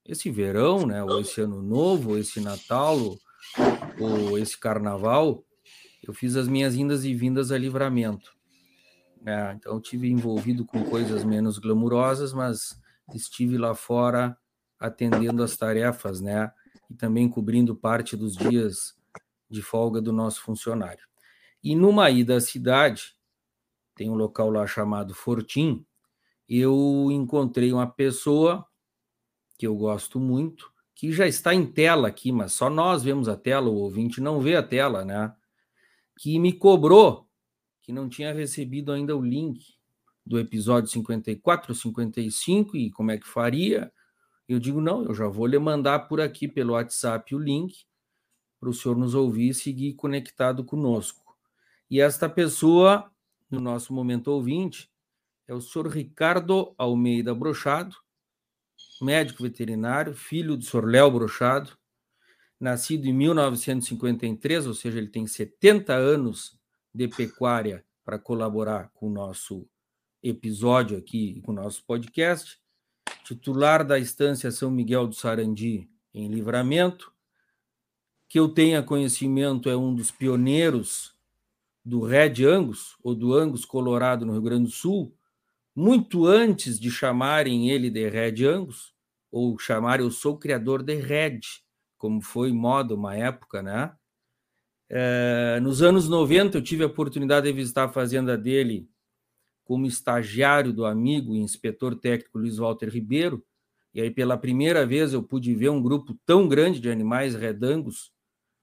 esse 0.06 0.32
verão, 0.32 0.88
né, 0.88 1.04
ou 1.04 1.22
esse 1.22 1.40
ano 1.40 1.62
novo, 1.62 2.18
esse 2.18 2.42
Natal, 2.42 2.98
ou 4.00 4.40
esse 4.40 4.58
carnaval, 4.58 5.44
eu 6.02 6.12
fiz 6.14 6.36
as 6.36 6.48
minhas 6.48 6.76
indas 6.76 7.06
e 7.06 7.14
vindas 7.14 7.52
a 7.52 7.58
livramento. 7.60 8.34
Né? 9.22 9.54
Então, 9.54 9.80
tive 9.80 10.10
envolvido 10.10 10.66
com 10.66 10.84
coisas 10.84 11.24
menos 11.24 11.60
glamurosas, 11.60 12.34
mas 12.34 12.80
estive 13.14 13.56
lá 13.56 13.76
fora 13.76 14.36
atendendo 14.80 15.44
as 15.44 15.56
tarefas, 15.56 16.22
né? 16.22 16.52
E 16.90 16.96
também 16.96 17.30
cobrindo 17.30 17.76
parte 17.76 18.16
dos 18.16 18.36
dias 18.36 18.96
de 19.50 19.62
folga 19.62 20.02
do 20.02 20.14
nosso 20.14 20.42
funcionário. 20.42 21.09
E 21.64 21.76
numa 21.76 22.10
ida 22.10 22.38
à 22.38 22.42
cidade, 22.42 23.16
tem 23.96 24.10
um 24.10 24.16
local 24.16 24.50
lá 24.50 24.66
chamado 24.66 25.14
Fortim, 25.14 25.86
eu 26.48 27.10
encontrei 27.12 27.72
uma 27.72 27.86
pessoa 27.86 28.66
que 29.58 29.68
eu 29.68 29.76
gosto 29.76 30.20
muito, 30.20 30.72
que 30.96 31.12
já 31.12 31.28
está 31.28 31.54
em 31.54 31.66
tela 31.66 32.08
aqui, 32.08 32.32
mas 32.32 32.54
só 32.54 32.70
nós 32.70 33.04
vemos 33.04 33.28
a 33.30 33.36
tela, 33.36 33.70
o 33.70 33.76
ouvinte 33.76 34.22
não 34.22 34.40
vê 34.40 34.56
a 34.56 34.64
tela, 34.64 35.04
né? 35.04 35.34
Que 36.18 36.40
me 36.40 36.54
cobrou 36.54 37.28
que 37.82 37.92
não 37.92 38.08
tinha 38.08 38.34
recebido 38.34 38.92
ainda 38.92 39.16
o 39.16 39.22
link 39.22 39.76
do 40.26 40.40
episódio 40.40 40.90
54, 40.90 41.74
55 41.74 42.78
e 42.78 42.92
como 42.92 43.12
é 43.12 43.18
que 43.18 43.28
faria. 43.28 43.92
Eu 44.48 44.60
digo, 44.60 44.80
não, 44.80 45.04
eu 45.04 45.14
já 45.14 45.28
vou 45.28 45.46
lhe 45.46 45.58
mandar 45.58 46.08
por 46.08 46.22
aqui 46.22 46.48
pelo 46.48 46.74
WhatsApp 46.74 47.34
o 47.36 47.40
link 47.40 47.86
para 48.60 48.70
o 48.70 48.74
senhor 48.74 48.98
nos 48.98 49.16
ouvir 49.16 49.50
e 49.50 49.54
seguir 49.54 49.94
conectado 49.94 50.64
conosco. 50.64 51.29
E 51.90 52.00
esta 52.00 52.30
pessoa, 52.30 53.12
no 53.50 53.60
nosso 53.60 53.94
momento 53.94 54.28
ouvinte, 54.28 54.92
é 55.48 55.54
o 55.54 55.62
senhor 55.62 55.88
Ricardo 55.88 56.76
Almeida 56.78 57.34
Brochado, 57.34 57.96
médico 59.02 59.42
veterinário, 59.42 60.14
filho 60.14 60.56
do 60.56 60.64
senhor 60.64 60.86
Léo 60.86 61.10
Brochado, 61.10 61.76
nascido 62.60 63.08
em 63.08 63.14
1953, 63.14 64.68
ou 64.68 64.74
seja, 64.74 65.00
ele 65.00 65.08
tem 65.08 65.26
70 65.26 65.94
anos 65.94 66.60
de 66.94 67.08
pecuária 67.08 67.84
para 68.06 68.20
colaborar 68.20 68.92
com 68.94 69.08
o 69.08 69.14
nosso 69.14 69.68
episódio 70.22 70.98
aqui, 70.98 71.42
com 71.42 71.52
o 71.52 71.56
nosso 71.56 71.84
podcast, 71.86 72.60
titular 73.24 73.86
da 73.86 73.98
estância 73.98 74.52
São 74.52 74.70
Miguel 74.70 75.08
do 75.08 75.16
Sarandi, 75.16 75.90
em 76.14 76.28
Livramento, 76.28 77.14
que 78.28 78.40
eu 78.40 78.50
tenha 78.50 78.84
conhecimento, 78.84 79.70
é 79.70 79.78
um 79.78 79.96
dos 79.96 80.12
pioneiros 80.12 81.18
do 81.84 82.02
Red 82.02 82.44
Angus, 82.46 82.96
ou 83.04 83.16
do 83.16 83.34
Angus 83.34 83.66
Colorado 83.66 84.26
no 84.26 84.34
Rio 84.34 84.42
Grande 84.42 84.66
do 84.66 84.72
Sul, 84.72 85.16
muito 85.76 86.26
antes 86.26 86.80
de 86.80 86.92
chamarem 86.92 87.70
ele 87.70 87.90
de 87.90 88.10
Red 88.10 88.46
Angus, 88.46 88.94
ou 89.32 89.58
chamarem 89.58 90.06
eu 90.06 90.12
sou 90.12 90.38
criador 90.38 90.84
de 90.84 90.96
Red, 90.96 91.40
como 91.98 92.22
foi 92.22 92.52
moda 92.52 92.96
uma 92.96 93.16
época, 93.16 93.62
né? 93.62 93.94
É, 94.90 95.60
nos 95.62 95.84
anos 95.84 96.10
90 96.10 96.58
eu 96.58 96.64
tive 96.64 96.84
a 96.84 96.88
oportunidade 96.88 97.46
de 97.48 97.54
visitar 97.54 97.86
a 97.86 97.90
fazenda 97.90 98.36
dele 98.36 98.90
como 99.64 99.86
estagiário 99.86 100.74
do 100.74 100.84
amigo 100.84 101.36
e 101.36 101.40
inspetor 101.40 101.94
técnico 101.96 102.40
Luiz 102.40 102.58
Walter 102.58 102.90
Ribeiro, 102.90 103.46
e 103.94 104.02
aí 104.02 104.10
pela 104.10 104.36
primeira 104.36 104.86
vez 104.86 105.14
eu 105.14 105.22
pude 105.22 105.54
ver 105.54 105.70
um 105.70 105.82
grupo 105.82 106.18
tão 106.26 106.48
grande 106.48 106.80
de 106.80 106.90
animais 106.90 107.36
redangos, 107.36 108.12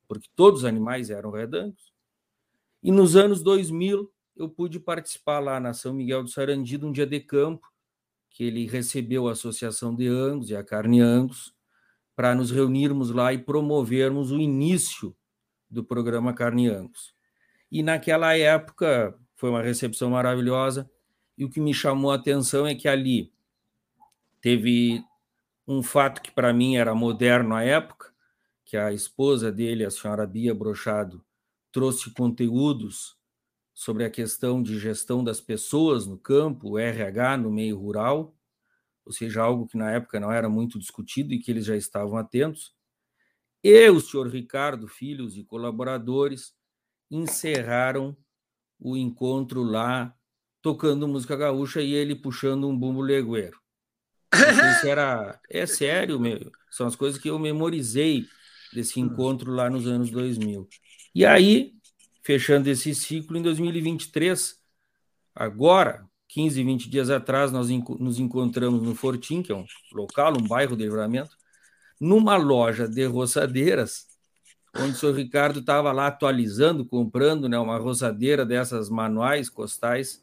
porque 0.09 0.29
todos 0.35 0.61
os 0.61 0.65
animais 0.65 1.09
eram 1.09 1.31
redangos. 1.31 1.86
E 2.87 2.93
nos 2.93 3.17
anos 3.17 3.43
2000 3.43 4.09
eu 4.37 4.49
pude 4.49 4.79
participar 4.79 5.41
lá 5.41 5.59
na 5.59 5.75
São 5.75 5.93
Miguel 5.93 6.23
do 6.23 6.31
Sarandi 6.31 6.79
de 6.79 6.87
um 6.87 6.93
dia 6.93 7.05
de 7.05 7.19
campo, 7.19 7.67
que 8.31 8.45
ele 8.45 8.65
recebeu 8.65 9.27
a 9.27 9.33
Associação 9.33 9.93
de 9.93 10.07
Angus 10.07 10.51
e 10.51 10.55
a 10.55 10.63
Carne 10.63 11.01
Angus, 11.01 11.53
para 12.15 12.33
nos 12.33 12.53
reunirmos 12.53 13.11
lá 13.11 13.33
e 13.33 13.39
promovermos 13.39 14.31
o 14.31 14.39
início 14.39 15.17
do 15.69 15.83
programa 15.83 16.33
Carne 16.33 16.69
Angus. 16.69 17.13
E 17.73 17.83
naquela 17.83 18.37
época 18.37 19.19
foi 19.35 19.51
uma 19.51 19.63
recepção 19.63 20.11
maravilhosa, 20.11 20.89
e 21.37 21.45
o 21.45 21.51
que 21.51 21.59
me 21.59 21.75
chamou 21.75 22.13
a 22.13 22.15
atenção 22.15 22.69
é 22.69 22.77
que 22.77 22.87
ali 22.87 23.33
teve 24.41 25.03
um 25.67 25.83
fato 25.83 26.23
que 26.23 26.31
para 26.31 26.53
mim 26.53 26.77
era 26.77 26.95
moderno 26.95 27.53
à 27.53 27.65
época, 27.65 28.15
que 28.65 28.77
a 28.77 28.93
esposa 28.93 29.51
dele, 29.51 29.85
a 29.85 29.91
senhora 29.91 30.25
Bia 30.25 30.55
Brochado, 30.55 31.27
trouxe 31.77 32.11
conteúdos 32.11 33.19
sobre 33.75 34.03
a 34.07 34.11
questão 34.11 34.63
de 34.63 34.79
gestão 34.79 35.23
das 35.23 35.43
pessoas 35.43 36.07
no 36.07 36.17
campo, 36.17 36.79
RH 36.79 37.37
no 37.37 37.51
meio 37.51 37.79
rural, 37.79 38.35
ou 39.05 39.13
seja, 39.13 39.43
algo 39.43 39.67
que 39.67 39.77
na 39.77 39.91
época 39.91 40.19
não 40.19 40.33
era 40.33 40.49
muito 40.49 40.79
discutido 40.79 41.35
e 41.35 41.39
que 41.39 41.51
eles 41.51 41.67
já 41.67 41.77
estavam 41.77 42.17
atentos. 42.17 42.75
E 43.63 43.91
o 43.91 44.01
senhor 44.01 44.27
Ricardo, 44.29 44.89
filhos 44.89 45.37
e 45.37 45.45
colaboradores, 45.45 46.55
encerraram 47.11 48.17
o 48.81 48.97
encontro 48.97 49.63
lá, 49.63 50.17
tocando 50.63 51.07
música 51.07 51.37
gaúcha 51.37 51.83
e 51.83 51.93
ele 51.93 52.15
puxando 52.15 52.67
um 52.67 52.75
bumbo 52.75 53.03
legueiro. 53.03 53.61
Isso 54.33 54.87
era. 54.87 55.39
É 55.51 55.67
sério, 55.67 56.19
meu. 56.19 56.51
São 56.71 56.87
as 56.87 56.97
coisas 56.97 57.21
que 57.21 57.29
eu 57.29 57.39
memorizei 57.39 58.27
desse 58.73 58.99
encontro 58.99 59.53
lá 59.53 59.69
nos 59.69 59.87
anos 59.87 60.11
2000. 60.11 60.67
E 61.17 61.25
aí, 61.25 61.73
fechando 62.23 62.69
esse 62.69 62.95
ciclo 62.95 63.39
em 63.39 63.43
2023. 63.43 64.61
Agora, 65.35 66.07
15, 66.29 66.63
20 66.63 66.91
dias 66.91 67.09
atrás, 67.09 67.51
nós 67.51 67.71
nos 67.71 68.19
encontramos 68.21 68.83
no 68.83 68.95
Fortim, 68.95 69.41
que 69.41 69.51
é 69.51 69.55
um 69.55 69.65
local, 69.95 70.35
um 70.37 70.47
bairro 70.47 70.77
de 70.77 70.85
livramento, 70.85 71.35
numa 71.99 72.37
loja 72.37 72.87
de 72.87 73.07
roçadeiras, 73.07 74.09
onde 74.77 74.91
o 74.91 74.95
senhor 74.95 75.15
Ricardo 75.15 75.61
estava 75.61 75.91
lá 75.91 76.09
atualizando, 76.09 76.85
comprando 76.85 77.49
né, 77.49 77.59
uma 77.59 77.79
roçadeira 77.79 78.45
dessas 78.45 78.91
manuais, 78.91 79.49
costais, 79.49 80.23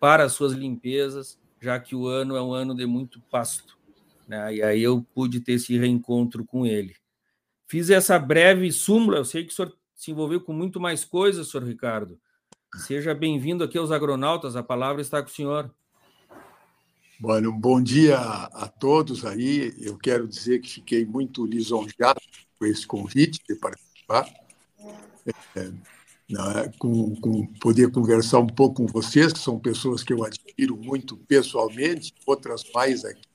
para 0.00 0.24
as 0.24 0.32
suas 0.32 0.54
limpezas, 0.54 1.38
já 1.60 1.78
que 1.78 1.94
o 1.94 2.06
ano 2.06 2.34
é 2.34 2.40
um 2.40 2.54
ano 2.54 2.74
de 2.74 2.86
muito 2.86 3.20
pasto. 3.30 3.76
Né? 4.26 4.54
E 4.54 4.62
aí 4.62 4.82
eu 4.82 5.06
pude 5.14 5.38
ter 5.40 5.52
esse 5.52 5.76
reencontro 5.76 6.46
com 6.46 6.64
ele. 6.64 6.96
Fiz 7.68 7.90
essa 7.90 8.18
breve 8.18 8.72
súmula, 8.72 9.18
eu 9.18 9.24
sei 9.26 9.44
que 9.44 9.52
o 9.52 9.54
senhor 9.54 9.78
se 10.00 10.10
envolveu 10.10 10.40
com 10.40 10.54
muito 10.54 10.80
mais 10.80 11.04
coisas, 11.04 11.50
senhor 11.50 11.66
Ricardo. 11.66 12.18
Seja 12.86 13.14
bem-vindo 13.14 13.62
aqui 13.62 13.76
aos 13.76 13.90
Agronautas, 13.90 14.56
a 14.56 14.62
palavra 14.62 15.02
está 15.02 15.22
com 15.22 15.28
o 15.28 15.30
senhor. 15.30 15.70
Bueno, 17.20 17.52
bom 17.52 17.82
dia 17.82 18.18
a 18.18 18.66
todos 18.66 19.26
aí. 19.26 19.74
Eu 19.78 19.98
quero 19.98 20.26
dizer 20.26 20.60
que 20.60 20.70
fiquei 20.70 21.04
muito 21.04 21.44
lisonjeado 21.44 22.18
com 22.58 22.64
esse 22.64 22.86
convite 22.86 23.42
de 23.46 23.54
participar, 23.56 24.26
é, 25.54 25.70
com, 26.78 27.14
com 27.16 27.46
poder 27.60 27.92
conversar 27.92 28.38
um 28.38 28.46
pouco 28.46 28.86
com 28.86 28.86
vocês, 28.86 29.34
que 29.34 29.38
são 29.38 29.60
pessoas 29.60 30.02
que 30.02 30.14
eu 30.14 30.24
admiro 30.24 30.78
muito 30.78 31.14
pessoalmente, 31.14 32.14
outras 32.24 32.64
mais 32.74 33.04
aqui 33.04 33.28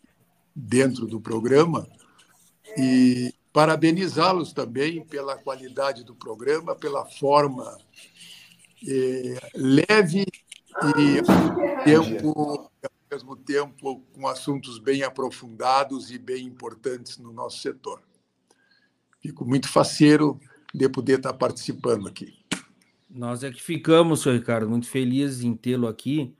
dentro 0.56 1.06
do 1.06 1.22
programa. 1.22 1.88
E 2.76 3.32
parabenizá-los 3.56 4.52
também 4.52 5.02
pela 5.02 5.38
qualidade 5.38 6.04
do 6.04 6.14
programa, 6.14 6.76
pela 6.76 7.06
forma 7.06 7.78
é, 8.86 9.50
leve 9.56 10.26
e 10.26 11.86
tempo, 11.86 12.70
ao 12.84 12.90
mesmo 13.10 13.38
tempo 13.38 14.04
com 14.12 14.28
assuntos 14.28 14.78
bem 14.78 15.04
aprofundados 15.04 16.12
e 16.12 16.20
bem 16.20 16.46
importantes 16.46 17.18
no 17.18 17.32
nosso 17.32 17.60
setor. 17.60 18.02
Fico 19.22 19.46
muito 19.46 19.70
faceiro 19.70 20.38
de 20.74 20.90
poder 20.90 21.20
estar 21.20 21.32
participando 21.32 22.10
aqui. 22.10 22.38
Nós 23.10 23.42
é 23.42 23.50
que 23.50 23.64
ficamos, 23.64 24.22
senhor 24.22 24.36
Ricardo, 24.36 24.70
muito 24.70 24.90
felizes 24.90 25.46
em 25.46 25.56
tê-lo 25.56 25.88
aqui, 25.88 26.36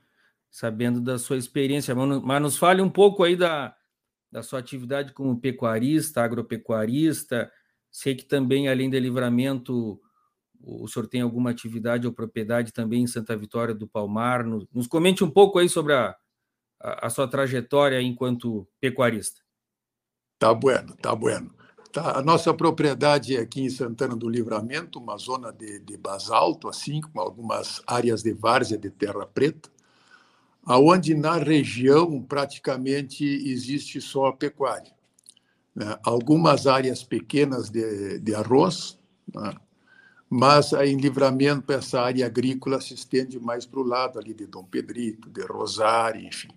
sabendo 0.50 1.00
da 1.00 1.18
sua 1.18 1.38
experiência. 1.38 1.94
Mas 1.94 2.42
nos 2.42 2.58
fale 2.58 2.82
um 2.82 2.90
pouco 2.90 3.24
aí 3.24 3.34
da, 3.36 3.74
da 4.36 4.42
sua 4.42 4.58
atividade 4.58 5.14
como 5.14 5.40
pecuarista, 5.40 6.22
agropecuarista. 6.22 7.50
Sei 7.90 8.14
que 8.14 8.22
também, 8.22 8.68
além 8.68 8.90
de 8.90 9.00
livramento, 9.00 9.98
o 10.60 10.86
senhor 10.86 11.06
tem 11.06 11.22
alguma 11.22 11.48
atividade 11.48 12.06
ou 12.06 12.12
propriedade 12.12 12.70
também 12.70 13.02
em 13.02 13.06
Santa 13.06 13.34
Vitória 13.34 13.74
do 13.74 13.88
Palmar. 13.88 14.44
Nos 14.44 14.86
comente 14.86 15.24
um 15.24 15.30
pouco 15.30 15.58
aí 15.58 15.70
sobre 15.70 15.94
a, 15.94 16.14
a, 16.78 17.06
a 17.06 17.08
sua 17.08 17.26
trajetória 17.26 17.98
enquanto 18.02 18.68
pecuarista. 18.78 19.40
Tá 20.38 20.52
bueno, 20.52 20.94
tá 20.96 21.14
bueno. 21.14 21.54
Tá, 21.90 22.18
a 22.18 22.22
nossa 22.22 22.52
propriedade 22.52 23.38
é 23.38 23.40
aqui 23.40 23.62
em 23.62 23.70
Santana 23.70 24.14
do 24.14 24.28
Livramento, 24.28 24.98
uma 24.98 25.16
zona 25.16 25.50
de, 25.50 25.78
de 25.78 25.96
basalto, 25.96 26.68
assim, 26.68 27.00
com 27.00 27.18
algumas 27.18 27.82
áreas 27.86 28.22
de 28.22 28.34
várzea 28.34 28.76
de 28.76 28.90
terra 28.90 29.24
preta 29.24 29.70
aonde 30.66 31.14
na 31.14 31.36
região 31.36 32.20
praticamente 32.20 33.24
existe 33.24 34.00
só 34.00 34.26
a 34.26 34.32
pecuária. 34.32 34.92
Né? 35.72 35.96
Algumas 36.02 36.66
áreas 36.66 37.04
pequenas 37.04 37.70
de, 37.70 38.18
de 38.18 38.34
arroz, 38.34 38.98
né? 39.32 39.54
mas 40.28 40.72
em 40.72 40.96
livramento 40.96 41.72
essa 41.72 42.00
área 42.00 42.26
agrícola 42.26 42.80
se 42.80 42.94
estende 42.94 43.38
mais 43.38 43.64
para 43.64 43.78
o 43.78 43.84
lado 43.84 44.18
ali 44.18 44.34
de 44.34 44.46
Dom 44.46 44.64
Pedrito, 44.64 45.30
de 45.30 45.42
Rosário, 45.42 46.26
enfim. 46.26 46.48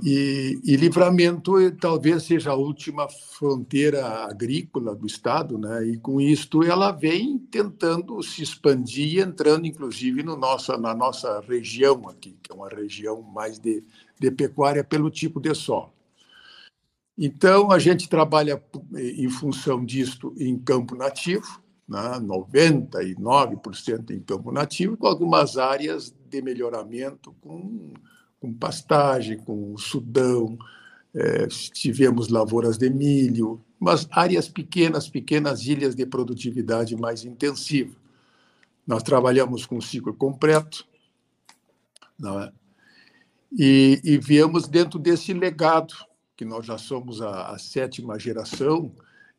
E, 0.00 0.58
e, 0.64 0.74
Livramento 0.76 1.60
eh, 1.60 1.70
talvez 1.70 2.22
seja 2.22 2.52
a 2.52 2.54
última 2.54 3.08
fronteira 3.08 4.24
agrícola 4.24 4.94
do 4.94 5.06
Estado, 5.06 5.58
né? 5.58 5.86
e 5.86 5.98
com 5.98 6.18
isto 6.18 6.62
ela 6.62 6.90
vem 6.90 7.38
tentando 7.38 8.22
se 8.22 8.42
expandir, 8.42 9.20
entrando 9.22 9.66
inclusive 9.66 10.22
no 10.22 10.34
nossa, 10.34 10.78
na 10.78 10.94
nossa 10.94 11.40
região 11.40 12.08
aqui, 12.08 12.38
que 12.42 12.50
é 12.50 12.54
uma 12.54 12.70
região 12.70 13.20
mais 13.20 13.58
de, 13.58 13.84
de 14.18 14.30
pecuária 14.30 14.82
pelo 14.82 15.10
tipo 15.10 15.38
de 15.38 15.54
solo. 15.54 15.92
Então, 17.16 17.70
a 17.70 17.78
gente 17.78 18.08
trabalha 18.08 18.62
eh, 18.94 19.10
em 19.18 19.28
função 19.28 19.84
disto 19.84 20.34
em 20.38 20.58
campo 20.58 20.94
nativo, 20.94 21.60
né? 21.86 22.18
99% 22.20 24.10
em 24.10 24.20
campo 24.20 24.50
nativo, 24.50 24.96
com 24.96 25.06
algumas 25.06 25.58
áreas 25.58 26.14
de 26.30 26.40
melhoramento 26.40 27.34
com 27.42 27.92
com 28.42 28.52
pastagem, 28.52 29.38
com 29.38 29.78
sudão, 29.78 30.58
é, 31.14 31.46
tivemos 31.46 32.26
lavouras 32.28 32.76
de 32.76 32.90
milho, 32.90 33.62
mas 33.78 34.08
áreas 34.10 34.48
pequenas, 34.48 35.08
pequenas 35.08 35.64
ilhas 35.64 35.94
de 35.94 36.04
produtividade 36.04 36.96
mais 36.96 37.24
intensiva. 37.24 37.94
Nós 38.84 39.04
trabalhamos 39.04 39.64
com 39.64 39.80
ciclo 39.80 40.12
completo, 40.12 40.84
é? 42.24 42.52
E, 43.56 44.00
e 44.02 44.18
viemos 44.18 44.66
dentro 44.66 44.98
desse 44.98 45.32
legado, 45.32 45.94
que 46.36 46.44
nós 46.44 46.66
já 46.66 46.78
somos 46.78 47.22
a, 47.22 47.52
a 47.52 47.58
sétima 47.58 48.18
geração, 48.18 48.90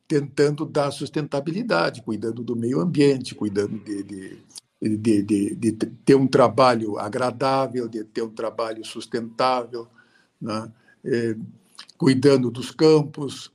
tentando 0.08 0.64
dar 0.64 0.90
sustentabilidade, 0.92 2.02
cuidando 2.02 2.42
do 2.42 2.56
meio 2.56 2.80
ambiente, 2.80 3.34
cuidando 3.34 3.78
de, 3.80 4.02
de 4.02 4.38
de, 4.84 5.22
de, 5.22 5.54
de, 5.54 5.72
ter 5.72 6.14
um 6.14 6.26
trabalho 6.26 6.98
agradável, 6.98 7.88
de 7.88 8.04
ter 8.04 8.22
um 8.22 8.30
trabalho 8.30 8.84
sustentável, 8.84 9.88
né? 10.40 10.70
é, 11.04 11.34
cuidando 11.96 12.50
dos 12.50 12.70
campos. 12.70 13.50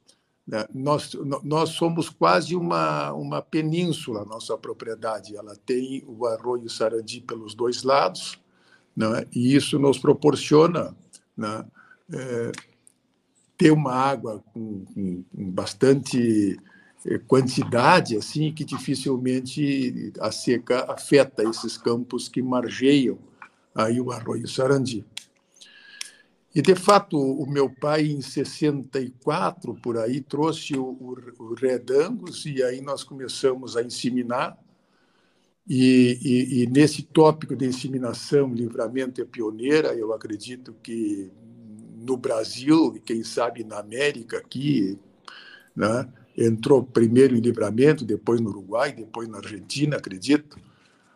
Né? 0.48 0.66
Nós, 0.74 1.16
nós 1.44 1.70
somos 1.70 2.10
quase 2.10 2.56
uma, 2.56 3.14
uma 3.14 3.42
península, 3.42 4.26
nossa 4.26 4.58
propriedade. 4.58 5.38
Ela 5.38 5.56
tem 5.56 6.04
o 6.08 6.26
arroio 6.26 6.70
Sarandi 6.70 7.22
pelos 7.22 7.54
dois 7.54 7.84
lados, 7.84 8.40
né? 8.96 9.26
e 9.32 9.56
isso 9.56 9.78
nos 9.78 10.00
proporciona 10.00 10.96
é, 12.12 12.52
ter 13.56 13.72
uma 13.72 13.94
água 13.94 14.44
com, 14.52 14.84
com, 14.86 15.24
com 15.24 15.52
bastante 15.52 16.58
quantidade 17.28 18.18
assim 18.18 18.54
que 18.54 18.66
dificilmente 18.66 20.12
a 20.20 20.32
seca 20.32 20.92
afeta 20.92 21.44
esses 21.44 21.78
campos 21.78 22.28
que 22.28 22.42
margeiam 22.42 23.18
aí 23.74 24.02
o 24.02 24.12
arroio 24.12 24.48
Sarandi. 24.48 25.06
E, 26.54 26.62
de 26.62 26.76
fato, 26.76 27.18
o 27.18 27.46
meu 27.48 27.70
pai, 27.70 28.08
em 28.08 28.22
64, 28.22 29.76
por 29.76 29.98
aí, 29.98 30.20
trouxe 30.20 30.76
o, 30.76 30.84
o, 30.84 31.16
o 31.40 31.54
Redangus 31.54 32.46
e 32.46 32.64
aí 32.64 32.82
nós 32.82 33.04
começamos 33.04 33.78
a 33.78 33.84
inseminar. 33.84 34.58
E, 35.68 36.18
e, 36.24 36.64
e, 36.64 36.68
nesse 36.68 37.04
tópico 37.04 37.56
de 37.56 37.68
inseminação, 37.68 38.52
livramento 38.52 39.22
é 39.22 39.26
pioneira, 39.26 39.94
eu 39.94 40.12
acredito 40.12 40.76
que 40.82 41.32
no 41.98 42.18
Brasil, 42.18 42.94
e 42.96 43.00
quem 43.00 43.24
sabe 43.24 43.64
na 43.64 43.78
América 43.78 44.40
aqui, 44.40 44.98
né, 45.76 46.12
entrou 46.40 46.82
primeiro 46.82 47.36
em 47.36 47.42
Livramento, 47.42 48.06
depois 48.06 48.40
no 48.40 48.50
Uruguai, 48.50 48.94
depois 48.94 49.28
na 49.28 49.40
Argentina, 49.40 49.98
acredito, 49.98 50.58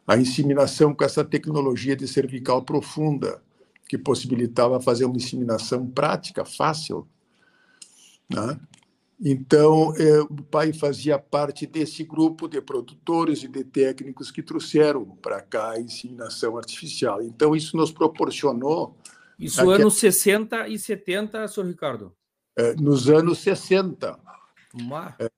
a 0.06 0.18
inseminação 0.18 0.94
com 0.94 1.04
essa 1.04 1.24
tecnologia 1.24 1.96
de 1.96 2.08
cervical 2.08 2.62
profunda, 2.62 3.42
que 3.88 3.98
possibilitava 3.98 4.82
fazer 4.82 5.06
uma 5.06 5.16
inseminação 5.16 5.88
prática, 5.88 6.44
fácil. 6.44 7.08
Né? 8.30 8.60
Então, 9.22 9.96
é, 9.96 10.22
o 10.22 10.44
pai 10.44 10.74
fazia 10.74 11.18
parte 11.18 11.66
desse 11.66 12.04
grupo 12.04 12.48
de 12.48 12.60
produtores 12.60 13.44
e 13.44 13.48
de 13.48 13.64
técnicos 13.64 14.30
que 14.30 14.44
trouxeram 14.44 15.06
para 15.22 15.42
cá 15.42 15.72
a 15.72 15.80
inseminação 15.80 16.58
artificial. 16.58 17.22
Então, 17.22 17.56
isso 17.56 17.78
nos 17.78 17.92
proporcionou. 17.92 18.98
Isso 19.40 19.62
aqui, 19.62 19.82
anos 19.82 19.96
60 19.96 20.68
e 20.68 20.78
70, 20.78 21.48
senhor 21.48 21.68
Ricardo? 21.68 22.14
É, 22.58 22.76
nos 22.76 23.10
anos 23.10 23.40
60. 23.40 24.20
É, 25.20 25.30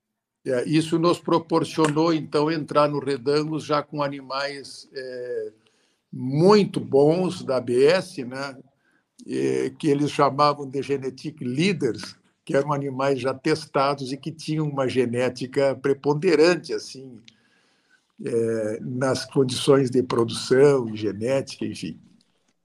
é, 0.46 0.64
isso 0.68 0.98
nos 0.98 1.18
proporcionou, 1.18 2.14
então, 2.14 2.50
entrar 2.50 2.88
no 2.88 2.98
Redangos 2.98 3.64
já 3.64 3.82
com 3.82 4.02
animais 4.02 4.88
é, 4.94 5.52
muito 6.12 6.80
bons 6.80 7.42
da 7.42 7.56
ABS, 7.56 8.18
né? 8.18 8.56
É, 9.26 9.70
que 9.78 9.88
eles 9.88 10.10
chamavam 10.10 10.68
de 10.68 10.80
genetic 10.82 11.40
leaders, 11.40 12.14
que 12.44 12.56
eram 12.56 12.72
animais 12.72 13.18
já 13.18 13.34
testados 13.34 14.12
e 14.12 14.16
que 14.16 14.30
tinham 14.30 14.68
uma 14.68 14.86
genética 14.88 15.74
preponderante, 15.74 16.72
assim, 16.72 17.20
é, 18.24 18.78
nas 18.80 19.24
condições 19.24 19.90
de 19.90 20.02
produção, 20.02 20.94
genética, 20.94 21.64
enfim. 21.64 21.98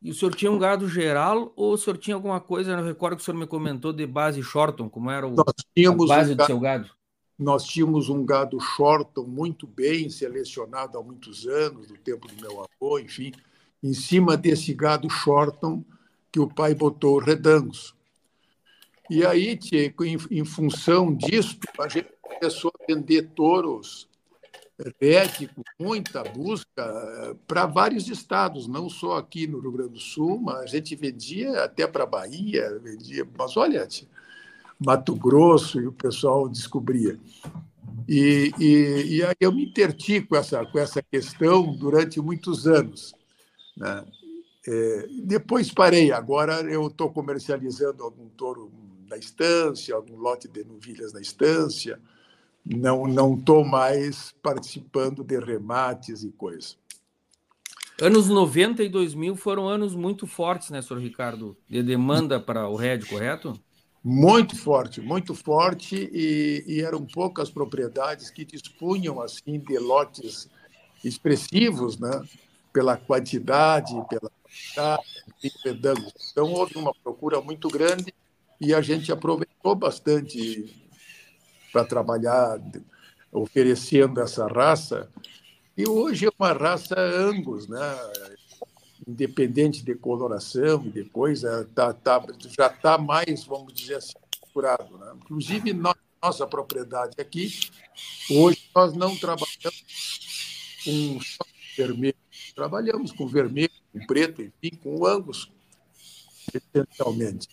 E 0.01 0.09
o 0.09 0.13
senhor 0.15 0.33
tinha 0.33 0.51
um 0.51 0.57
gado 0.57 0.89
geral 0.89 1.53
ou 1.55 1.73
o 1.73 1.77
senhor 1.77 1.97
tinha 1.97 2.15
alguma 2.15 2.39
coisa, 2.39 2.71
eu 2.71 2.83
recordo 2.83 3.15
que 3.15 3.21
o 3.21 3.25
senhor 3.25 3.37
me 3.37 3.45
comentou 3.45 3.93
de 3.93 4.05
base 4.07 4.41
Shorton, 4.41 4.89
como 4.89 5.11
era 5.11 5.27
o, 5.27 5.35
a 5.39 6.07
base 6.07 6.33
um 6.33 6.35
do 6.35 6.45
seu 6.45 6.59
gado? 6.59 6.89
Nós 7.37 7.63
tínhamos 7.63 8.09
um 8.09 8.25
gado 8.25 8.59
Shorton 8.59 9.23
muito 9.23 9.67
bem 9.67 10.09
selecionado 10.09 10.97
há 10.97 11.03
muitos 11.03 11.45
anos, 11.45 11.87
do 11.87 11.97
tempo 11.97 12.27
do 12.27 12.41
meu 12.41 12.63
avô, 12.63 12.99
enfim. 12.99 13.31
Em 13.83 13.93
cima 13.93 14.35
desse 14.35 14.73
gado 14.73 15.09
Shorton 15.09 15.83
que 16.31 16.39
o 16.39 16.47
pai 16.47 16.73
botou 16.73 17.19
redangos. 17.19 17.95
E 19.09 19.25
aí, 19.25 19.59
em, 19.73 20.39
em 20.39 20.45
função 20.45 21.13
disso, 21.13 21.59
a 21.79 21.87
gente 21.87 22.09
começou 22.21 22.71
a 22.79 22.85
vender 22.93 23.29
touros 23.35 24.07
RED 24.99 25.47
com 25.55 25.63
muita 25.79 26.23
busca 26.23 26.69
eh, 26.77 27.35
para 27.47 27.65
vários 27.65 28.07
estados, 28.07 28.67
não 28.67 28.89
só 28.89 29.17
aqui 29.17 29.47
no 29.47 29.59
Rio 29.59 29.71
Grande 29.71 29.93
do 29.93 29.99
Sul, 29.99 30.39
mas 30.39 30.61
a 30.61 30.65
gente 30.65 30.95
vendia 30.95 31.63
até 31.63 31.85
para 31.85 32.05
Bahia, 32.05 32.79
vendia, 32.79 33.27
mas 33.37 33.55
olha, 33.57 33.87
Mato 34.79 35.15
Grosso 35.15 35.79
e 35.79 35.87
o 35.87 35.91
pessoal 35.91 36.49
descobria. 36.49 37.19
E, 38.07 38.51
e, 38.59 39.17
e 39.17 39.23
aí 39.23 39.35
eu 39.39 39.51
me 39.51 39.65
interti 39.65 40.21
com 40.21 40.35
essa, 40.35 40.65
com 40.65 40.79
essa 40.79 41.01
questão 41.01 41.73
durante 41.75 42.19
muitos 42.19 42.67
anos. 42.67 43.13
Né? 43.77 44.05
É, 44.67 45.07
depois 45.23 45.71
parei, 45.71 46.11
agora 46.11 46.61
eu 46.61 46.87
estou 46.87 47.11
comercializando 47.11 48.03
algum 48.03 48.27
touro 48.29 48.71
na 49.09 49.17
estância, 49.17 49.95
algum 49.95 50.17
lote 50.17 50.47
de 50.47 50.63
novilhas 50.63 51.13
na 51.13 51.19
estância, 51.19 51.99
não 52.65 53.07
não 53.07 53.35
estou 53.35 53.65
mais 53.65 54.33
participando 54.41 55.23
de 55.23 55.39
remates 55.39 56.23
e 56.23 56.31
coisas. 56.31 56.77
Anos 58.01 58.27
90 58.27 58.83
e 58.83 58.89
2000 58.89 59.35
foram 59.35 59.67
anos 59.67 59.93
muito 59.93 60.25
fortes, 60.25 60.71
né, 60.71 60.81
senhor 60.81 60.99
Ricardo, 60.99 61.55
de 61.69 61.83
demanda 61.83 62.39
para 62.39 62.67
o 62.67 62.75
RED, 62.75 63.05
correto? 63.05 63.53
Muito 64.03 64.55
forte, 64.55 64.99
muito 64.99 65.35
forte, 65.35 66.09
e, 66.11 66.63
e, 66.65 66.81
eram 66.81 67.05
poucas 67.05 67.51
propriedades 67.51 68.31
que 68.31 68.43
dispunham 68.43 69.21
assim 69.21 69.59
de 69.59 69.77
lotes 69.77 70.49
expressivos, 71.05 71.99
né, 71.99 72.23
pela 72.73 72.97
quantidade, 72.97 73.93
pela 74.09 74.31
quantidade, 74.41 76.11
Então 76.31 76.51
houve 76.51 76.79
uma 76.79 76.95
procura 77.03 77.39
muito 77.39 77.67
grande 77.67 78.11
e 78.59 78.73
a 78.73 78.81
gente 78.81 79.11
aproveitou 79.11 79.75
bastante 79.75 80.80
para 81.71 81.85
trabalhar 81.85 82.59
oferecendo 83.31 84.19
essa 84.21 84.47
raça. 84.47 85.09
E 85.77 85.87
hoje 85.87 86.25
é 86.25 86.29
uma 86.37 86.53
raça 86.53 86.99
Angus, 86.99 87.67
né? 87.67 87.79
independente 89.07 89.83
de 89.83 89.95
coloração 89.95 90.85
e 90.85 90.89
de 90.89 91.03
coisa, 91.05 91.67
tá, 91.73 91.93
tá, 91.93 92.23
já 92.47 92.67
está 92.67 92.97
mais, 92.97 93.43
vamos 93.43 93.73
dizer 93.73 93.95
assim, 93.95 94.13
curado. 94.53 94.97
Né? 94.97 95.13
Inclusive, 95.15 95.73
no, 95.73 95.95
nossa 96.21 96.45
propriedade 96.45 97.15
aqui, 97.19 97.51
hoje 98.29 98.69
nós 98.75 98.93
não 98.93 99.17
trabalhamos 99.17 99.83
com 100.85 101.19
vermelho, 101.75 102.15
trabalhamos 102.55 103.11
com 103.11 103.27
vermelho, 103.27 103.71
com 103.91 104.05
preto, 104.05 104.41
enfim, 104.41 104.77
com 104.77 105.05
Angus, 105.05 105.51
essencialmente. 106.53 107.47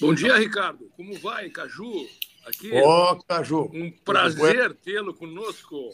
Bom 0.00 0.12
dia, 0.12 0.36
Ricardo. 0.36 0.90
Como 0.96 1.16
vai, 1.20 1.48
Caju? 1.48 2.08
Aqui. 2.46 2.70
Ó, 2.74 3.16
Caju. 3.16 3.70
Um 3.72 3.90
prazer 3.90 4.74
tê-lo 4.74 5.14
conosco. 5.14 5.90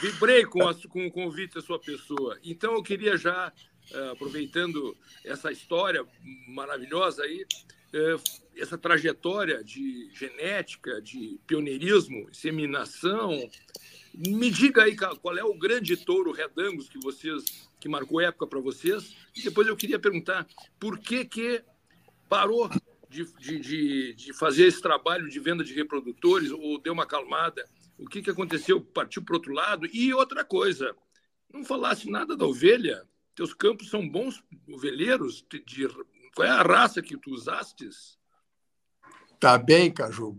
Vibrei 0.00 0.44
com, 0.44 0.66
a, 0.66 0.74
com 0.74 1.06
o 1.06 1.10
convite 1.10 1.54
da 1.54 1.60
sua 1.60 1.78
pessoa. 1.78 2.38
Então, 2.42 2.74
eu 2.74 2.82
queria 2.82 3.16
já, 3.16 3.52
eh, 3.92 4.10
aproveitando 4.10 4.96
essa 5.24 5.52
história 5.52 6.04
maravilhosa 6.48 7.22
aí, 7.22 7.46
eh, 7.92 8.16
essa 8.56 8.76
trajetória 8.76 9.62
de 9.62 10.10
genética, 10.12 11.00
de 11.00 11.38
pioneirismo, 11.46 12.28
inseminação, 12.28 13.30
me 14.14 14.50
diga 14.50 14.82
aí 14.82 14.96
qual 14.96 15.36
é 15.36 15.44
o 15.44 15.54
grande 15.54 15.96
touro 15.96 16.32
redangos 16.32 16.88
que 16.88 16.98
vocês 16.98 17.68
que 17.78 17.88
marcou 17.88 18.20
época 18.20 18.46
para 18.46 18.60
vocês. 18.60 19.14
E 19.36 19.42
depois 19.42 19.68
eu 19.68 19.76
queria 19.76 19.98
perguntar 19.98 20.46
por 20.78 20.98
que 20.98 21.24
que 21.24 21.62
parou 22.28 22.68
de, 23.08 23.24
de, 23.34 23.58
de, 23.58 24.14
de, 24.14 24.32
fazer 24.32 24.66
esse 24.66 24.80
trabalho 24.80 25.28
de 25.28 25.40
venda 25.40 25.64
de 25.64 25.74
reprodutores 25.74 26.50
ou 26.50 26.78
deu 26.78 26.92
uma 26.92 27.04
acalmada? 27.04 27.64
O 27.98 28.06
que, 28.06 28.22
que 28.22 28.30
aconteceu? 28.30 28.80
Partiu 28.80 29.22
para 29.22 29.36
outro 29.36 29.52
lado? 29.52 29.86
E 29.92 30.12
outra 30.12 30.44
coisa, 30.44 30.94
não 31.52 31.64
falasse 31.64 32.10
nada 32.10 32.36
da 32.36 32.46
ovelha. 32.46 33.02
Teus 33.34 33.54
campos 33.54 33.90
são 33.90 34.08
bons 34.08 34.42
ovelheiros? 34.68 35.44
De, 35.50 35.88
qual 36.34 36.46
é 36.46 36.50
a 36.50 36.62
raça 36.62 37.02
que 37.02 37.16
tu 37.16 37.30
usastes? 37.30 38.18
Tá 39.40 39.56
bem, 39.56 39.90
Caju. 39.90 40.36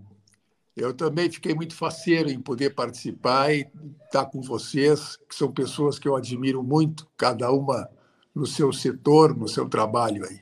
Eu 0.75 0.93
também 0.93 1.29
fiquei 1.29 1.53
muito 1.53 1.75
faceiro 1.75 2.29
em 2.29 2.39
poder 2.39 2.73
participar 2.73 3.53
e 3.53 3.69
estar 4.05 4.25
com 4.27 4.41
vocês, 4.41 5.17
que 5.27 5.35
são 5.35 5.51
pessoas 5.51 5.99
que 5.99 6.07
eu 6.07 6.15
admiro 6.15 6.63
muito, 6.63 7.09
cada 7.17 7.51
uma 7.51 7.89
no 8.33 8.45
seu 8.45 8.71
setor, 8.71 9.35
no 9.35 9.47
seu 9.47 9.67
trabalho 9.67 10.25
aí. 10.25 10.41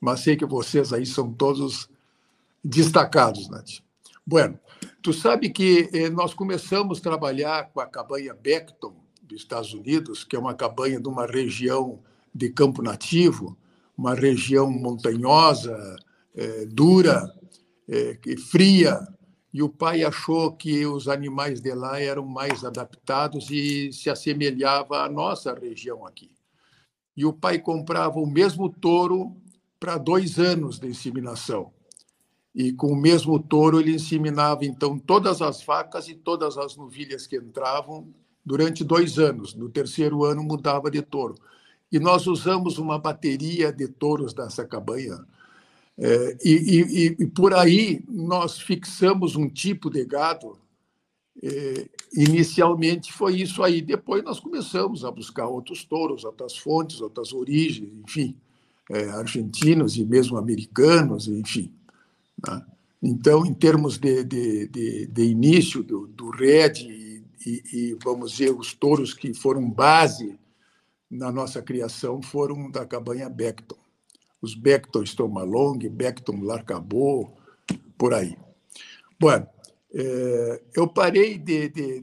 Mas 0.00 0.20
sei 0.20 0.36
que 0.36 0.46
vocês 0.46 0.92
aí 0.92 1.04
são 1.04 1.32
todos 1.32 1.88
destacados, 2.64 3.48
Nath. 3.48 3.82
Bueno, 4.26 4.58
tu 5.02 5.12
sabe 5.12 5.50
que 5.50 5.88
eh, 5.92 6.10
nós 6.10 6.34
começamos 6.34 6.98
a 6.98 7.02
trabalhar 7.02 7.70
com 7.72 7.80
a 7.80 7.86
cabanha 7.86 8.34
Beckton 8.34 8.94
dos 9.22 9.40
Estados 9.40 9.72
Unidos, 9.72 10.24
que 10.24 10.36
é 10.36 10.38
uma 10.38 10.54
cabanha 10.54 11.00
de 11.00 11.08
uma 11.08 11.26
região 11.26 11.98
de 12.34 12.50
campo 12.50 12.82
nativo, 12.82 13.56
uma 13.96 14.14
região 14.14 14.70
montanhosa, 14.70 15.96
eh, 16.36 16.66
dura, 16.66 17.34
eh, 17.88 18.18
fria, 18.50 19.00
e 19.52 19.62
o 19.62 19.68
pai 19.68 20.04
achou 20.04 20.52
que 20.52 20.86
os 20.86 21.08
animais 21.08 21.60
de 21.60 21.74
lá 21.74 22.00
eram 22.00 22.26
mais 22.26 22.64
adaptados 22.64 23.50
e 23.50 23.90
se 23.92 24.10
assemelhava 24.10 25.02
à 25.04 25.08
nossa 25.08 25.54
região 25.54 26.06
aqui. 26.06 26.30
E 27.16 27.24
o 27.24 27.32
pai 27.32 27.58
comprava 27.58 28.20
o 28.20 28.26
mesmo 28.26 28.68
touro 28.68 29.34
para 29.78 29.98
dois 29.98 30.38
anos 30.38 30.78
de 30.78 30.88
inseminação. 30.88 31.72
E 32.54 32.72
com 32.72 32.88
o 32.88 32.96
mesmo 32.96 33.38
touro 33.38 33.80
ele 33.80 33.94
inseminava 33.94 34.64
então 34.64 34.98
todas 34.98 35.40
as 35.40 35.62
vacas 35.62 36.08
e 36.08 36.14
todas 36.14 36.58
as 36.58 36.76
novilhas 36.76 37.26
que 37.26 37.36
entravam 37.36 38.08
durante 38.44 38.82
dois 38.82 39.18
anos. 39.18 39.54
No 39.54 39.68
terceiro 39.68 40.24
ano 40.24 40.42
mudava 40.42 40.90
de 40.90 41.02
touro. 41.02 41.36
E 41.90 41.98
nós 41.98 42.26
usamos 42.26 42.78
uma 42.78 42.98
bateria 42.98 43.72
de 43.72 43.88
touros 43.88 44.34
dessa 44.34 44.64
cabanha 44.64 45.24
é, 46.00 46.36
e, 46.44 46.52
e, 46.52 47.16
e, 47.24 47.26
por 47.26 47.52
aí 47.52 48.04
nós 48.08 48.60
fixamos 48.60 49.34
um 49.34 49.48
tipo 49.48 49.90
de 49.90 50.04
gado. 50.04 50.56
É, 51.42 51.88
inicialmente 52.14 53.12
foi 53.12 53.40
isso 53.40 53.64
aí. 53.64 53.82
Depois 53.82 54.22
nós 54.22 54.38
começamos 54.38 55.04
a 55.04 55.10
buscar 55.10 55.48
outros 55.48 55.84
touros, 55.84 56.24
outras 56.24 56.56
fontes, 56.56 57.00
outras 57.00 57.32
origens, 57.32 57.90
enfim, 58.04 58.36
é, 58.90 59.08
argentinos 59.10 59.96
e 59.96 60.04
mesmo 60.04 60.36
americanos, 60.36 61.28
enfim. 61.28 61.72
Né? 62.46 62.62
Então, 63.02 63.46
em 63.46 63.54
termos 63.54 63.98
de, 63.98 64.24
de, 64.24 64.68
de, 64.68 65.06
de 65.06 65.22
início 65.22 65.82
do, 65.82 66.06
do 66.06 66.30
RED 66.30 66.80
e, 66.80 67.22
e, 67.46 67.98
vamos 68.02 68.32
dizer, 68.32 68.50
os 68.50 68.74
touros 68.74 69.14
que 69.14 69.32
foram 69.32 69.70
base 69.70 70.38
na 71.10 71.30
nossa 71.30 71.62
criação 71.62 72.20
foram 72.20 72.70
da 72.70 72.84
cabanha 72.84 73.28
Beckton 73.28 73.78
os 74.40 74.54
Beckton 74.54 75.02
Stomalong, 75.02 75.78
Beckton 75.88 76.40
Larcabot, 76.42 77.30
por 77.96 78.14
aí. 78.14 78.36
Bom, 79.18 79.46
é, 79.92 80.62
eu 80.74 80.86
parei 80.86 81.38
de, 81.38 81.68
de, 81.68 82.00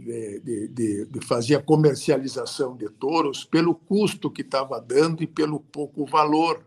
de, 0.70 1.06
de, 1.06 1.26
fazer 1.26 1.56
a 1.56 1.62
comercialização 1.62 2.76
de 2.76 2.90
touros 2.90 3.46
pelo 3.46 3.76
custo 3.76 4.30
que 4.30 4.42
estava 4.42 4.82
dando 4.82 5.24
e 5.24 5.28
pelo 5.28 5.60
pouco 5.60 6.06
valor. 6.06 6.66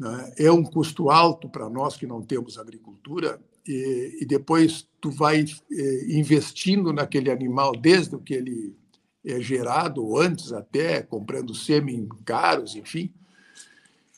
Né? 0.00 0.32
É 0.38 0.50
um 0.50 0.64
custo 0.64 1.10
alto 1.10 1.46
para 1.46 1.68
nós 1.68 1.94
que 1.94 2.06
não 2.06 2.22
temos 2.22 2.58
agricultura, 2.58 3.38
e, 3.68 4.20
e 4.22 4.24
depois 4.24 4.88
tu 4.98 5.10
vai 5.10 5.44
é, 5.70 6.04
investindo 6.18 6.90
naquele 6.90 7.30
animal 7.30 7.72
desde 7.72 8.18
que 8.18 8.32
ele 8.32 8.74
é 9.22 9.38
gerado, 9.42 10.02
ou 10.02 10.18
antes 10.18 10.54
até, 10.54 11.02
comprando 11.02 11.54
sêmen 11.54 12.08
caros, 12.24 12.74
enfim, 12.74 13.12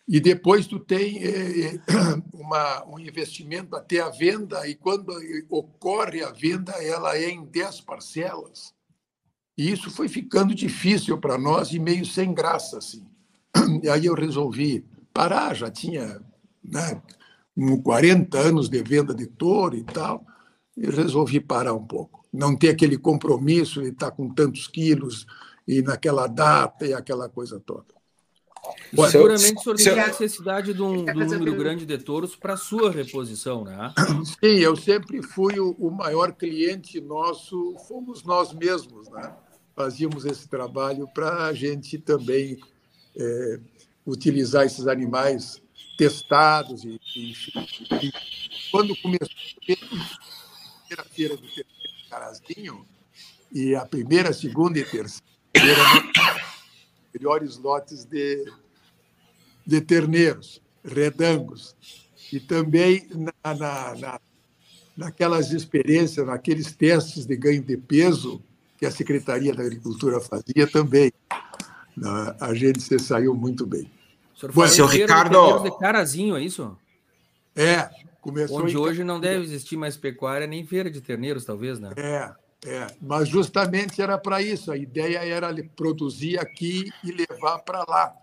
e 0.06 0.20
depois 0.20 0.68
tu 0.68 0.78
tem 0.78 1.18
é, 1.24 1.80
uma, 2.32 2.86
um 2.86 3.00
investimento 3.00 3.74
até 3.74 3.98
a 3.98 4.08
venda, 4.08 4.64
e 4.68 4.76
quando 4.76 5.12
ocorre 5.50 6.22
a 6.22 6.30
venda, 6.30 6.72
ela 6.74 7.16
é 7.16 7.28
em 7.28 7.44
10 7.44 7.80
parcelas. 7.80 8.72
E 9.58 9.72
isso 9.72 9.90
foi 9.90 10.08
ficando 10.08 10.54
difícil 10.54 11.18
para 11.18 11.36
nós 11.36 11.72
e 11.72 11.80
meio 11.80 12.06
sem 12.06 12.32
graça. 12.32 12.78
Assim. 12.78 13.04
E 13.82 13.88
aí 13.88 14.06
eu 14.06 14.14
resolvi 14.14 14.84
parar, 15.12 15.54
já 15.54 15.70
tinha 15.70 16.20
né, 16.62 17.00
40 17.82 18.38
anos 18.38 18.68
de 18.68 18.82
venda 18.82 19.14
de 19.14 19.26
touro 19.26 19.76
e 19.76 19.84
tal, 19.84 20.24
e 20.76 20.88
resolvi 20.88 21.40
parar 21.40 21.74
um 21.74 21.84
pouco. 21.84 22.24
Não 22.32 22.56
ter 22.56 22.70
aquele 22.70 22.96
compromisso 22.96 23.82
de 23.82 23.88
estar 23.88 24.10
com 24.10 24.32
tantos 24.32 24.66
quilos 24.66 25.26
e 25.66 25.82
naquela 25.82 26.26
data 26.26 26.86
e 26.86 26.94
aquela 26.94 27.28
coisa 27.28 27.60
toda. 27.60 27.92
Seguramente 29.10 29.58
o 29.68 29.76
senhor 29.76 29.76
tem 29.76 30.04
a 30.04 30.06
necessidade 30.06 30.72
de 30.72 30.82
um, 30.82 31.04
de 31.04 31.10
um 31.10 31.28
número 31.28 31.56
grande 31.56 31.84
de 31.84 31.98
touros 31.98 32.36
para 32.36 32.56
sua 32.56 32.92
reposição, 32.92 33.64
né? 33.64 33.92
Sim, 34.24 34.58
eu 34.58 34.76
sempre 34.76 35.20
fui 35.20 35.58
o, 35.58 35.74
o, 35.78 35.90
maior 35.90 36.32
cliente 36.32 37.00
nosso, 37.00 37.76
fomos 37.88 38.22
nós 38.22 38.52
mesmos, 38.52 39.08
né? 39.10 39.34
Fazíamos 39.74 40.24
esse 40.24 40.48
trabalho 40.48 41.08
para 41.12 41.46
a 41.46 41.52
gente 41.52 41.98
também 41.98 42.58
é, 43.16 43.60
utilizar 44.06 44.66
esses 44.66 44.86
animais 44.86 45.60
testados 45.96 46.84
e, 46.84 47.00
e, 47.14 47.32
e 48.06 48.12
quando 48.70 48.96
começou 49.00 49.28
a 49.28 49.60
primeira 49.60 51.04
feira 51.10 51.36
do 51.36 51.42
terceiro 51.42 51.68
Carazinho 52.10 52.86
e 53.52 53.74
a 53.74 53.86
primeira, 53.86 54.32
segunda 54.32 54.78
e 54.78 54.84
terceira 54.84 55.22
melhores 57.14 57.58
lotes 57.58 58.04
de, 58.04 58.44
de 59.66 59.80
terneiros, 59.80 60.60
redangos. 60.84 61.76
E 62.32 62.40
também 62.40 63.06
na, 63.14 63.54
na, 63.54 63.94
na, 63.94 64.20
naquelas 64.96 65.52
experiências, 65.52 66.26
naqueles 66.26 66.72
testes 66.72 67.26
de 67.26 67.36
ganho 67.36 67.62
de 67.62 67.76
peso 67.76 68.42
que 68.78 68.86
a 68.86 68.90
Secretaria 68.90 69.54
da 69.54 69.62
Agricultura 69.62 70.20
fazia 70.20 70.66
também. 70.66 71.12
A 72.40 72.54
gente 72.54 72.80
se 72.80 72.98
saiu 72.98 73.34
muito 73.34 73.66
bem. 73.66 73.90
O 74.54 74.68
senhor 74.68 74.88
Ricardo. 74.88 75.62
De 75.62 75.78
carazinho, 75.78 76.36
é 76.36 76.42
isso? 76.42 76.76
É, 77.54 77.88
começou. 78.20 78.62
Onde 78.62 78.76
hoje 78.76 79.04
não 79.04 79.20
deve 79.20 79.44
existir 79.44 79.76
mais 79.76 79.96
pecuária 79.96 80.46
nem 80.46 80.64
feira 80.66 80.90
de 80.90 81.00
terneiros, 81.00 81.44
talvez, 81.44 81.78
né? 81.78 81.90
É, 81.96 82.32
é, 82.66 82.86
mas 83.00 83.28
justamente 83.28 84.00
era 84.00 84.16
para 84.16 84.40
isso. 84.40 84.72
A 84.72 84.76
ideia 84.76 85.18
era 85.18 85.52
produzir 85.76 86.38
aqui 86.38 86.90
e 87.04 87.12
levar 87.12 87.58
para 87.58 87.84
lá, 87.86 88.14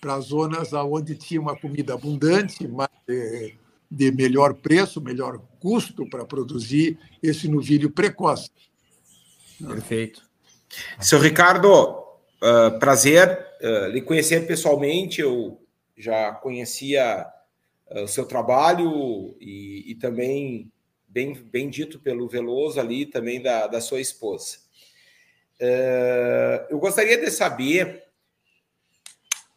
para 0.00 0.20
zonas 0.20 0.72
onde 0.72 1.14
tinha 1.14 1.40
uma 1.40 1.56
comida 1.56 1.94
abundante, 1.94 2.66
mas 2.68 2.88
de, 3.06 3.54
de 3.90 4.12
melhor 4.12 4.54
preço, 4.54 5.00
melhor 5.00 5.40
custo 5.58 6.08
para 6.08 6.24
produzir 6.24 6.98
esse 7.22 7.48
novilho 7.48 7.90
precoce. 7.90 8.50
Perfeito. 9.58 10.22
Seu 11.00 11.18
Ricardo, 11.18 12.00
uh, 12.42 12.78
prazer 12.78 13.46
uh, 13.62 13.88
lhe 13.88 14.00
conhecer 14.00 14.46
pessoalmente. 14.46 15.20
Eu 15.20 15.60
já 15.96 16.32
conhecia 16.32 17.26
uh, 17.90 18.02
o 18.02 18.08
seu 18.08 18.26
trabalho 18.26 19.36
e, 19.40 19.90
e 19.90 19.94
também 19.94 20.72
bem, 21.06 21.34
bem 21.34 21.68
dito 21.68 22.00
pelo 22.00 22.28
Veloso 22.28 22.80
ali, 22.80 23.06
também 23.06 23.40
da, 23.40 23.66
da 23.66 23.80
sua 23.80 24.00
esposa. 24.00 24.58
Eu 26.70 26.78
gostaria 26.78 27.18
de 27.18 27.30
saber 27.30 28.02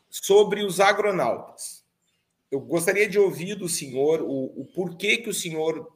sobre 0.09 0.65
os 0.65 0.81
agronautas. 0.81 1.85
Eu 2.51 2.59
gostaria 2.59 3.07
de 3.07 3.17
ouvir 3.17 3.55
do 3.55 3.69
senhor 3.69 4.21
o, 4.21 4.61
o 4.61 4.65
porquê 4.75 5.15
que 5.15 5.29
o 5.29 5.33
senhor 5.33 5.89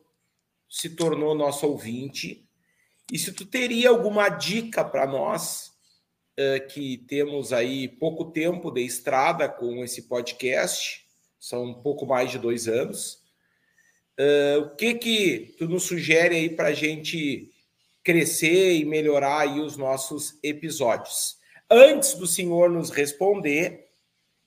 se 0.69 0.91
tornou 0.91 1.35
nosso 1.35 1.67
ouvinte 1.67 2.47
e 3.11 3.19
se 3.19 3.33
tu 3.33 3.45
teria 3.45 3.89
alguma 3.89 4.29
dica 4.29 4.83
para 4.83 5.05
nós 5.05 5.76
que 6.73 6.97
temos 7.07 7.51
aí 7.51 7.87
pouco 7.87 8.25
tempo 8.25 8.69
de 8.69 8.81
estrada 8.81 9.49
com 9.49 9.83
esse 9.83 10.03
podcast, 10.03 11.05
são 11.39 11.65
um 11.65 11.73
pouco 11.73 12.05
mais 12.05 12.29
de 12.29 12.37
dois 12.37 12.67
anos, 12.67 13.21
Uh, 14.19 14.61
o 14.61 14.69
que 14.75 14.95
que 14.95 15.55
tu 15.59 15.67
nos 15.67 15.83
sugere 15.83 16.35
aí 16.35 16.49
para 16.49 16.69
a 16.69 16.73
gente 16.73 17.51
crescer 18.03 18.73
e 18.73 18.83
melhorar 18.83 19.41
aí 19.41 19.59
os 19.59 19.77
nossos 19.77 20.39
episódios? 20.41 21.37
Antes 21.69 22.15
do 22.15 22.25
senhor 22.25 22.67
nos 22.71 22.89
responder, 22.89 23.91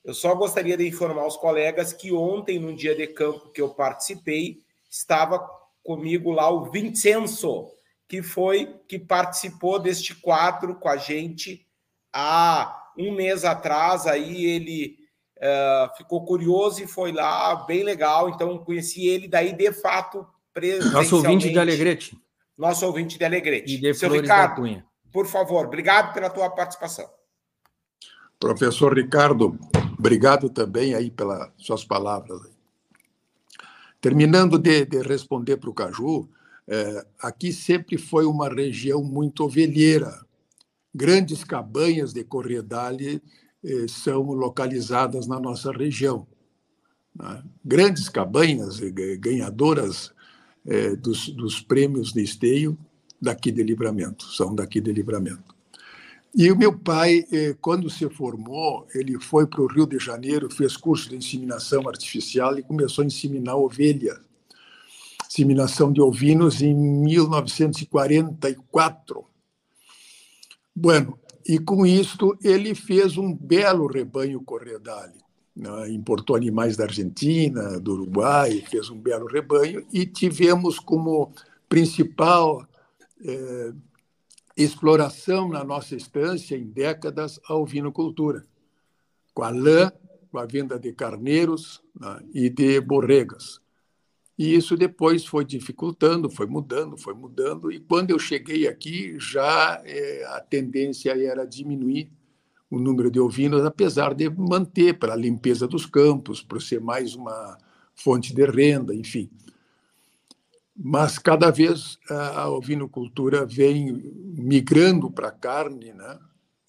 eu 0.03 0.13
só 0.13 0.35
gostaria 0.35 0.75
de 0.75 0.85
informar 0.85 1.25
os 1.25 1.37
colegas 1.37 1.93
que 1.93 2.11
ontem, 2.11 2.59
no 2.59 2.75
dia 2.75 2.93
de 2.93 3.07
campo 3.07 3.49
que 3.49 3.61
eu 3.61 3.69
participei, 3.69 4.61
estava 4.89 5.39
comigo 5.81 6.31
lá 6.31 6.49
o 6.49 6.69
Vincenzo, 6.69 7.71
que 8.09 8.21
foi 8.21 8.75
que 8.89 8.99
participou 8.99 9.79
deste 9.79 10.13
quadro 10.15 10.75
com 10.75 10.89
a 10.89 10.97
gente 10.97 11.65
há 12.13 12.91
um 12.97 13.13
mês 13.13 13.43
atrás. 13.45 14.05
Aí 14.07 14.45
ele 14.45 14.97
uh, 15.37 15.97
ficou 15.97 16.25
curioso 16.25 16.83
e 16.83 16.87
foi 16.87 17.11
lá, 17.11 17.55
bem 17.65 17.83
legal. 17.83 18.29
Então, 18.29 18.57
conheci 18.59 19.07
ele 19.07 19.27
daí, 19.27 19.53
de 19.53 19.71
fato, 19.71 20.25
Nosso 20.91 21.17
ouvinte 21.17 21.49
de 21.49 21.59
Alegrete. 21.59 22.17
Nosso 22.57 22.85
ouvinte 22.85 23.17
de 23.17 23.25
Alegrete. 23.25 23.73
E 23.73 23.77
de 23.77 23.93
Seu 23.93 24.11
Ricardo, 24.11 24.83
por 25.11 25.25
favor, 25.27 25.65
obrigado 25.65 26.13
pela 26.13 26.29
tua 26.29 26.49
participação. 26.49 27.09
Professor 28.39 28.95
Ricardo, 28.95 29.57
obrigado 29.97 30.49
também 30.49 30.95
aí 30.95 31.11
pelas 31.11 31.51
suas 31.57 31.85
palavras. 31.85 32.41
Terminando 33.99 34.57
de, 34.57 34.85
de 34.85 35.01
responder 35.01 35.57
para 35.57 35.69
o 35.69 35.73
Caju, 35.73 36.27
é, 36.67 37.05
aqui 37.19 37.53
sempre 37.53 37.97
foi 37.97 38.25
uma 38.25 38.49
região 38.49 39.03
muito 39.03 39.43
ovelheira. 39.43 40.25
Grandes 40.93 41.43
cabanhas 41.43 42.13
de 42.13 42.23
corredale 42.23 43.21
eh, 43.63 43.85
são 43.87 44.23
localizadas 44.31 45.27
na 45.27 45.39
nossa 45.39 45.71
região. 45.71 46.25
Né? 47.15 47.43
Grandes 47.63 48.09
cabanhas 48.09 48.81
eh, 48.81 48.89
ganhadoras 49.17 50.11
eh, 50.65 50.95
dos, 50.95 51.29
dos 51.29 51.61
prêmios 51.61 52.11
de 52.11 52.23
esteio 52.23 52.75
daqui 53.21 53.51
de 53.51 53.61
Livramento, 53.63 54.25
são 54.25 54.53
daqui 54.53 54.81
de 54.81 54.91
Livramento. 54.91 55.55
E 56.33 56.51
o 56.51 56.57
meu 56.57 56.77
pai, 56.77 57.25
quando 57.59 57.89
se 57.89 58.09
formou, 58.09 58.87
ele 58.95 59.19
foi 59.19 59.45
para 59.45 59.61
o 59.61 59.67
Rio 59.67 59.85
de 59.85 59.99
Janeiro, 59.99 60.49
fez 60.49 60.77
curso 60.77 61.09
de 61.09 61.17
inseminação 61.17 61.89
artificial 61.89 62.57
e 62.57 62.63
começou 62.63 63.03
a 63.03 63.05
inseminar 63.05 63.57
ovelha. 63.57 64.17
Inseminação 65.27 65.91
de 65.91 66.01
ovinos 66.01 66.61
em 66.61 66.73
1944. 66.73 69.25
Bueno, 70.75 71.19
e 71.45 71.59
com 71.59 71.85
isto 71.85 72.37
ele 72.43 72.73
fez 72.73 73.17
um 73.17 73.33
belo 73.33 73.87
rebanho 73.87 74.41
corredale. 74.41 75.19
Né? 75.55 75.89
Importou 75.91 76.35
animais 76.35 76.77
da 76.77 76.85
Argentina, 76.85 77.79
do 77.79 77.93
Uruguai, 77.93 78.63
fez 78.69 78.89
um 78.89 78.97
belo 78.97 79.27
rebanho 79.27 79.85
e 79.91 80.05
tivemos 80.05 80.79
como 80.79 81.31
principal 81.67 82.65
eh, 83.23 83.73
exploração 84.55 85.49
na 85.49 85.63
nossa 85.63 85.95
estância 85.95 86.55
em 86.55 86.65
décadas 86.65 87.39
a 87.47 87.55
ovinocultura, 87.55 88.45
com 89.33 89.43
a 89.43 89.49
lã, 89.49 89.91
com 90.31 90.37
a 90.37 90.45
venda 90.45 90.79
de 90.79 90.93
carneiros 90.93 91.81
né, 91.99 92.19
e 92.33 92.49
de 92.49 92.79
borregas. 92.81 93.60
E 94.37 94.55
isso 94.55 94.75
depois 94.75 95.25
foi 95.25 95.45
dificultando, 95.45 96.29
foi 96.29 96.47
mudando, 96.47 96.97
foi 96.97 97.13
mudando. 97.13 97.71
E 97.71 97.79
quando 97.79 98.11
eu 98.11 98.19
cheguei 98.19 98.67
aqui, 98.67 99.15
já 99.19 99.81
é, 99.85 100.25
a 100.29 100.39
tendência 100.39 101.11
era 101.11 101.45
diminuir 101.45 102.11
o 102.69 102.79
número 102.79 103.11
de 103.11 103.19
ovinos, 103.19 103.65
apesar 103.65 104.13
de 104.13 104.29
manter 104.29 104.97
para 104.97 105.13
a 105.13 105.17
limpeza 105.17 105.67
dos 105.67 105.85
campos, 105.85 106.41
para 106.41 106.59
ser 106.59 106.79
mais 106.79 107.15
uma 107.15 107.57
fonte 107.93 108.33
de 108.33 108.45
renda, 108.45 108.95
enfim 108.95 109.29
mas 110.83 111.19
cada 111.19 111.51
vez 111.51 111.99
a 112.09 112.49
ovinocultura 112.49 113.45
vem 113.45 113.93
migrando 114.35 115.11
para 115.11 115.27
a 115.27 115.31
carne, 115.31 115.93
né? 115.93 116.19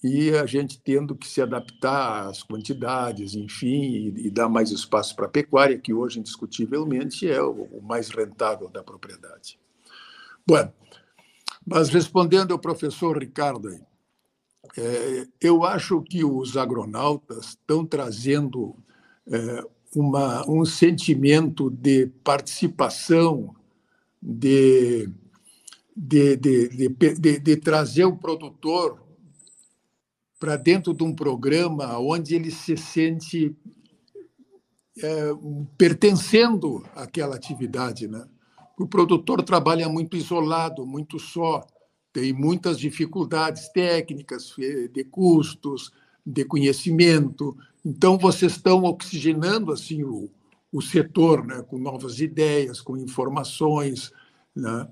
E 0.03 0.31
a 0.31 0.45
gente 0.47 0.81
tendo 0.81 1.15
que 1.15 1.29
se 1.29 1.41
adaptar 1.41 2.27
às 2.29 2.43
quantidades, 2.43 3.35
enfim, 3.35 4.13
e, 4.17 4.27
e 4.27 4.31
dar 4.31 4.49
mais 4.49 4.71
espaço 4.71 5.15
para 5.15 5.27
a 5.27 5.31
pecuária, 5.31 5.79
que 5.79 5.95
hoje, 5.95 6.19
indiscutivelmente, 6.19 7.29
é 7.29 7.41
o, 7.41 7.69
o 7.73 7.83
mais 7.83 8.11
rentável 8.11 8.69
da 8.69 8.83
propriedade. 8.83 9.59
Bom, 10.45 10.73
mas 11.65 11.89
respondendo 11.89 12.53
ao 12.53 12.59
professor 12.59 13.17
Ricardo, 13.17 13.71
é, 14.77 15.27
eu 15.41 15.65
acho 15.65 16.03
que 16.03 16.25
os 16.25 16.57
agronautas 16.57 17.51
estão 17.51 17.87
trazendo 17.87 18.75
é, 19.31 19.65
uma, 19.95 20.49
um 20.51 20.65
sentimento 20.65 21.71
de 21.71 22.07
participação 22.25 23.55
de, 24.21 25.09
de, 25.97 26.37
de, 26.37 26.89
de, 26.89 27.39
de 27.39 27.57
trazer 27.57 28.05
o 28.05 28.17
produtor 28.17 29.02
para 30.43 30.57
dentro 30.57 30.93
de 30.93 31.05
um 31.05 31.15
programa 31.15 31.97
onde 32.01 32.35
ele 32.35 32.51
se 32.51 32.77
sente 32.77 33.55
é, 35.01 35.31
pertencendo 35.79 36.85
àquela 36.97 37.37
atividade. 37.37 38.09
Né? 38.09 38.27
O 38.77 38.85
produtor 38.85 39.41
trabalha 39.45 39.89
muito 39.89 40.17
isolado, 40.17 40.85
muito 40.85 41.21
só, 41.21 41.65
tem 42.13 42.33
muitas 42.33 42.77
dificuldades 42.77 43.69
técnicas, 43.69 44.53
é, 44.59 44.89
de 44.89 45.05
custos, 45.05 45.93
de 46.27 46.45
conhecimento. 46.45 47.57
Então, 47.85 48.19
vocês 48.19 48.51
estão 48.51 48.83
oxigenando 48.83 49.71
assim 49.71 50.03
o, 50.03 50.29
o 50.73 50.83
setor 50.83 51.47
né, 51.47 51.63
com 51.63 51.79
novas 51.79 52.19
ideias, 52.19 52.81
com 52.81 52.97
informações, 52.97 54.11
né, 54.57 54.89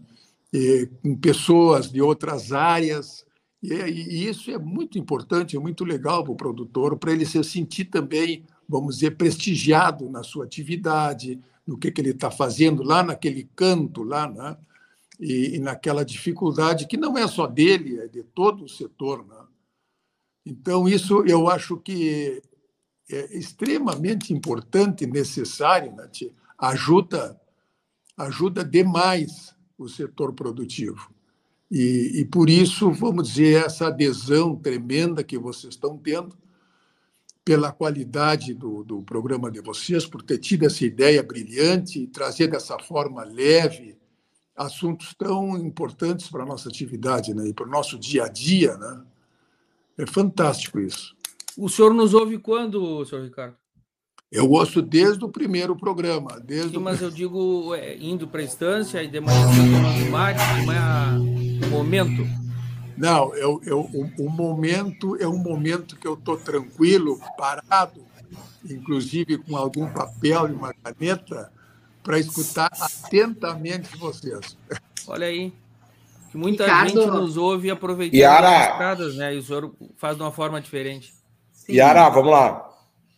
com 1.02 1.16
pessoas 1.16 1.90
de 1.90 2.00
outras 2.00 2.52
áreas. 2.52 3.28
E, 3.62 3.74
e, 3.74 4.28
isso 4.28 4.50
é 4.50 4.58
muito 4.58 4.98
importante, 4.98 5.56
é 5.56 5.60
muito 5.60 5.84
legal 5.84 6.24
para 6.24 6.32
o 6.32 6.36
produtor, 6.36 6.96
para 6.96 7.12
ele 7.12 7.26
se 7.26 7.42
sentir 7.44 7.86
também, 7.86 8.46
vamos 8.68 8.96
dizer, 8.96 9.16
prestigiado 9.16 10.08
na 10.08 10.22
sua 10.22 10.44
atividade, 10.44 11.40
no 11.66 11.76
que, 11.76 11.90
que 11.90 12.00
ele 12.00 12.10
está 12.10 12.30
fazendo 12.30 12.82
lá 12.82 13.02
naquele 13.02 13.48
canto, 13.54 14.02
lá, 14.02 14.28
né? 14.28 14.56
E, 15.18 15.56
e, 15.56 15.58
naquela 15.58 16.02
dificuldade 16.02 16.86
que 16.86 16.96
não 16.96 17.18
é 17.18 17.28
só 17.28 17.46
dele, 17.46 17.98
é 17.98 18.08
de 18.08 18.22
todo 18.22 18.64
o 18.64 18.68
setor. 18.68 19.26
Né? 19.26 19.36
Então, 20.46 20.88
isso 20.88 21.22
eu 21.26 21.46
acho 21.46 21.76
que 21.76 22.42
é 23.10 23.36
extremamente 23.36 24.32
importante, 24.32 25.06
necessário, 25.06 25.94
né? 25.94 26.08
ajuda, 26.56 27.38
ajuda 28.16 28.64
demais 28.64 29.54
o 29.76 29.88
setor 29.88 30.32
produtivo. 30.32 31.12
E, 31.70 32.20
e, 32.20 32.24
por 32.24 32.50
isso, 32.50 32.90
vamos 32.90 33.28
dizer, 33.28 33.64
essa 33.64 33.86
adesão 33.86 34.56
tremenda 34.56 35.22
que 35.22 35.38
vocês 35.38 35.74
estão 35.74 35.96
tendo, 35.96 36.36
pela 37.44 37.72
qualidade 37.72 38.52
do, 38.52 38.82
do 38.82 39.02
programa 39.02 39.50
de 39.50 39.60
vocês, 39.60 40.04
por 40.04 40.22
ter 40.22 40.38
tido 40.38 40.64
essa 40.64 40.84
ideia 40.84 41.22
brilhante 41.22 42.00
e 42.00 42.06
trazer 42.06 42.48
dessa 42.48 42.78
forma 42.78 43.24
leve 43.24 43.96
assuntos 44.56 45.14
tão 45.14 45.56
importantes 45.56 46.28
para 46.28 46.42
a 46.42 46.46
nossa 46.46 46.68
atividade 46.68 47.32
né? 47.32 47.48
e 47.48 47.54
para 47.54 47.66
o 47.66 47.70
nosso 47.70 47.98
dia 47.98 48.24
a 48.24 48.28
dia. 48.28 48.76
Né? 48.76 49.02
É 49.98 50.06
fantástico 50.06 50.78
isso. 50.78 51.16
O 51.56 51.68
senhor 51.68 51.94
nos 51.94 52.14
ouve 52.14 52.38
quando, 52.38 53.04
senhor 53.06 53.24
Ricardo? 53.24 53.56
Eu 54.30 54.48
ouço 54.50 54.80
desde 54.80 55.24
o 55.24 55.28
primeiro 55.28 55.74
programa. 55.74 56.38
Desde 56.38 56.72
Sim, 56.72 56.76
o... 56.76 56.80
mas 56.80 57.00
eu 57.02 57.10
digo 57.10 57.74
é, 57.74 57.96
indo 57.96 58.28
para 58.28 58.40
a 58.40 58.44
estância 58.44 59.02
e 59.02 59.08
de 59.08 59.18
manhã 59.18 59.46
tomando 59.46 60.10
mate, 60.10 60.60
de 60.60 60.66
manhã 60.66 61.49
momento. 61.70 62.26
Não, 62.96 63.34
eu, 63.34 63.60
eu, 63.64 63.80
o, 63.80 64.26
o 64.26 64.30
momento 64.30 65.16
é 65.16 65.26
um 65.26 65.38
momento 65.38 65.96
que 65.96 66.06
eu 66.06 66.14
estou 66.14 66.36
tranquilo, 66.36 67.18
parado, 67.38 68.04
inclusive 68.68 69.38
com 69.38 69.56
algum 69.56 69.90
papel 69.90 70.48
e 70.48 70.52
uma 70.52 70.74
caneta, 70.74 71.50
para 72.02 72.18
escutar 72.18 72.70
atentamente 72.78 73.96
vocês. 73.96 74.56
Olha 75.06 75.26
aí. 75.26 75.52
Que 76.30 76.36
muita 76.36 76.64
Ricardo... 76.64 76.88
gente 76.88 77.06
nos 77.06 77.36
ouve 77.36 77.70
aproveitando 77.70 78.18
Yara... 78.18 78.58
as 78.58 78.72
estradas, 78.72 79.16
né? 79.16 79.34
E 79.34 79.38
o 79.38 79.42
senhor 79.42 79.74
faz 79.96 80.16
de 80.16 80.22
uma 80.22 80.30
forma 80.30 80.60
diferente. 80.60 81.14
Sim. 81.52 81.74
Yara, 81.74 82.08
vamos 82.08 82.30
lá. 82.30 82.68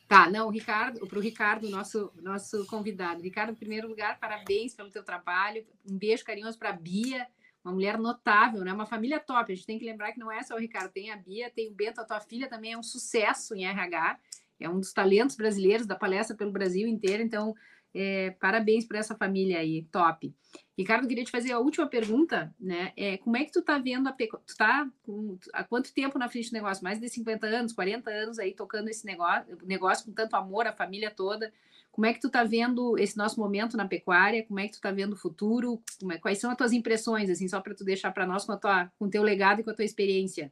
Tá, 0.09 0.31
não, 0.31 0.49
o 0.49 0.51
Ricardo, 0.51 1.07
para 1.07 1.19
o 1.19 1.23
Ricardo, 1.23 1.69
nosso, 1.71 2.13
nosso 2.23 2.67
convidado. 2.67 3.23
Ricardo, 3.23 3.53
em 3.53 3.55
primeiro 3.55 3.89
lugar, 3.89 4.19
parabéns 4.21 4.75
pelo 4.75 4.91
teu 4.91 5.03
trabalho. 5.03 5.65
Um 5.91 5.97
beijo 5.97 6.25
carinhoso 6.25 6.59
para 6.59 6.71
a 6.71 6.75
Bia, 6.75 7.27
uma 7.65 7.73
mulher 7.73 7.99
notável, 7.99 8.65
né? 8.65 8.73
Uma 8.73 8.87
família 8.87 9.21
top. 9.21 9.53
A 9.53 9.55
gente 9.55 9.67
tem 9.67 9.79
que 9.79 9.85
lembrar 9.85 10.13
que 10.13 10.19
não 10.19 10.31
é 10.31 10.43
só 10.43 10.55
o 10.55 10.59
Ricardo, 10.59 10.91
tem 10.91 11.11
a 11.11 11.17
Bia, 11.17 11.51
tem 11.51 11.71
o 11.71 11.75
Bento, 11.75 12.01
a 12.01 12.05
tua 12.05 12.21
filha 12.21 12.49
também 12.49 12.73
é 12.73 12.79
um 12.79 12.83
sucesso 12.83 13.55
em 13.55 13.65
RH, 13.65 14.19
é 14.61 14.69
um 14.69 14.81
dos 14.81 14.93
talentos 14.93 15.37
brasileiros 15.37 15.87
da 15.87 15.95
palestra 15.95 16.37
pelo 16.37 16.51
Brasil 16.51 16.89
inteiro. 16.89 17.23
Então, 17.23 17.55
é, 17.95 18.31
parabéns 18.41 18.85
para 18.85 18.99
essa 18.99 19.15
família 19.15 19.59
aí, 19.59 19.85
top. 19.93 20.35
Ricardo, 20.77 21.07
queria 21.07 21.25
te 21.25 21.31
fazer 21.31 21.53
a 21.53 21.59
última 21.59 21.87
pergunta, 21.87 22.55
né? 22.59 22.93
É, 22.97 23.19
como 23.19 23.37
é 23.37 23.45
que 23.45 23.53
tu 23.53 23.61
tá 23.63 23.79
vendo 23.79 24.09
a 24.09 24.13
tu 24.13 24.57
tá 24.57 24.89
com... 25.03 25.39
há 25.53 25.63
quanto 25.63 25.93
tempo 25.93 26.19
na 26.19 26.29
frente 26.29 26.51
do 26.51 26.55
negócio? 26.55 26.83
Mais 26.83 26.99
de 26.99 27.09
50 27.09 27.47
anos, 27.47 27.73
40 27.73 28.11
anos 28.11 28.39
aí 28.39 28.55
tocando 28.55 28.89
esse 28.89 29.05
negócio, 29.05 29.59
negócio 29.65 30.07
com 30.07 30.13
tanto 30.13 30.35
amor, 30.35 30.67
a 30.67 30.73
família 30.73 31.11
toda. 31.11 31.53
Como 31.93 32.07
é 32.07 32.15
que 32.15 32.21
tu 32.21 32.31
tá 32.31 32.43
vendo 32.43 32.99
esse 32.99 33.19
nosso 33.19 33.39
momento 33.39 33.77
na 33.77 33.87
pecuária? 33.87 34.45
Como 34.47 34.59
é 34.59 34.67
que 34.67 34.73
tu 34.73 34.81
tá 34.81 34.91
vendo 34.91 35.13
o 35.13 35.17
futuro? 35.17 35.81
É... 36.11 36.17
Quais 36.17 36.39
são 36.39 36.51
as 36.51 36.57
tuas 36.57 36.73
impressões, 36.73 37.29
assim, 37.29 37.47
só 37.47 37.61
para 37.61 37.75
tu 37.75 37.85
deixar 37.85 38.11
para 38.13 38.27
nós 38.27 38.47
com, 38.47 38.53
a 38.53 38.57
tua... 38.57 38.91
com 38.99 39.05
o 39.05 39.11
teu 39.11 39.23
legado 39.23 39.61
e 39.61 39.65
com 39.65 39.71
a 39.71 39.75
tua 39.75 39.85
experiência? 39.85 40.51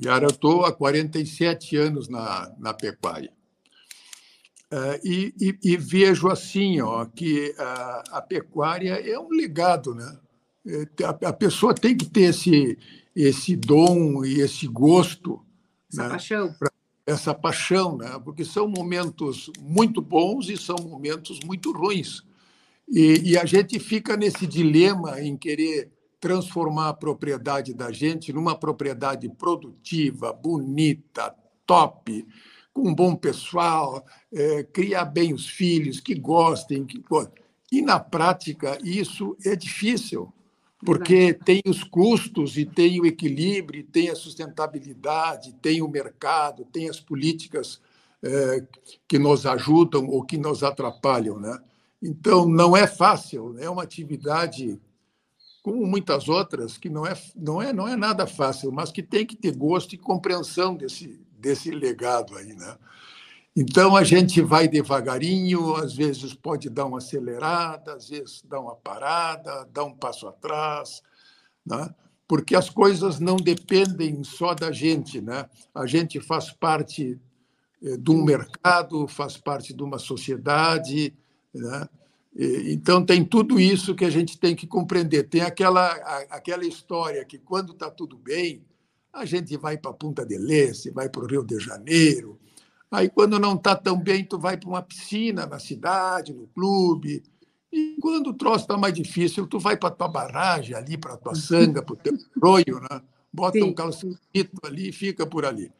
Yara, 0.00 0.26
eu 0.26 0.30
estou 0.30 0.64
há 0.64 0.72
47 0.72 1.76
anos 1.76 2.08
na, 2.08 2.54
na 2.56 2.72
pecuária. 2.72 3.32
Uh, 4.70 5.00
e, 5.02 5.34
e, 5.40 5.58
e, 5.72 5.76
vejo 5.76 6.28
assim 6.28 6.80
ó, 6.80 7.04
que 7.06 7.54
a, 7.58 8.04
a, 8.12 8.22
pecuária 8.22 8.92
é 8.92 9.18
um 9.18 9.30
legado. 9.30 9.94
Né? 9.94 10.18
É, 10.66 11.04
a, 11.04 11.30
a, 11.30 11.32
pessoa 11.32 11.74
tem 11.74 11.96
que 11.96 12.04
ter 12.04 12.24
esse, 12.24 12.78
esse 13.16 13.56
dom 13.56 14.24
e 14.24 14.40
esse 14.40 14.68
gosto. 14.68 15.44
Essa 15.90 16.02
né? 16.04 16.08
paixão. 16.10 16.54
Essa 17.08 17.34
paixão, 17.34 17.96
né? 17.96 18.20
porque 18.22 18.44
são 18.44 18.68
momentos 18.68 19.50
muito 19.58 20.02
bons 20.02 20.50
e 20.50 20.58
são 20.58 20.76
momentos 20.76 21.40
muito 21.42 21.72
ruins. 21.72 22.22
E, 22.86 23.30
e, 23.30 23.38
a 23.38 23.46
gente 23.46 23.78
fica 23.78 24.14
nesse 24.14 24.46
dilema 24.46 25.18
em 25.18 25.34
querer 25.34 25.90
transformar 26.20 26.90
a 26.90 26.94
propriedade 26.94 27.72
da 27.72 27.90
gente 27.90 28.30
numa 28.30 28.54
propriedade 28.54 29.26
produtiva, 29.26 30.34
bonita, 30.34 31.34
top, 31.66 32.26
com 32.74 32.88
um 32.88 32.94
bom 32.94 33.16
pessoal, 33.16 34.04
é, 34.30 34.62
criar 34.64 35.06
bem 35.06 35.32
os 35.32 35.48
filhos, 35.48 36.00
que 36.00 36.14
gostem. 36.14 36.84
Que... 36.84 37.02
E, 37.72 37.80
na 37.80 37.98
prática, 37.98 38.78
isso 38.84 39.34
é 39.46 39.56
difícil, 39.56 40.30
porque 40.84 41.34
tem 41.34 41.60
os 41.66 41.82
custos 41.82 42.56
e 42.56 42.64
tem 42.64 43.00
o 43.00 43.06
equilíbrio, 43.06 43.84
tem 43.84 44.10
a 44.10 44.14
sustentabilidade, 44.14 45.52
tem 45.60 45.82
o 45.82 45.88
mercado, 45.88 46.64
tem 46.64 46.88
as 46.88 47.00
políticas 47.00 47.80
é, 48.22 48.64
que 49.06 49.18
nos 49.18 49.44
ajudam 49.44 50.06
ou 50.06 50.24
que 50.24 50.38
nos 50.38 50.62
atrapalham. 50.62 51.38
Né? 51.38 51.58
Então, 52.02 52.48
não 52.48 52.76
é 52.76 52.86
fácil, 52.86 53.56
é 53.58 53.68
uma 53.68 53.82
atividade 53.82 54.80
como 55.62 55.84
muitas 55.86 56.28
outras 56.28 56.78
que 56.78 56.88
não 56.88 57.04
é 57.04 57.14
não 57.36 57.60
é 57.60 57.72
não 57.72 57.86
é 57.86 57.96
nada 57.96 58.26
fácil, 58.26 58.72
mas 58.72 58.90
que 58.90 59.02
tem 59.02 59.26
que 59.26 59.36
ter 59.36 59.54
gosto 59.54 59.94
e 59.94 59.98
compreensão 59.98 60.74
desse 60.74 61.20
desse 61.38 61.70
legado 61.70 62.36
aí, 62.36 62.54
né? 62.54 62.76
Então 63.60 63.96
a 63.96 64.04
gente 64.04 64.40
vai 64.40 64.68
devagarinho, 64.68 65.74
às 65.74 65.92
vezes 65.92 66.32
pode 66.32 66.70
dar 66.70 66.84
uma 66.84 66.98
acelerada, 66.98 67.94
às 67.94 68.08
vezes 68.08 68.40
dá 68.48 68.60
uma 68.60 68.76
parada, 68.76 69.68
dá 69.72 69.82
um 69.82 69.92
passo 69.92 70.28
atrás, 70.28 71.02
né? 71.66 71.92
Porque 72.28 72.54
as 72.54 72.70
coisas 72.70 73.18
não 73.18 73.34
dependem 73.34 74.22
só 74.22 74.54
da 74.54 74.70
gente, 74.70 75.20
né? 75.20 75.50
A 75.74 75.86
gente 75.86 76.20
faz 76.20 76.52
parte 76.52 77.20
eh, 77.82 77.96
de 77.96 78.10
um 78.12 78.22
mercado, 78.22 79.08
faz 79.08 79.36
parte 79.36 79.74
de 79.74 79.82
uma 79.82 79.98
sociedade, 79.98 81.12
né? 81.52 81.88
Então, 82.36 83.04
tem 83.04 83.24
tudo 83.24 83.58
isso 83.58 83.96
que 83.96 84.04
a 84.04 84.10
gente 84.10 84.38
tem 84.38 84.54
que 84.54 84.68
compreender. 84.68 85.24
Tem 85.24 85.40
aquela, 85.40 85.90
aquela 86.30 86.64
história 86.64 87.24
que, 87.24 87.38
quando 87.38 87.72
está 87.72 87.90
tudo 87.90 88.16
bem, 88.16 88.64
a 89.12 89.24
gente 89.24 89.56
vai 89.56 89.76
para 89.76 89.92
Punta 89.92 90.24
del 90.24 90.48
Este, 90.48 90.90
vai 90.90 91.08
para 91.08 91.24
o 91.24 91.26
Rio 91.26 91.42
de 91.42 91.58
Janeiro. 91.58 92.38
Aí, 92.90 93.08
quando 93.08 93.38
não 93.38 93.54
está 93.54 93.76
tão 93.76 93.98
bem, 93.98 94.24
tu 94.24 94.38
vai 94.38 94.56
para 94.56 94.68
uma 94.68 94.82
piscina 94.82 95.46
na 95.46 95.58
cidade, 95.58 96.32
no 96.32 96.46
clube. 96.48 97.22
E 97.70 97.96
quando 98.00 98.28
o 98.28 98.34
troço 98.34 98.64
está 98.64 98.78
mais 98.78 98.94
difícil, 98.94 99.46
tu 99.46 99.58
vai 99.58 99.76
para 99.76 99.90
a 99.90 99.92
tua 99.92 100.08
barragem 100.08 100.74
ali, 100.74 100.96
para 100.96 101.14
a 101.14 101.16
tua 101.18 101.34
sanga, 101.34 101.82
para 101.82 101.92
o 101.92 101.96
teu 101.96 102.16
roio, 102.40 102.80
né? 102.80 103.02
bota 103.32 103.58
Sim. 103.58 103.64
um 103.64 103.74
calçito 103.74 104.58
ali 104.64 104.88
e 104.88 104.92
fica 104.92 105.26
por 105.26 105.44
ali. 105.44 105.70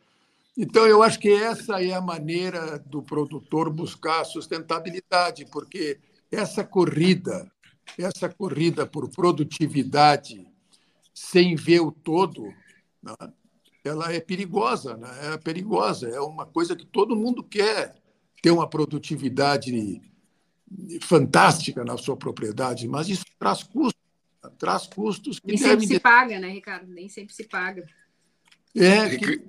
Então, 0.56 0.86
eu 0.86 1.02
acho 1.02 1.18
que 1.18 1.32
essa 1.32 1.82
é 1.82 1.92
a 1.92 2.00
maneira 2.00 2.78
do 2.78 3.02
produtor 3.02 3.70
buscar 3.70 4.24
sustentabilidade, 4.24 5.46
porque 5.46 5.98
essa 6.30 6.64
corrida, 6.64 7.50
essa 7.96 8.28
corrida 8.28 8.84
por 8.86 9.08
produtividade 9.08 10.46
sem 11.14 11.54
ver 11.54 11.80
o 11.80 11.90
todo, 11.90 12.44
né, 13.02 13.14
ela 13.84 14.12
é 14.12 14.20
perigosa, 14.20 14.96
né? 14.96 15.34
é 15.34 15.38
perigosa, 15.38 16.08
é 16.08 16.20
uma 16.20 16.46
coisa 16.46 16.76
que 16.76 16.84
todo 16.84 17.16
mundo 17.16 17.42
quer 17.42 17.94
ter 18.42 18.50
uma 18.50 18.68
produtividade 18.68 20.00
fantástica 21.02 21.84
na 21.84 21.96
sua 21.96 22.16
propriedade, 22.16 22.86
mas 22.86 23.08
isso 23.08 23.24
traz 23.38 23.62
custos, 23.62 24.00
traz 24.58 24.86
custos 24.86 25.38
que 25.40 25.48
Nem 25.48 25.56
sempre 25.56 25.86
se 25.86 26.00
paga, 26.00 26.38
né, 26.38 26.48
Ricardo? 26.48 26.92
Nem 26.92 27.08
sempre 27.08 27.34
se 27.34 27.44
paga. 27.44 27.86
É, 28.76 29.16
que 29.16 29.42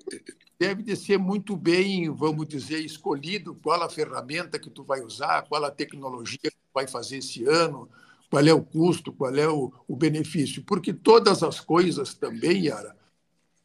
deve 0.57 0.83
de 0.83 0.95
ser 0.95 1.17
muito 1.17 1.55
bem, 1.55 2.09
vamos 2.09 2.47
dizer, 2.47 2.79
escolhido 2.79 3.55
qual 3.55 3.81
a 3.83 3.89
ferramenta 3.89 4.59
que 4.59 4.69
tu 4.69 4.83
vai 4.83 5.01
usar, 5.01 5.43
qual 5.43 5.63
a 5.63 5.71
tecnologia 5.71 6.39
que 6.43 6.51
tu 6.51 6.73
vai 6.73 6.87
fazer 6.87 7.17
esse 7.17 7.45
ano, 7.45 7.89
qual 8.29 8.45
é 8.45 8.53
o 8.53 8.61
custo, 8.61 9.11
qual 9.11 9.33
é 9.35 9.47
o, 9.47 9.71
o 9.87 9.95
benefício, 9.95 10.63
porque 10.63 10.93
todas 10.93 11.43
as 11.43 11.59
coisas 11.59 12.13
também, 12.13 12.65
Yara, 12.65 12.95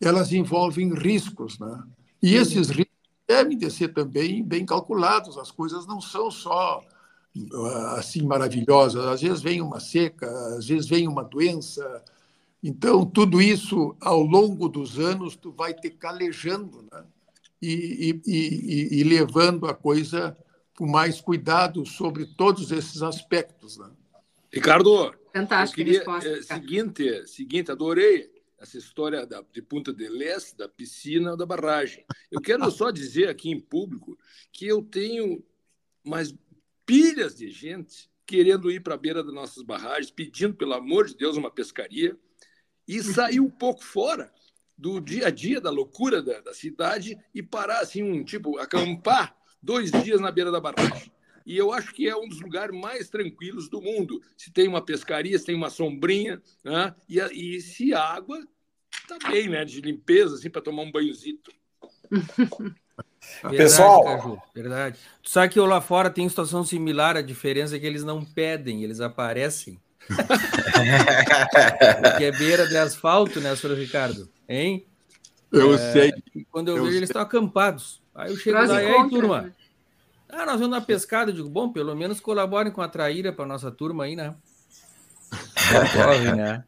elas 0.08 0.32
envolvem 0.32 0.94
riscos, 0.94 1.58
né? 1.58 1.82
E 2.22 2.34
esses 2.34 2.68
riscos 2.68 2.94
devem 3.26 3.56
de 3.56 3.70
ser 3.70 3.88
também 3.88 4.42
bem 4.42 4.64
calculados. 4.64 5.36
As 5.38 5.50
coisas 5.50 5.86
não 5.86 6.00
são 6.00 6.30
só 6.30 6.82
ah, 7.52 7.94
assim 7.98 8.22
maravilhosas. 8.22 9.04
Às 9.06 9.22
vezes 9.22 9.42
vem 9.42 9.60
uma 9.60 9.80
seca, 9.80 10.28
às 10.56 10.66
vezes 10.66 10.88
vem 10.88 11.06
uma 11.06 11.22
doença, 11.22 12.02
então, 12.66 13.04
tudo 13.04 13.42
isso, 13.42 13.94
ao 14.00 14.22
longo 14.22 14.70
dos 14.70 14.98
anos, 14.98 15.36
tu 15.36 15.52
vai 15.52 15.74
te 15.74 15.90
calejando 15.90 16.82
né? 16.90 17.04
e, 17.60 18.22
e, 18.26 18.32
e, 18.32 19.00
e 19.00 19.04
levando 19.04 19.66
a 19.66 19.74
coisa 19.74 20.34
com 20.74 20.86
mais 20.86 21.20
cuidado 21.20 21.84
sobre 21.84 22.24
todos 22.24 22.72
esses 22.72 23.02
aspectos. 23.02 23.76
Né? 23.76 23.90
Ricardo, 24.50 25.14
Fantástico, 25.30 25.78
eu 25.78 25.84
queria, 25.84 25.98
resposta, 25.98 26.28
é, 26.30 26.42
seguinte, 26.42 27.26
seguinte, 27.26 27.70
adorei 27.70 28.30
essa 28.64 28.78
história 28.78 29.26
da, 29.26 29.42
de 29.52 29.62
Punta 29.62 29.92
del 29.92 30.20
Este, 30.20 30.56
da 30.56 30.68
piscina, 30.68 31.36
da 31.36 31.46
barragem. 31.46 32.04
Eu 32.30 32.40
quero 32.40 32.68
só 32.70 32.90
dizer 32.90 33.28
aqui 33.28 33.50
em 33.50 33.60
público 33.60 34.18
que 34.50 34.66
eu 34.66 34.82
tenho 34.82 35.44
mais 36.02 36.34
pilhas 36.84 37.36
de 37.36 37.50
gente 37.50 38.10
querendo 38.26 38.70
ir 38.70 38.82
para 38.82 38.94
a 38.94 38.98
beira 38.98 39.22
das 39.22 39.34
nossas 39.34 39.62
barragens, 39.62 40.10
pedindo, 40.10 40.54
pelo 40.54 40.72
amor 40.72 41.06
de 41.06 41.14
Deus, 41.14 41.36
uma 41.36 41.50
pescaria 41.50 42.18
e 42.88 43.02
sair 43.02 43.38
um 43.38 43.50
pouco 43.50 43.84
fora 43.84 44.32
do 44.76 44.98
dia 44.98 45.28
a 45.28 45.30
dia, 45.30 45.60
da 45.60 45.70
loucura 45.70 46.22
da, 46.22 46.40
da 46.40 46.54
cidade 46.54 47.18
e 47.34 47.42
parar 47.42 47.80
assim, 47.80 48.02
um 48.02 48.24
tipo, 48.24 48.58
acampar 48.58 49.36
dois 49.62 49.90
dias 49.90 50.20
na 50.20 50.32
beira 50.32 50.50
da 50.50 50.60
barragem. 50.60 51.12
E 51.46 51.56
eu 51.56 51.70
acho 51.70 51.92
que 51.92 52.08
é 52.08 52.16
um 52.16 52.26
dos 52.26 52.40
lugares 52.40 52.74
mais 52.74 53.10
tranquilos 53.10 53.68
do 53.68 53.80
mundo. 53.80 54.20
Se 54.36 54.50
tem 54.50 54.66
uma 54.66 54.82
pescaria, 54.82 55.38
se 55.38 55.44
tem 55.44 55.54
uma 55.54 55.68
sombrinha, 55.68 56.42
né? 56.64 56.94
e, 57.06 57.18
e 57.20 57.60
se 57.60 57.92
água, 57.92 58.42
tá 59.08 59.30
bem, 59.30 59.48
né? 59.48 59.64
De 59.64 59.80
limpeza, 59.80 60.34
assim, 60.34 60.50
para 60.50 60.62
tomar 60.62 60.82
um 60.82 60.92
banhozito. 60.92 61.50
Verdade, 63.42 63.56
Pessoal, 63.56 64.04
Caju, 64.04 64.42
verdade. 64.54 64.98
Tu 65.22 65.30
sabe 65.30 65.52
que 65.52 65.58
eu 65.58 65.64
lá 65.64 65.80
fora 65.80 66.10
tem 66.10 66.28
situação 66.28 66.62
similar, 66.62 67.16
a 67.16 67.22
diferença 67.22 67.74
é 67.74 67.78
que 67.78 67.86
eles 67.86 68.04
não 68.04 68.24
pedem, 68.24 68.84
eles 68.84 69.00
aparecem. 69.00 69.80
que 72.18 72.24
é 72.24 72.32
beira 72.32 72.66
de 72.66 72.76
asfalto, 72.76 73.40
né, 73.40 73.56
senhor 73.56 73.76
Ricardo? 73.76 74.28
Hein? 74.48 74.86
Eu 75.50 75.74
é, 75.74 75.92
sei. 75.92 76.12
Quando 76.50 76.68
eu, 76.68 76.76
eu 76.76 76.82
vejo, 76.82 76.92
sei. 76.92 76.98
eles 76.98 77.08
estão 77.08 77.22
acampados. 77.22 78.02
Aí 78.14 78.30
eu 78.30 78.36
chego 78.36 78.58
lá, 78.58 78.82
e 78.82 78.86
aí, 78.86 79.08
turma? 79.08 79.42
Né? 79.42 79.52
Ah, 80.28 80.46
nós 80.46 80.60
vamos 80.60 80.70
na 80.70 80.80
pescada. 80.80 81.30
Eu 81.30 81.34
digo, 81.34 81.48
bom, 81.48 81.72
pelo 81.72 81.94
menos 81.94 82.20
colaborem 82.20 82.72
com 82.72 82.82
a 82.82 82.88
traíra 82.88 83.32
para 83.32 83.46
nossa 83.46 83.70
turma 83.70 84.04
aí, 84.04 84.16
né? 84.16 84.34
Corre, 85.94 86.34
né? 86.34 86.64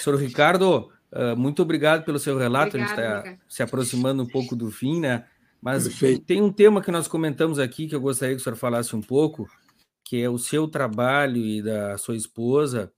Senhor 0.00 0.18
Ricardo, 0.18 0.92
uh, 1.12 1.36
muito 1.36 1.62
obrigado 1.62 2.04
pelo 2.04 2.18
seu 2.18 2.38
relato. 2.38 2.76
Obrigado, 2.76 2.98
a 2.98 3.04
gente 3.04 3.26
está 3.26 3.38
se 3.48 3.62
aproximando 3.62 4.22
um 4.22 4.26
pouco 4.26 4.56
do 4.56 4.70
fim, 4.70 5.00
né? 5.00 5.24
Mas 5.60 5.84
Perfeito. 5.84 6.24
tem 6.24 6.40
um 6.40 6.52
tema 6.52 6.80
que 6.80 6.90
nós 6.90 7.08
comentamos 7.08 7.58
aqui 7.58 7.86
que 7.86 7.94
eu 7.94 8.00
gostaria 8.00 8.34
que 8.34 8.40
o 8.40 8.44
senhor 8.44 8.56
falasse 8.56 8.94
um 8.94 9.00
pouco, 9.00 9.48
que 10.04 10.22
é 10.22 10.30
o 10.30 10.38
seu 10.38 10.68
trabalho 10.68 11.38
e 11.38 11.62
da 11.62 11.98
sua 11.98 12.16
esposa 12.16 12.92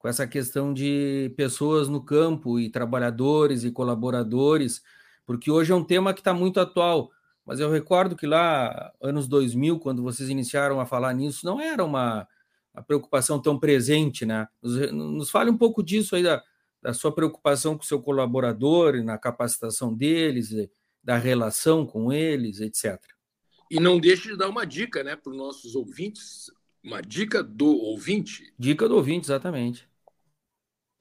com 0.00 0.08
essa 0.08 0.26
questão 0.26 0.72
de 0.72 1.30
pessoas 1.36 1.86
no 1.86 2.02
campo 2.02 2.58
e 2.58 2.70
trabalhadores 2.70 3.64
e 3.64 3.70
colaboradores, 3.70 4.82
porque 5.26 5.50
hoje 5.50 5.72
é 5.72 5.74
um 5.74 5.84
tema 5.84 6.14
que 6.14 6.20
está 6.20 6.32
muito 6.32 6.58
atual. 6.58 7.10
Mas 7.44 7.60
eu 7.60 7.70
recordo 7.70 8.16
que 8.16 8.26
lá, 8.26 8.90
anos 9.00 9.28
2000, 9.28 9.78
quando 9.78 10.02
vocês 10.02 10.30
iniciaram 10.30 10.80
a 10.80 10.86
falar 10.86 11.12
nisso, 11.12 11.44
não 11.44 11.60
era 11.60 11.84
uma, 11.84 12.26
uma 12.74 12.82
preocupação 12.82 13.40
tão 13.40 13.58
presente, 13.58 14.24
né? 14.24 14.48
Nos, 14.62 14.90
nos 14.90 15.30
fale 15.30 15.50
um 15.50 15.56
pouco 15.56 15.82
disso 15.82 16.16
aí, 16.16 16.22
da, 16.22 16.42
da 16.82 16.94
sua 16.94 17.12
preocupação 17.12 17.76
com 17.76 17.82
o 17.82 17.86
seu 17.86 18.00
colaborador, 18.00 19.02
na 19.02 19.18
capacitação 19.18 19.94
deles, 19.94 20.50
da 21.02 21.16
relação 21.16 21.86
com 21.86 22.12
eles, 22.12 22.60
etc. 22.60 22.98
E 23.70 23.78
não 23.78 24.00
deixe 24.00 24.30
de 24.30 24.36
dar 24.36 24.48
uma 24.48 24.66
dica 24.66 25.04
né, 25.04 25.14
para 25.16 25.30
os 25.30 25.36
nossos 25.36 25.74
ouvintes, 25.74 26.50
uma 26.82 27.00
dica 27.00 27.42
do 27.42 27.66
ouvinte. 27.66 28.52
Dica 28.58 28.88
do 28.88 28.96
ouvinte, 28.96 29.26
exatamente. 29.26 29.88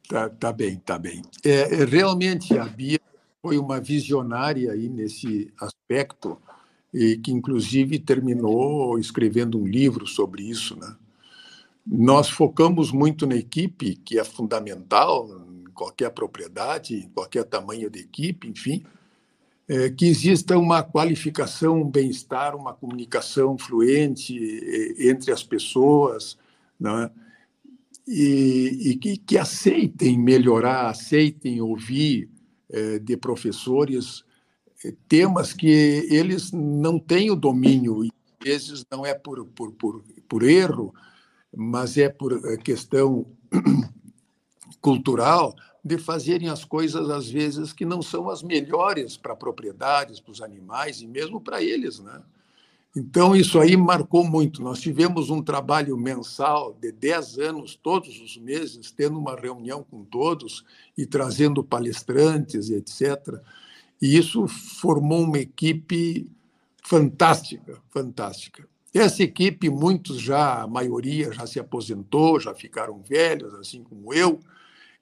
Tá, 0.07 0.29
tá 0.29 0.51
bem, 0.51 0.77
tá 0.77 0.97
bem. 0.97 1.21
É, 1.43 1.81
é, 1.81 1.85
realmente 1.85 2.57
a 2.57 2.65
Bia 2.65 2.99
foi 3.41 3.57
uma 3.57 3.79
visionária 3.79 4.71
aí 4.71 4.89
nesse 4.89 5.53
aspecto 5.59 6.41
e 6.93 7.17
que 7.17 7.31
inclusive 7.31 7.99
terminou 7.99 8.97
escrevendo 8.97 9.59
um 9.59 9.67
livro 9.67 10.07
sobre 10.07 10.43
isso, 10.43 10.75
né? 10.75 10.95
Nós 11.85 12.29
focamos 12.29 12.91
muito 12.91 13.25
na 13.25 13.35
equipe, 13.35 13.95
que 13.95 14.19
é 14.19 14.23
fundamental 14.23 15.27
qualquer 15.79 16.09
propriedade, 16.09 16.93
em 16.93 17.07
qualquer 17.07 17.45
tamanho 17.45 17.89
de 17.89 17.99
equipe, 17.99 18.49
enfim, 18.49 18.83
é, 19.65 19.89
que 19.89 20.05
exista 20.07 20.57
uma 20.57 20.83
qualificação, 20.83 21.81
um 21.81 21.89
bem-estar, 21.89 22.53
uma 22.53 22.73
comunicação 22.73 23.57
fluente 23.57 24.37
é, 24.37 25.09
entre 25.09 25.31
as 25.31 25.41
pessoas, 25.41 26.37
né? 26.77 27.09
e, 28.05 28.89
e 28.89 28.95
que, 28.97 29.15
que, 29.15 29.37
aceitem 29.37 30.19
melhorar, 30.19 30.89
aceitem 30.89 31.61
ouvir 31.61 32.29
é, 32.69 32.99
de 32.99 33.15
professores 33.15 34.25
temas 35.07 35.53
que 35.53 36.05
eles 36.09 36.51
não 36.51 36.99
têm 36.99 37.31
o 37.31 37.35
domínio, 37.37 38.03
e 38.03 38.11
às 38.41 38.45
vezes 38.45 38.85
não 38.91 39.05
é 39.05 39.13
por, 39.13 39.45
por, 39.45 39.71
por, 39.73 40.03
por 40.27 40.43
erro, 40.43 40.93
mas 41.55 41.97
é 41.97 42.09
por 42.09 42.33
é, 42.33 42.57
questão 42.57 43.25
cultural 44.81 45.55
de 45.83 45.97
fazerem 45.97 46.49
as 46.49 46.65
coisas, 46.65 47.09
às 47.09 47.29
vezes, 47.29 47.71
que 47.71 47.85
não 47.85 48.01
são 48.01 48.29
as 48.29 48.43
melhores 48.43 49.15
para 49.15 49.35
propriedades, 49.35 50.19
para 50.19 50.31
os 50.31 50.41
animais 50.41 51.01
e 51.01 51.07
mesmo 51.07 51.39
para 51.39 51.63
eles. 51.63 51.99
Né? 51.99 52.21
Então, 52.95 53.35
isso 53.35 53.59
aí 53.59 53.77
marcou 53.77 54.23
muito. 54.23 54.61
Nós 54.61 54.81
tivemos 54.81 55.29
um 55.29 55.41
trabalho 55.41 55.95
mensal 55.97 56.73
de 56.73 56.91
10 56.91 57.39
anos, 57.39 57.75
todos 57.75 58.19
os 58.19 58.37
meses, 58.37 58.91
tendo 58.91 59.17
uma 59.17 59.35
reunião 59.35 59.83
com 59.83 60.03
todos 60.03 60.65
e 60.97 61.05
trazendo 61.05 61.63
palestrantes 61.63 62.69
e 62.69 62.75
etc. 62.75 63.39
E 64.01 64.17
isso 64.17 64.47
formou 64.47 65.21
uma 65.23 65.39
equipe 65.39 66.29
fantástica, 66.83 67.79
fantástica. 67.89 68.67
Essa 68.93 69.21
equipe, 69.21 69.69
muitos 69.69 70.19
já, 70.19 70.63
a 70.63 70.67
maioria 70.67 71.31
já 71.31 71.45
se 71.45 71.59
aposentou, 71.59 72.39
já 72.39 72.55
ficaram 72.55 73.03
velhos, 73.03 73.53
assim 73.53 73.83
como 73.83 74.11
eu, 74.11 74.39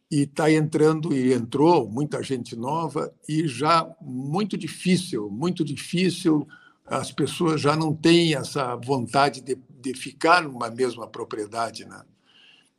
e 0.09 0.21
está 0.21 0.51
entrando 0.51 1.13
e 1.13 1.33
entrou 1.33 1.89
muita 1.89 2.23
gente 2.23 2.55
nova 2.55 3.13
e 3.27 3.47
já 3.47 3.87
muito 4.01 4.57
difícil, 4.57 5.29
muito 5.29 5.63
difícil. 5.63 6.47
As 6.85 7.11
pessoas 7.11 7.59
já 7.59 7.75
não 7.75 7.93
têm 7.93 8.33
essa 8.33 8.75
vontade 8.75 9.41
de, 9.41 9.57
de 9.81 9.93
ficar 9.93 10.43
numa 10.43 10.69
mesma 10.69 11.07
propriedade, 11.07 11.85
né? 11.85 12.01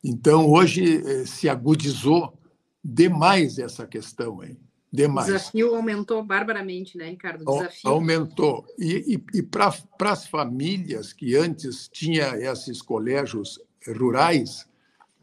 Então 0.03 0.49
hoje 0.49 1.03
eh, 1.05 1.25
se 1.25 1.47
agudizou 1.47 2.33
demais 2.83 3.59
essa 3.59 3.85
questão, 3.85 4.43
hein? 4.43 4.57
Demais. 4.91 5.27
O 5.27 5.31
desafio 5.33 5.75
aumentou 5.75 6.23
barbaramente, 6.23 6.97
né, 6.97 7.09
Ricardo? 7.09 7.43
O 7.47 7.59
desafio. 7.59 7.91
Aumentou. 7.91 8.65
E, 8.79 9.21
e, 9.33 9.37
e 9.37 9.43
para 9.43 9.71
as 10.11 10.25
famílias 10.25 11.13
que 11.13 11.35
antes 11.35 11.87
tinha 11.87 12.35
esses 12.37 12.81
colégios 12.81 13.59
rurais, 13.87 14.67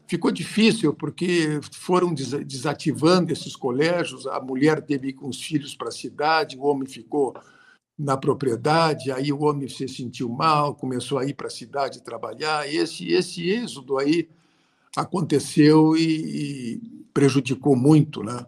ficou 0.07 0.31
difícil, 0.31 0.93
porque 0.93 1.59
foram 1.71 2.13
desativando 2.13 3.31
esses 3.31 3.55
colégios, 3.55 4.25
a 4.25 4.39
mulher 4.39 4.81
teve 4.81 5.13
com 5.13 5.27
os 5.27 5.41
filhos 5.41 5.75
para 5.75 5.89
a 5.89 5.91
cidade, 5.91 6.57
o 6.57 6.63
homem 6.63 6.87
ficou 6.87 7.35
na 7.97 8.15
propriedade, 8.15 9.11
aí 9.11 9.33
o 9.33 9.43
homem 9.43 9.67
se 9.67 9.87
sentiu 9.87 10.29
mal, 10.29 10.75
começou 10.75 11.17
a 11.17 11.25
ir 11.25 11.33
para 11.33 11.47
a 11.47 11.51
cidade 11.51 12.03
trabalhar. 12.03 12.71
Esse, 12.71 13.11
esse 13.11 13.49
êxodo 13.49 13.97
aí 13.97 14.29
aconteceu 14.95 15.97
e, 15.97 16.01
e 16.01 16.81
prejudicou 17.13 17.75
muito, 17.75 18.23
né? 18.23 18.45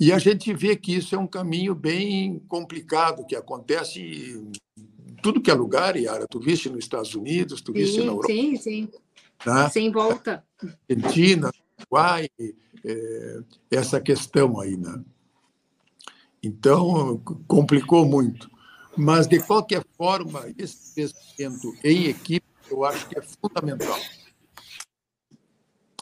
E 0.00 0.12
a 0.12 0.18
gente 0.18 0.54
vê 0.54 0.76
que 0.76 0.94
isso 0.94 1.14
é 1.14 1.18
um 1.18 1.26
caminho 1.26 1.74
bem 1.74 2.40
complicado, 2.48 3.26
que 3.26 3.34
acontece 3.36 4.00
em 4.00 5.14
tudo 5.22 5.40
que 5.40 5.50
é 5.50 5.54
lugar, 5.54 5.96
Yara. 5.96 6.26
Tu 6.30 6.38
viste 6.38 6.70
nos 6.70 6.78
Estados 6.78 7.14
Unidos, 7.14 7.60
tu 7.60 7.72
viste 7.72 7.96
sim, 7.96 8.06
na 8.06 8.12
Europa. 8.12 8.28
Sim, 8.28 8.56
sim. 8.56 8.88
Tá? 9.44 9.70
Sem 9.70 9.90
volta. 9.90 10.44
Argentina, 10.88 11.50
Uruguai, 11.78 12.28
é, 12.84 13.40
essa 13.70 14.00
questão 14.00 14.60
aí, 14.60 14.76
né? 14.76 15.02
Então, 16.42 17.18
complicou 17.46 18.04
muito. 18.04 18.50
Mas, 18.96 19.26
de 19.26 19.40
qualquer 19.40 19.84
forma, 19.96 20.44
esse 20.56 21.00
investimento 21.00 21.74
em 21.84 22.06
equipe, 22.06 22.46
eu 22.70 22.84
acho 22.84 23.08
que 23.08 23.18
é 23.18 23.22
fundamental. 23.22 23.98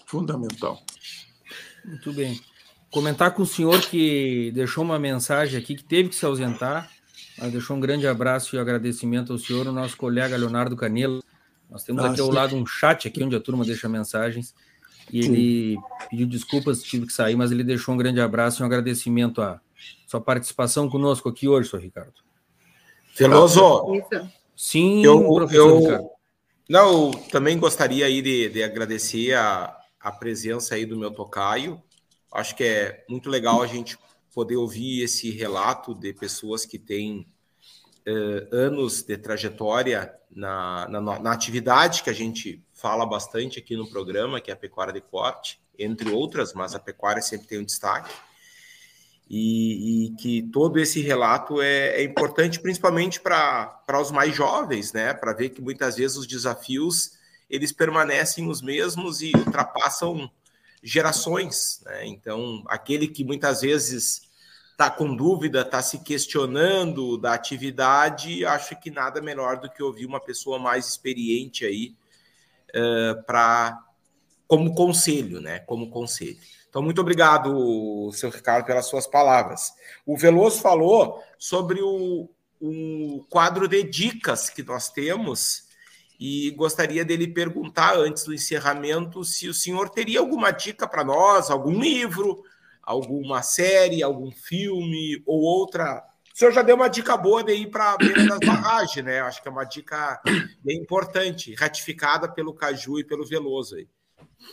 Fundamental. 0.06 0.82
Muito 1.84 2.12
bem 2.12 2.40
comentar 2.96 3.34
com 3.34 3.42
o 3.42 3.46
senhor 3.46 3.78
que 3.82 4.50
deixou 4.54 4.82
uma 4.82 4.98
mensagem 4.98 5.60
aqui 5.60 5.74
que 5.74 5.84
teve 5.84 6.08
que 6.08 6.14
se 6.14 6.24
ausentar, 6.24 6.90
mas 7.38 7.52
deixou 7.52 7.76
um 7.76 7.80
grande 7.80 8.06
abraço 8.06 8.56
e 8.56 8.58
agradecimento 8.58 9.34
ao 9.34 9.38
senhor, 9.38 9.66
o 9.66 9.72
nosso 9.72 9.98
colega 9.98 10.34
Leonardo 10.34 10.74
Canelo. 10.74 11.22
Nós 11.70 11.82
temos 11.82 12.04
ah, 12.04 12.10
aqui 12.10 12.20
ao 12.20 12.30
lado 12.30 12.56
um 12.56 12.66
chat 12.66 13.08
aqui 13.08 13.22
onde 13.22 13.36
a 13.36 13.40
turma 13.40 13.64
deixa 13.64 13.88
mensagens. 13.88 14.54
E 15.12 15.20
ele 15.20 15.74
sim. 15.74 15.82
pediu 16.10 16.26
desculpas, 16.26 16.82
tive 16.82 17.06
que 17.06 17.12
sair, 17.12 17.36
mas 17.36 17.52
ele 17.52 17.62
deixou 17.62 17.94
um 17.94 17.96
grande 17.96 18.20
abraço 18.20 18.60
e 18.60 18.62
um 18.62 18.66
agradecimento 18.66 19.40
à 19.40 19.60
sua 20.06 20.20
participação 20.20 20.88
conosco 20.88 21.28
aqui 21.28 21.46
hoje, 21.48 21.70
senhor 21.70 21.82
Ricardo. 21.82 22.14
Veloso. 23.16 23.60
Sim, 24.56 25.04
eu, 25.04 25.22
professor 25.22 25.68
eu, 25.68 25.78
Ricardo. 25.80 26.10
Não, 26.68 27.10
eu 27.10 27.10
também 27.30 27.58
gostaria 27.58 28.06
aí 28.06 28.20
de, 28.20 28.48
de 28.48 28.62
agradecer 28.62 29.34
a, 29.34 29.76
a 30.00 30.10
presença 30.10 30.74
aí 30.74 30.84
do 30.84 30.98
meu 30.98 31.12
tocaio, 31.12 31.80
Acho 32.36 32.54
que 32.54 32.64
é 32.64 33.04
muito 33.08 33.30
legal 33.30 33.62
a 33.62 33.66
gente 33.66 33.98
poder 34.34 34.56
ouvir 34.56 35.02
esse 35.02 35.30
relato 35.30 35.94
de 35.94 36.12
pessoas 36.12 36.66
que 36.66 36.78
têm 36.78 37.26
uh, 38.06 38.54
anos 38.54 39.02
de 39.02 39.16
trajetória 39.16 40.14
na, 40.30 40.88
na, 40.88 41.00
na, 41.00 41.32
atividade 41.32 42.02
que 42.02 42.10
a 42.10 42.14
gente 42.14 42.62
fala 42.72 43.06
bastante 43.06 43.58
aqui 43.58 43.76
no 43.76 43.88
programa, 43.88 44.40
que 44.40 44.50
é 44.50 44.54
a 44.54 44.56
pecuária 44.56 44.92
de 44.92 45.00
corte, 45.00 45.60
entre 45.78 46.10
outras, 46.10 46.52
mas 46.52 46.74
a 46.74 46.78
pecuária 46.78 47.22
sempre 47.22 47.46
tem 47.46 47.58
um 47.58 47.64
destaque. 47.64 48.12
E, 49.28 50.06
e 50.06 50.10
que 50.16 50.42
todo 50.52 50.78
esse 50.78 51.00
relato 51.00 51.60
é, 51.60 52.00
é 52.00 52.04
importante, 52.04 52.60
principalmente 52.60 53.18
para 53.18 54.00
os 54.00 54.12
mais 54.12 54.34
jovens, 54.34 54.92
né? 54.92 55.12
Para 55.12 55.32
ver 55.32 55.48
que 55.48 55.60
muitas 55.60 55.96
vezes 55.96 56.16
os 56.16 56.28
desafios 56.28 57.16
eles 57.48 57.72
permanecem 57.72 58.48
os 58.48 58.60
mesmos 58.60 59.20
e 59.22 59.32
ultrapassam 59.34 60.30
gerações. 60.82 61.80
Né? 61.84 62.06
Então, 62.06 62.62
aquele 62.68 63.08
que 63.08 63.24
muitas 63.24 63.60
vezes 63.60 64.22
está 64.76 64.90
com 64.90 65.16
dúvida, 65.16 65.62
está 65.62 65.80
se 65.80 66.00
questionando 66.00 67.16
da 67.16 67.32
atividade, 67.32 68.44
acho 68.44 68.78
que 68.78 68.90
nada 68.90 69.22
melhor 69.22 69.58
do 69.58 69.70
que 69.70 69.82
ouvir 69.82 70.04
uma 70.04 70.20
pessoa 70.20 70.58
mais 70.58 70.86
experiente 70.86 71.64
aí 71.64 71.96
uh, 72.74 73.22
para 73.24 73.82
como 74.46 74.74
conselho, 74.74 75.40
né? 75.40 75.60
Como 75.60 75.88
conselho. 75.88 76.36
Então, 76.68 76.82
muito 76.82 77.00
obrigado, 77.00 78.10
seu 78.12 78.28
Ricardo, 78.28 78.66
pelas 78.66 78.84
suas 78.84 79.06
palavras. 79.06 79.72
O 80.04 80.14
Veloso 80.14 80.60
falou 80.60 81.22
sobre 81.38 81.80
o, 81.80 82.28
o 82.60 83.24
quadro 83.30 83.66
de 83.66 83.82
dicas 83.82 84.50
que 84.50 84.62
nós 84.62 84.90
temos 84.90 85.64
e 86.20 86.50
gostaria 86.50 87.02
dele 87.02 87.28
perguntar 87.28 87.96
antes 87.96 88.24
do 88.24 88.34
encerramento 88.34 89.24
se 89.24 89.48
o 89.48 89.54
senhor 89.54 89.88
teria 89.88 90.20
alguma 90.20 90.50
dica 90.50 90.86
para 90.86 91.02
nós, 91.02 91.50
algum 91.50 91.80
livro, 91.80 92.44
alguma 92.86 93.42
série, 93.42 94.02
algum 94.02 94.30
filme 94.30 95.20
ou 95.26 95.40
outra. 95.40 96.04
O 96.32 96.38
senhor 96.38 96.52
já 96.52 96.62
deu 96.62 96.76
uma 96.76 96.88
dica 96.88 97.16
boa 97.16 97.42
de 97.42 97.52
ir 97.52 97.70
para 97.70 97.92
a 97.92 97.96
beira 97.96 98.24
das 98.24 98.38
barragens, 98.38 99.04
né? 99.04 99.20
Acho 99.20 99.42
que 99.42 99.48
é 99.48 99.50
uma 99.50 99.64
dica 99.64 100.22
bem 100.62 100.78
importante, 100.78 101.54
ratificada 101.54 102.28
pelo 102.28 102.54
Caju 102.54 103.00
e 103.00 103.04
pelo 103.04 103.26
Veloso 103.26 103.74
aí. 103.74 103.88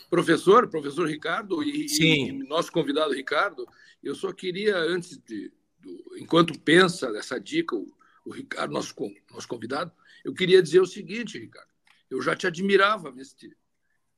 Professor, 0.10 0.68
professor 0.68 1.08
Ricardo 1.08 1.62
e, 1.62 1.88
Sim. 1.88 2.28
e 2.28 2.32
nosso 2.48 2.72
convidado 2.72 3.14
Ricardo, 3.14 3.68
eu 4.02 4.16
só 4.16 4.32
queria, 4.32 4.76
antes 4.78 5.18
de, 5.18 5.52
do, 5.80 6.18
enquanto 6.18 6.60
pensa 6.60 7.12
nessa 7.12 7.40
dica, 7.40 7.76
o, 7.76 7.88
o 8.26 8.32
Ricardo, 8.32 8.74
nosso, 8.74 8.96
nosso 9.32 9.48
convidado, 9.48 9.92
eu 10.24 10.34
queria 10.34 10.64
dizer 10.64 10.80
o 10.80 10.88
seguinte, 10.88 11.38
Ricardo. 11.38 11.70
Eu 12.10 12.22
já 12.22 12.36
te 12.36 12.48
admirava 12.48 13.12
nesse 13.12 13.36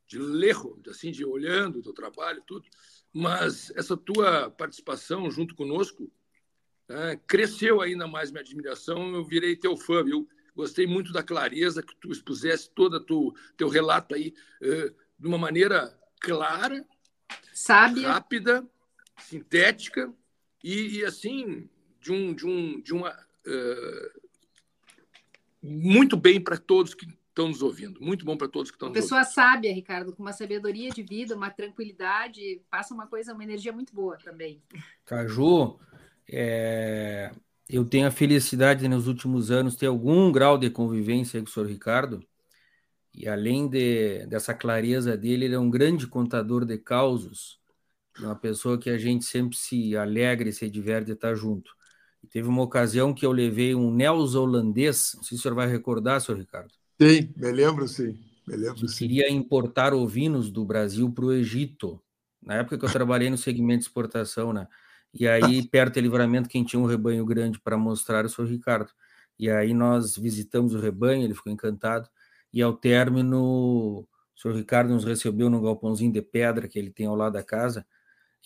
de 0.06 0.18
lerro, 0.18 0.80
assim, 0.88 1.10
de 1.10 1.24
olhando 1.24 1.80
o 1.80 1.82
teu 1.82 1.92
trabalho, 1.92 2.42
tudo. 2.46 2.66
Mas 3.18 3.72
essa 3.74 3.96
tua 3.96 4.50
participação 4.50 5.30
junto 5.30 5.54
conosco 5.54 6.12
né, 6.86 7.18
cresceu 7.26 7.80
ainda 7.80 8.06
mais 8.06 8.30
minha 8.30 8.42
admiração. 8.42 9.14
Eu 9.14 9.24
virei 9.24 9.56
teu 9.56 9.74
fã, 9.74 10.04
viu? 10.04 10.28
Gostei 10.54 10.86
muito 10.86 11.14
da 11.14 11.22
clareza 11.22 11.82
que 11.82 11.96
tu 11.96 12.12
expusesse 12.12 12.68
todo 12.68 13.02
o 13.10 13.34
teu 13.56 13.70
relato 13.70 14.14
aí 14.14 14.34
uh, 14.60 14.94
de 15.18 15.26
uma 15.26 15.38
maneira 15.38 15.98
clara, 16.20 16.86
sábia, 17.54 18.06
rápida, 18.06 18.68
sintética 19.18 20.12
e, 20.62 20.98
e 20.98 21.04
assim 21.06 21.70
de 21.98 22.12
um 22.12 22.34
de 22.34 22.46
um 22.46 22.80
de 22.82 22.92
uma 22.92 23.18
uh, 23.46 24.20
muito 25.62 26.18
bem 26.18 26.38
para 26.38 26.58
todos 26.58 26.92
que 26.92 27.06
estão 27.36 27.48
nos 27.48 27.60
ouvindo. 27.60 28.00
Muito 28.00 28.24
bom 28.24 28.36
para 28.36 28.48
todos 28.48 28.70
que 28.70 28.76
estão 28.76 28.88
nos 28.88 28.94
Pessoa 28.94 29.20
ouvindo. 29.20 29.34
sábia, 29.34 29.72
Ricardo, 29.72 30.14
com 30.14 30.22
uma 30.22 30.32
sabedoria 30.32 30.90
de 30.90 31.02
vida, 31.02 31.36
uma 31.36 31.50
tranquilidade, 31.50 32.62
passa 32.70 32.94
uma 32.94 33.06
coisa, 33.06 33.34
uma 33.34 33.44
energia 33.44 33.72
muito 33.72 33.94
boa 33.94 34.16
também. 34.16 34.62
Caju, 35.04 35.78
é... 36.28 37.30
eu 37.68 37.84
tenho 37.84 38.06
a 38.06 38.10
felicidade 38.10 38.80
de, 38.80 38.88
nos 38.88 39.06
últimos 39.06 39.50
anos 39.50 39.76
ter 39.76 39.86
algum 39.86 40.32
grau 40.32 40.56
de 40.56 40.70
convivência 40.70 41.40
com 41.40 41.46
o 41.46 41.50
senhor 41.50 41.68
Ricardo. 41.68 42.26
E 43.14 43.28
além 43.28 43.68
de, 43.68 44.26
dessa 44.26 44.54
clareza 44.54 45.16
dele, 45.16 45.46
ele 45.46 45.54
é 45.54 45.58
um 45.58 45.70
grande 45.70 46.06
contador 46.06 46.64
de 46.64 46.78
causos, 46.78 47.58
uma 48.18 48.36
pessoa 48.36 48.78
que 48.78 48.90
a 48.90 48.98
gente 48.98 49.24
sempre 49.24 49.56
se 49.56 49.96
alegra 49.96 50.48
e 50.48 50.52
se 50.52 50.68
diverte 50.70 51.12
estar 51.12 51.34
junto. 51.34 51.74
Teve 52.30 52.48
uma 52.48 52.62
ocasião 52.62 53.14
que 53.14 53.24
eu 53.24 53.32
levei 53.32 53.74
um 53.74 53.90
neozelandês, 53.94 55.12
não 55.14 55.22
sei 55.22 55.36
se 55.36 55.40
o 55.40 55.42
senhor 55.42 55.54
vai 55.54 55.66
recordar, 55.66 56.20
senhor 56.20 56.38
Ricardo. 56.38 56.72
Sim, 57.00 57.32
me 57.36 57.52
lembro 57.52 57.86
sim. 57.88 58.18
Me 58.46 58.56
lembro, 58.56 58.88
sim. 58.88 59.08
Queria 59.08 59.30
importar 59.30 59.94
ovinos 59.94 60.50
do 60.50 60.64
Brasil 60.64 61.10
para 61.12 61.24
o 61.24 61.32
Egito, 61.32 62.02
na 62.42 62.54
época 62.56 62.78
que 62.78 62.84
eu 62.84 62.90
trabalhei 62.90 63.30
no 63.30 63.38
segmento 63.38 63.80
de 63.80 63.86
exportação, 63.86 64.52
né? 64.52 64.66
E 65.14 65.26
aí, 65.26 65.62
perto 65.70 65.94
do 65.94 66.00
livramento, 66.00 66.48
quem 66.48 66.64
tinha 66.64 66.80
um 66.80 66.86
rebanho 66.86 67.24
grande 67.24 67.58
para 67.60 67.76
mostrar 67.78 68.18
era 68.18 68.26
o 68.26 68.30
senhor 68.30 68.48
Ricardo. 68.48 68.90
E 69.38 69.50
aí 69.50 69.72
nós 69.74 70.16
visitamos 70.16 70.74
o 70.74 70.80
rebanho, 70.80 71.24
ele 71.24 71.34
ficou 71.34 71.52
encantado. 71.52 72.08
E 72.52 72.62
ao 72.62 72.72
término, 72.74 73.38
o 74.00 74.08
senhor 74.36 74.54
Ricardo 74.56 74.92
nos 74.92 75.04
recebeu 75.04 75.48
num 75.50 75.62
galpãozinho 75.62 76.12
de 76.12 76.22
pedra 76.22 76.68
que 76.68 76.78
ele 76.78 76.90
tem 76.90 77.06
ao 77.06 77.16
lado 77.16 77.34
da 77.34 77.42
casa. 77.42 77.86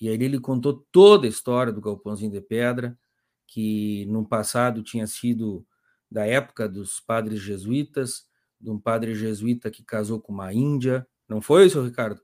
E 0.00 0.08
aí 0.08 0.14
ele 0.14 0.40
contou 0.40 0.86
toda 0.92 1.26
a 1.26 1.30
história 1.30 1.72
do 1.72 1.80
galpãozinho 1.80 2.30
de 2.32 2.40
pedra, 2.40 2.98
que 3.46 4.06
no 4.06 4.26
passado 4.26 4.82
tinha 4.82 5.06
sido 5.06 5.66
da 6.10 6.26
época 6.26 6.68
dos 6.68 7.00
padres 7.00 7.40
jesuítas, 7.40 8.26
de 8.60 8.70
um 8.70 8.78
padre 8.78 9.14
jesuíta 9.14 9.70
que 9.70 9.82
casou 9.82 10.20
com 10.20 10.32
uma 10.32 10.52
índia. 10.52 11.06
Não 11.28 11.40
foi, 11.40 11.68
senhor 11.70 11.84
Ricardo? 11.84 12.20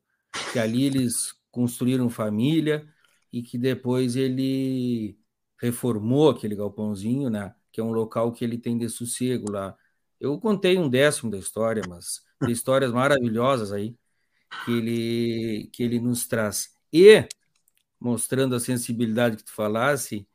Que 0.53 0.59
ali 0.59 0.85
eles 0.85 1.35
construíram 1.51 2.11
família 2.11 2.87
e 3.33 3.43
que 3.43 3.57
depois 3.57 4.17
ele 4.17 5.19
reformou 5.59 6.31
aquele 6.31 6.55
galpãozinho, 6.55 7.31
né? 7.31 7.55
Que 7.73 7.81
é 7.81 7.85
um 7.85 7.93
local 7.93 8.33
que 8.33 8.45
ele 8.45 8.59
tem 8.59 8.77
de 8.77 8.89
sossego 8.89 9.51
lá. 9.51 9.77
Eu 10.21 10.39
contei 10.39 10.79
um 10.79 10.89
décimo 10.89 11.31
da 11.31 11.39
história, 11.39 11.83
mas 11.89 12.23
tem 12.41 12.51
histórias 12.51 12.93
maravilhosas 12.93 13.73
aí 13.73 13.97
que 14.65 14.73
ele 14.73 15.71
que 15.73 15.83
ele 15.83 16.01
nos 16.01 16.27
traz. 16.27 16.71
E 16.93 17.27
mostrando 18.01 18.55
a 18.55 18.61
sensibilidade 18.61 19.37
que 19.37 19.45
tu 19.45 19.53
falasse, 19.53 20.29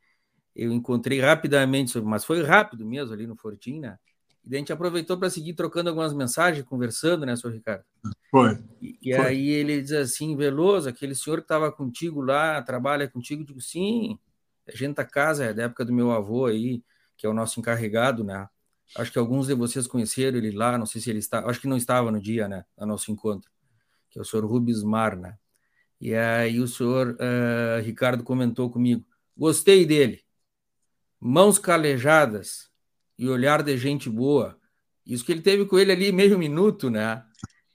eu 0.54 0.72
encontrei 0.72 1.20
rapidamente, 1.20 1.98
mas 2.00 2.24
foi 2.24 2.42
rápido 2.42 2.84
mesmo 2.86 3.12
ali 3.14 3.26
no 3.26 3.36
Fortim, 3.36 3.80
né? 3.80 3.98
E 4.44 4.54
a 4.54 4.58
gente 4.58 4.72
aproveitou 4.72 5.16
para 5.16 5.30
seguir 5.30 5.54
trocando 5.54 5.88
algumas 5.88 6.12
mensagens, 6.12 6.64
conversando, 6.64 7.24
né, 7.24 7.36
senhor 7.36 7.52
Ricardo? 7.52 7.84
Foi. 8.30 8.58
E, 8.80 8.98
e 9.02 9.14
foi. 9.14 9.26
aí 9.26 9.48
ele 9.48 9.80
diz 9.80 9.92
assim, 9.92 10.36
Veloso, 10.36 10.88
aquele 10.88 11.14
senhor 11.14 11.38
que 11.38 11.44
estava 11.44 11.70
contigo 11.70 12.20
lá, 12.20 12.60
trabalha 12.60 13.08
contigo? 13.08 13.42
Eu 13.42 13.46
digo, 13.46 13.60
sim, 13.60 14.18
a 14.66 14.76
gente 14.76 14.96
da 14.96 15.04
casa, 15.04 15.44
é 15.44 15.54
da 15.54 15.64
época 15.64 15.84
do 15.84 15.92
meu 15.92 16.10
avô 16.10 16.46
aí, 16.46 16.82
que 17.16 17.24
é 17.24 17.28
o 17.28 17.34
nosso 17.34 17.60
encarregado, 17.60 18.24
né? 18.24 18.48
Acho 18.96 19.12
que 19.12 19.18
alguns 19.18 19.46
de 19.46 19.54
vocês 19.54 19.86
conheceram 19.86 20.38
ele 20.38 20.50
lá, 20.50 20.76
não 20.76 20.86
sei 20.86 21.00
se 21.00 21.08
ele 21.08 21.20
está, 21.20 21.46
acho 21.48 21.60
que 21.60 21.68
não 21.68 21.76
estava 21.76 22.10
no 22.10 22.20
dia, 22.20 22.48
né, 22.48 22.64
no 22.76 22.86
nosso 22.86 23.10
encontro, 23.10 23.50
que 24.10 24.18
é 24.18 24.22
o 24.22 24.24
senhor 24.24 24.44
Rubens 24.44 24.82
Mar, 24.82 25.16
né? 25.16 25.38
E 26.00 26.14
aí 26.14 26.58
o 26.58 26.66
senhor 26.66 27.16
uh, 27.16 27.80
Ricardo 27.82 28.24
comentou 28.24 28.68
comigo, 28.68 29.06
gostei 29.36 29.86
dele, 29.86 30.20
mãos 31.18 31.58
calejadas 31.58 32.71
e 33.22 33.28
olhar 33.28 33.62
de 33.62 33.78
gente 33.78 34.10
boa. 34.10 34.58
Isso 35.06 35.24
que 35.24 35.30
ele 35.30 35.42
teve 35.42 35.64
com 35.64 35.78
ele 35.78 35.92
ali 35.92 36.10
meio 36.10 36.36
minuto, 36.36 36.90
né? 36.90 37.22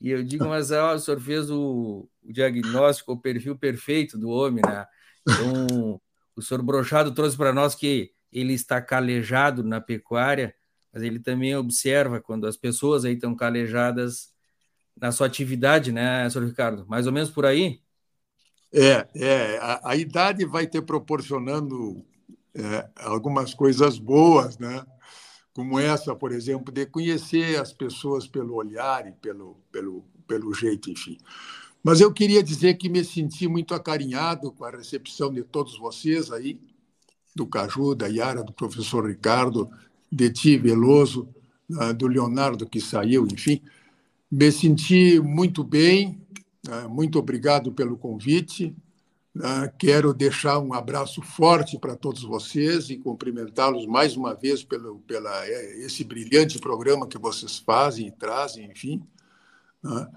E 0.02 0.10
eu 0.10 0.22
digo, 0.22 0.46
mas 0.46 0.72
ó, 0.72 0.94
o 0.94 1.00
senhor 1.00 1.22
fez 1.22 1.50
o, 1.50 2.10
o 2.22 2.34
diagnóstico, 2.34 3.14
o 3.14 3.18
perfil 3.18 3.58
perfeito 3.58 4.18
do 4.18 4.28
homem, 4.28 4.62
né? 4.68 4.86
Então, 5.26 6.02
o 6.36 6.42
senhor 6.42 6.62
Brochado 6.62 7.14
trouxe 7.14 7.38
para 7.38 7.54
nós 7.54 7.76
que 7.76 8.12
ele 8.30 8.52
está 8.52 8.82
calejado 8.82 9.64
na 9.64 9.80
pecuária, 9.80 10.54
mas 10.94 11.02
ele 11.02 11.18
também 11.18 11.56
observa 11.56 12.20
quando 12.20 12.46
as 12.46 12.58
pessoas 12.58 13.06
aí 13.06 13.14
estão 13.14 13.34
calejadas 13.34 14.34
na 14.98 15.14
sua 15.14 15.28
atividade, 15.28 15.94
né, 15.94 16.30
senhor 16.30 16.46
Ricardo? 16.46 16.86
Mais 16.88 17.08
ou 17.08 17.14
menos 17.14 17.30
por 17.30 17.46
aí? 17.46 17.80
É, 18.74 19.08
é 19.16 19.58
a, 19.60 19.92
a 19.92 19.96
idade 19.96 20.44
vai 20.44 20.68
ter 20.68 20.82
proporcionando 20.82 22.06
é, 22.54 22.90
algumas 22.98 23.54
coisas 23.54 23.98
boas, 23.98 24.58
né? 24.58 24.86
Como 25.58 25.80
essa, 25.80 26.16
por 26.16 26.32
exemplo, 26.32 26.72
de 26.72 26.86
conhecer 26.86 27.60
as 27.60 27.74
pessoas 27.74 28.28
pelo 28.28 28.54
olhar 28.54 29.08
e 29.08 29.12
pelo, 29.12 29.58
pelo, 29.72 30.06
pelo 30.28 30.54
jeito, 30.54 30.92
enfim. 30.92 31.18
Mas 31.84 32.00
eu 32.00 32.14
queria 32.14 32.44
dizer 32.44 32.76
que 32.76 32.88
me 32.88 33.04
senti 33.04 33.48
muito 33.48 33.74
acarinhado 33.74 34.52
com 34.52 34.64
a 34.64 34.70
recepção 34.70 35.34
de 35.34 35.42
todos 35.42 35.76
vocês 35.80 36.32
aí, 36.32 36.62
do 37.36 37.48
Caju, 37.48 37.96
da 37.96 38.06
Yara, 38.06 38.44
do 38.44 38.54
professor 38.54 39.08
Ricardo, 39.08 39.68
de 40.12 40.30
Ti 40.30 40.60
Veloso, 40.60 41.28
ah, 41.80 41.92
do 41.92 42.06
Leonardo 42.06 42.70
que 42.70 42.80
saiu, 42.80 43.26
enfim. 43.26 43.60
Me 44.30 44.52
senti 44.52 45.20
muito 45.20 45.64
bem, 45.64 46.22
ah, 46.70 46.88
muito 46.88 47.18
obrigado 47.18 47.72
pelo 47.72 47.98
convite. 47.98 48.76
Ah, 49.44 49.68
quero 49.68 50.14
deixar 50.14 50.60
um 50.60 50.74
abraço 50.74 51.22
forte 51.22 51.78
para 51.78 51.96
todos 51.96 52.24
vocês 52.24 52.90
e 52.90 52.98
cumprimentá-los 52.98 53.86
mais 53.86 54.16
uma 54.16 54.34
vez 54.34 54.64
pelo 54.64 55.00
pela 55.00 55.46
é, 55.46 55.80
esse 55.80 56.04
brilhante 56.04 56.60
programa 56.60 57.08
que 57.08 57.18
vocês 57.18 57.58
fazem 57.58 58.08
e 58.08 58.12
trazem, 58.12 58.70
enfim. 58.72 59.04
Né? 59.84 60.08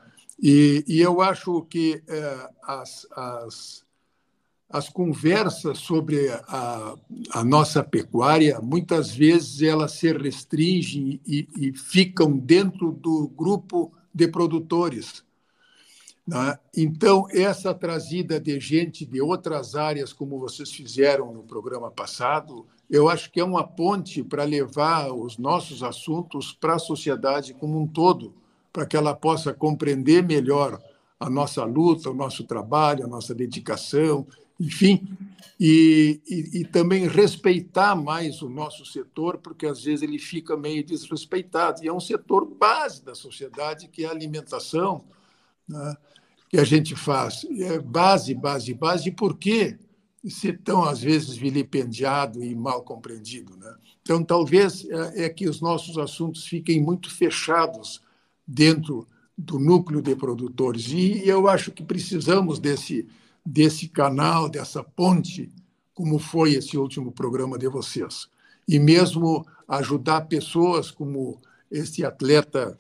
E, 0.43 0.85
e 0.87 1.01
eu 1.01 1.21
acho 1.21 1.63
que 1.63 2.03
é, 2.09 2.51
as, 2.63 3.07
as, 3.11 3.85
as 4.69 4.89
conversas 4.89 5.79
sobre 5.79 6.31
a, 6.31 6.95
a 7.33 7.45
nossa 7.45 7.83
pecuária, 7.83 8.61
muitas 8.61 9.11
vezes 9.15 9.61
elas 9.61 9.93
se 9.93 10.13
restringem 10.13 11.21
e, 11.27 11.49
e 11.59 11.73
ficam 11.73 12.37
dentro 12.37 12.93
do 12.93 13.29
grupo 13.29 13.93
de 14.15 14.29
produtores? 14.29 15.25
Então, 16.77 17.27
essa 17.31 17.75
trazida 17.75 18.41
de 18.41 18.59
gente 18.61 19.05
de 19.05 19.21
outras 19.21 19.75
áreas, 19.75 20.13
como 20.13 20.39
vocês 20.39 20.71
fizeram 20.71 21.33
no 21.33 21.43
programa 21.43 21.91
passado, 21.91 22.67
eu 22.89 23.09
acho 23.09 23.31
que 23.31 23.41
é 23.41 23.45
uma 23.45 23.67
ponte 23.67 24.23
para 24.23 24.45
levar 24.45 25.13
os 25.13 25.39
nossos 25.39 25.83
assuntos 25.83 26.53
para 26.53 26.75
a 26.75 26.79
sociedade 26.79 27.55
como 27.55 27.81
um 27.81 27.87
todo, 27.87 28.35
para 28.73 28.87
que 28.87 28.97
ela 28.97 29.15
possa 29.15 29.53
compreender 29.53 30.23
melhor 30.23 30.81
a 31.19 31.29
nossa 31.29 31.65
luta, 31.65 32.11
o 32.11 32.15
nosso 32.15 32.45
trabalho, 32.45 33.05
a 33.05 33.09
nossa 33.09 33.35
dedicação, 33.35 34.27
enfim, 34.59 35.07
e, 35.59 36.21
e, 36.27 36.61
e, 36.61 36.65
também 36.65 37.07
respeitar 37.07 37.95
mais 37.95 38.43
o 38.43 38.49
nosso 38.49 38.85
setor, 38.85 39.39
porque 39.39 39.67
às 39.67 39.85
vezes 39.85 40.03
ele 40.03 40.19
fica 40.19 40.57
meio 40.57 40.85
desrespeitado. 40.85 41.83
E 41.83 41.89
é 41.89 41.93
um 41.93 42.01
setor 42.01 42.47
base 42.47 43.05
da 43.05 43.15
sociedade, 43.15 43.89
que 43.89 44.05
é 44.05 44.09
a 44.09 44.11
alimentação. 44.11 45.05
Né? 45.69 45.97
Que 46.51 46.59
a 46.59 46.65
gente 46.65 46.97
faz. 46.97 47.47
É 47.61 47.79
base, 47.79 48.35
base, 48.35 48.75
base. 48.75 49.11
Por 49.13 49.39
que 49.39 49.79
ser 50.29 50.59
tão, 50.59 50.85
às 50.85 51.01
vezes, 51.01 51.37
vilipendiado 51.37 52.43
e 52.43 52.55
mal 52.57 52.83
compreendido? 52.83 53.57
Né? 53.57 53.73
Então, 54.03 54.23
talvez 54.23 54.85
é, 54.91 55.25
é 55.25 55.29
que 55.29 55.49
os 55.49 55.61
nossos 55.61 55.97
assuntos 55.97 56.45
fiquem 56.45 56.83
muito 56.83 57.09
fechados 57.09 58.03
dentro 58.45 59.07
do 59.39 59.61
núcleo 59.61 60.03
de 60.03 60.17
produtores. 60.17 60.89
E 60.89 61.27
eu 61.27 61.47
acho 61.47 61.71
que 61.71 61.85
precisamos 61.85 62.59
desse, 62.59 63.07
desse 63.47 63.89
canal, 63.89 64.49
dessa 64.49 64.83
ponte, 64.83 65.49
como 65.95 66.19
foi 66.19 66.55
esse 66.55 66.77
último 66.77 67.13
programa 67.13 67.57
de 67.57 67.69
vocês. 67.69 68.29
E 68.67 68.79
mesmo 68.79 69.47
ajudar 69.69 70.23
pessoas 70.23 70.91
como 70.91 71.41
esse 71.71 72.05
atleta 72.05 72.77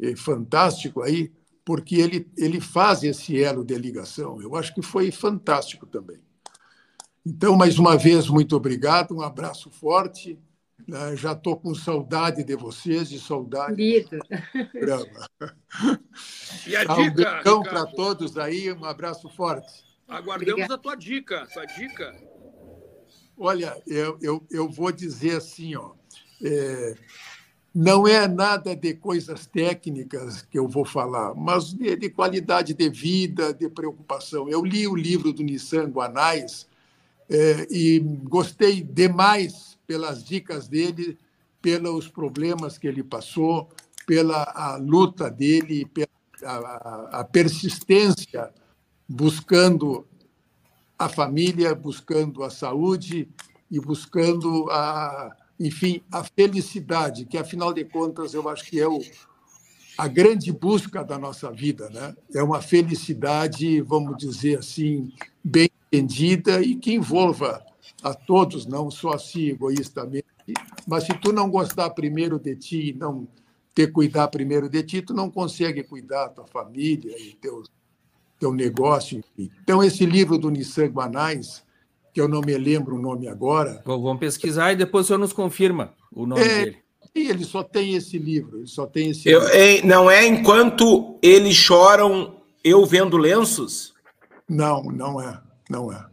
eh, 0.00 0.16
fantástico 0.16 1.02
aí, 1.02 1.30
porque 1.64 1.96
ele, 1.96 2.30
ele 2.36 2.60
faz 2.60 3.02
esse 3.02 3.42
elo 3.42 3.64
de 3.64 3.76
ligação. 3.76 4.40
Eu 4.40 4.56
acho 4.56 4.74
que 4.74 4.82
foi 4.82 5.10
fantástico 5.10 5.86
também. 5.86 6.18
Então, 7.24 7.56
mais 7.56 7.78
uma 7.78 7.96
vez, 7.96 8.28
muito 8.28 8.56
obrigado, 8.56 9.16
um 9.16 9.22
abraço 9.22 9.70
forte. 9.70 10.38
Né? 10.86 11.16
Já 11.16 11.32
estou 11.32 11.56
com 11.56 11.74
saudade 11.74 12.42
de 12.42 12.56
vocês 12.56 13.10
e 13.12 13.20
saudade 13.20 13.76
Lido. 13.76 14.18
do 14.18 14.66
programa. 14.70 15.28
E 16.66 16.76
a 16.76 16.84
dica? 16.84 17.42
Um 17.54 17.62
para 17.62 17.86
todos 17.86 18.36
aí, 18.36 18.70
um 18.72 18.84
abraço 18.84 19.28
forte. 19.28 19.84
Aguardamos 20.06 20.52
Obrigada. 20.52 20.74
a 20.74 20.78
tua 20.78 20.94
dica, 20.94 21.46
tua 21.52 21.64
dica. 21.64 22.14
Olha, 23.36 23.82
eu, 23.86 24.18
eu, 24.20 24.46
eu 24.50 24.68
vou 24.68 24.92
dizer 24.92 25.36
assim, 25.36 25.74
ó, 25.74 25.94
é, 26.44 26.94
não 27.74 28.06
é 28.06 28.28
nada 28.28 28.76
de 28.76 28.94
coisas 28.94 29.46
técnicas 29.46 30.42
que 30.42 30.58
eu 30.58 30.68
vou 30.68 30.84
falar, 30.84 31.34
mas 31.34 31.72
de, 31.72 31.96
de, 31.96 32.10
qualidade 32.10 32.74
de 32.74 32.88
vida, 32.90 33.54
de 33.54 33.68
preocupação. 33.68 34.48
Eu 34.48 34.64
li 34.64 34.86
o 34.86 34.94
livro 34.94 35.32
do 35.32 35.42
Nissan 35.42 35.88
Guanais 35.88 36.66
é, 37.30 37.66
e 37.70 37.98
gostei 37.98 38.82
demais 38.82 39.78
pelas 39.86 40.22
dicas 40.22 40.68
dele, 40.68 41.18
pelos 41.62 42.08
problemas 42.08 42.76
que 42.76 42.86
ele 42.86 43.02
passou, 43.02 43.70
pela 44.06 44.42
a 44.54 44.76
luta 44.76 45.30
dele, 45.30 45.86
pela 45.86 46.08
a, 46.44 47.20
a 47.20 47.24
persistência 47.24 48.50
buscando 49.08 50.06
a 50.98 51.08
família, 51.08 51.74
buscando 51.74 52.42
a 52.42 52.50
saúde 52.50 53.28
e 53.70 53.80
buscando 53.80 54.70
a 54.70 55.34
enfim, 55.62 56.02
a 56.10 56.24
felicidade, 56.24 57.24
que 57.24 57.38
afinal 57.38 57.72
de 57.72 57.84
contas 57.84 58.34
eu 58.34 58.48
acho 58.48 58.64
que 58.64 58.80
é 58.80 58.88
o, 58.88 59.00
a 59.96 60.08
grande 60.08 60.52
busca 60.52 61.04
da 61.04 61.16
nossa 61.16 61.52
vida, 61.52 61.88
né? 61.90 62.16
É 62.34 62.42
uma 62.42 62.60
felicidade, 62.60 63.80
vamos 63.80 64.16
dizer 64.16 64.58
assim, 64.58 65.12
bem 65.42 65.70
entendida 65.86 66.60
e 66.60 66.74
que 66.74 66.92
envolva 66.94 67.64
a 68.02 68.12
todos, 68.12 68.66
não 68.66 68.90
só 68.90 69.12
a 69.12 69.18
si 69.18 69.50
egoístamente. 69.50 70.26
Mas 70.86 71.04
se 71.04 71.14
tu 71.14 71.32
não 71.32 71.48
gostar 71.48 71.90
primeiro 71.90 72.38
de 72.38 72.56
ti 72.56 72.96
não 72.98 73.28
ter 73.72 73.92
cuidar 73.92 74.28
primeiro 74.28 74.68
de 74.68 74.82
ti, 74.82 75.00
tu 75.00 75.14
não 75.14 75.30
consegue 75.30 75.82
cuidar 75.84 76.26
da 76.26 76.30
tua 76.30 76.46
família 76.46 77.16
e 77.18 77.34
teu 77.34 77.62
teu 78.38 78.52
negócio. 78.52 79.18
Enfim. 79.18 79.50
Então 79.62 79.84
esse 79.84 80.04
livro 80.04 80.36
do 80.36 80.50
Nissan 80.50 80.86
Guanais 80.86 81.62
que 82.12 82.20
eu 82.20 82.28
não 82.28 82.40
me 82.40 82.56
lembro 82.58 82.96
o 82.96 83.00
nome 83.00 83.26
agora. 83.26 83.82
Vamos 83.84 84.18
pesquisar 84.18 84.72
e 84.72 84.76
depois 84.76 85.06
o 85.06 85.08
senhor 85.08 85.18
nos 85.18 85.32
confirma 85.32 85.94
o 86.12 86.26
nome 86.26 86.42
é, 86.42 86.64
dele. 86.64 86.78
E 87.14 87.28
ele 87.28 87.44
só 87.44 87.62
tem 87.62 87.94
esse 87.94 88.18
livro, 88.18 88.58
ele 88.58 88.66
só 88.66 88.86
tem 88.86 89.10
esse 89.10 89.28
eu, 89.28 89.40
livro. 89.40 89.54
É, 89.54 89.82
não 89.82 90.10
é 90.10 90.26
enquanto 90.26 91.18
eles 91.22 91.54
choram, 91.54 92.42
eu 92.62 92.84
vendo 92.84 93.16
lenços? 93.16 93.94
Não, 94.48 94.82
não 94.82 95.20
é, 95.20 95.40
não 95.70 95.92
é. 95.92 96.06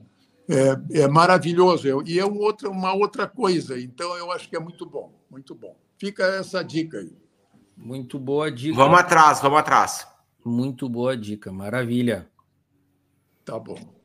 É, 0.47 1.01
é 1.01 1.07
maravilhoso. 1.07 2.03
E 2.05 2.17
é 2.17 2.26
um 2.26 2.39
outra, 2.39 2.69
uma 2.69 2.93
outra 2.93 3.27
coisa, 3.27 3.80
então 3.80 4.15
eu 4.15 4.31
acho 4.31 4.49
que 4.49 4.55
é 4.55 4.59
muito 4.59 4.85
bom, 4.85 5.13
muito 5.30 5.53
bom. 5.53 5.76
Fica 5.97 6.23
essa 6.23 6.63
dica 6.63 6.97
aí. 6.97 7.11
Muito 7.76 8.17
boa 8.17 8.51
dica. 8.51 8.76
Vamos 8.76 8.99
atrás, 8.99 9.41
vamos 9.41 9.59
atrás. 9.59 10.07
Muito 10.43 10.88
boa 10.89 11.15
dica, 11.15 11.51
maravilha. 11.51 12.30
Tá 13.45 13.59
bom. 13.59 13.98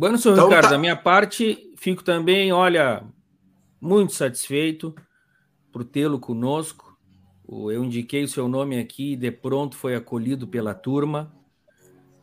Bueno, 0.00 0.16
senhor 0.16 0.32
então, 0.32 0.48
Ricardo, 0.48 0.64
tá... 0.64 0.70
da 0.70 0.78
minha 0.78 0.96
parte, 0.96 1.74
fico 1.76 2.02
também, 2.02 2.50
olha, 2.52 3.04
muito 3.78 4.14
satisfeito 4.14 4.94
por 5.70 5.84
tê-lo 5.84 6.18
conosco. 6.18 6.96
Eu 7.46 7.84
indiquei 7.84 8.24
o 8.24 8.28
seu 8.28 8.48
nome 8.48 8.78
aqui 8.78 9.12
e 9.12 9.16
de 9.16 9.30
pronto 9.30 9.76
foi 9.76 9.94
acolhido 9.94 10.48
pela 10.48 10.72
turma. 10.72 11.30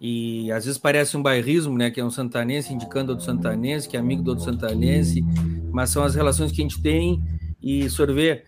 E 0.01 0.51
às 0.51 0.65
vezes 0.65 0.79
parece 0.79 1.15
um 1.15 1.21
bairrismo, 1.21 1.77
né? 1.77 1.91
Que 1.91 1.99
é 1.99 2.03
um 2.03 2.09
santanense 2.09 2.73
indicando 2.73 3.11
outro 3.11 3.23
santanense, 3.23 3.87
que 3.87 3.95
é 3.95 3.99
amigo 3.99 4.23
do 4.23 4.29
outro 4.29 4.43
santanense, 4.43 5.23
mas 5.71 5.91
são 5.91 6.03
as 6.03 6.15
relações 6.15 6.51
que 6.51 6.59
a 6.59 6.63
gente 6.63 6.81
tem. 6.81 7.21
E 7.61 7.87
sorver 7.91 8.43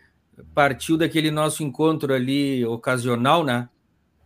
partiu 0.55 0.97
daquele 0.97 1.29
nosso 1.29 1.61
encontro 1.61 2.15
ali 2.15 2.65
ocasional, 2.65 3.43
né? 3.43 3.69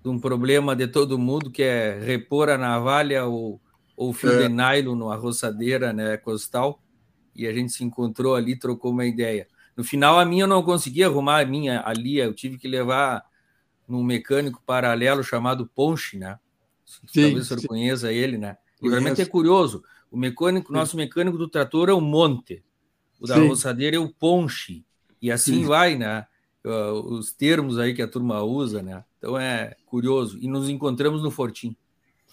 De 0.02 0.08
um 0.08 0.18
problema 0.18 0.74
de 0.74 0.88
todo 0.88 1.20
mundo, 1.20 1.52
que 1.52 1.62
é 1.62 2.00
repor 2.00 2.48
a 2.48 2.58
navalha 2.58 3.26
ou, 3.26 3.60
ou 4.04 4.14
fio 4.14 4.32
é. 4.32 4.48
de 4.48 4.50
nylon 4.50 4.96
numa 4.96 5.16
roçadeira 5.16 5.94
né, 5.94 6.18
costal. 6.18 6.82
E 7.36 7.48
a 7.48 7.54
gente 7.54 7.72
se 7.72 7.84
encontrou 7.84 8.36
ali, 8.36 8.58
trocou 8.58 8.92
uma 8.92 9.06
ideia. 9.06 9.48
No 9.76 9.84
final, 9.84 10.20
a 10.20 10.26
minha 10.26 10.44
eu 10.44 10.48
não 10.48 10.62
consegui 10.62 11.04
arrumar 11.04 11.42
a 11.42 11.46
minha 11.46 11.82
ali, 11.86 12.18
eu 12.18 12.34
tive 12.34 12.58
que 12.58 12.68
levar 12.68 13.26
num 13.88 14.04
mecânico 14.04 14.62
paralelo 14.66 15.24
chamado 15.24 15.66
Ponche, 15.74 16.18
né? 16.18 16.38
Sim, 16.86 17.24
Talvez 17.24 17.40
o 17.40 17.46
senhor 17.46 17.60
sim. 17.62 17.68
conheça 17.68 18.12
ele, 18.12 18.38
né? 18.38 18.58
E 18.82 18.90
realmente 18.90 19.22
é 19.22 19.26
curioso. 19.26 19.84
O 20.12 20.18
mecânico, 20.18 20.68
sim. 20.68 20.74
nosso 20.74 20.96
mecânico 20.96 21.38
do 21.38 21.48
trator 21.48 21.90
é 21.90 21.94
o 21.94 22.02
Monte, 22.02 22.64
o 23.20 23.26
da 23.26 23.38
roçadeira 23.38 23.96
é 23.96 24.00
o 24.00 24.10
Ponche, 24.10 24.86
e 25.22 25.32
assim 25.32 25.64
vai, 25.64 25.96
né? 25.96 26.28
Os 26.64 27.34
termos 27.34 27.80
aí 27.80 27.94
que 27.94 28.02
a 28.02 28.08
turma 28.08 28.44
usa, 28.44 28.84
né? 28.84 29.04
Então 29.18 29.38
é 29.38 29.76
curioso. 29.86 30.38
E 30.40 30.48
nos 30.48 30.70
encontramos 30.70 31.24
no 31.24 31.32
Fortim. 31.32 31.76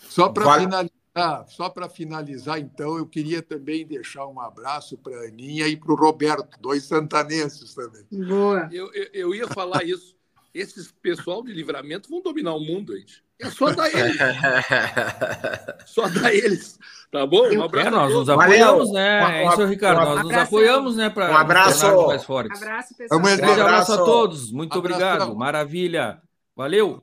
Só 0.08 0.28
para 0.28 0.44
vale. 0.44 0.64
finalizar, 0.64 0.99
ah, 1.20 1.44
só 1.46 1.68
para 1.68 1.88
finalizar, 1.88 2.58
então, 2.58 2.96
eu 2.96 3.06
queria 3.06 3.42
também 3.42 3.86
deixar 3.86 4.26
um 4.26 4.40
abraço 4.40 4.96
para 4.96 5.14
a 5.20 5.24
Aninha 5.24 5.68
e 5.68 5.76
para 5.76 5.92
o 5.92 5.96
Roberto, 5.96 6.58
dois 6.60 6.84
santanenses 6.84 7.74
também. 7.74 8.04
Boa. 8.10 8.68
Eu, 8.72 8.92
eu, 8.94 9.08
eu, 9.12 9.34
ia 9.34 9.46
falar 9.48 9.84
isso. 9.84 10.16
Esses 10.52 10.90
pessoal 10.90 11.42
de 11.42 11.52
livramento 11.52 12.08
vão 12.08 12.22
dominar 12.22 12.54
o 12.54 12.60
mundo, 12.60 12.96
gente. 12.96 13.22
É 13.40 13.48
só 13.48 13.70
dar 13.72 13.88
eles. 13.88 14.16
só 15.86 16.08
dar 16.08 16.34
eles. 16.34 16.78
Tá 17.10 17.26
bom? 17.26 17.48
Um 17.48 17.62
abraço. 17.62 17.88
É, 17.88 17.90
nós 17.90 18.12
nos 18.12 18.28
apoiamos, 18.28 18.92
né? 18.92 19.20
Um, 19.20 19.24
um, 19.24 19.28
é 19.28 19.46
isso, 19.46 19.64
Ricardo. 19.66 20.00
nós 20.00 20.24
nos 20.24 20.32
apoiamos, 20.32 20.96
né? 20.96 21.10
Para 21.10 21.32
um 21.32 21.36
abraço. 21.36 22.06
mais 22.06 22.24
fortes. 22.24 22.60
Abraço, 22.60 22.96
pessoal. 22.96 23.20
Um 23.20 23.22
grande 23.22 23.60
abraço 23.60 23.92
a 23.92 23.98
todos. 23.98 24.50
Muito 24.50 24.78
obrigado. 24.78 25.34
Maravilha. 25.36 26.20
Valeu. 26.56 27.02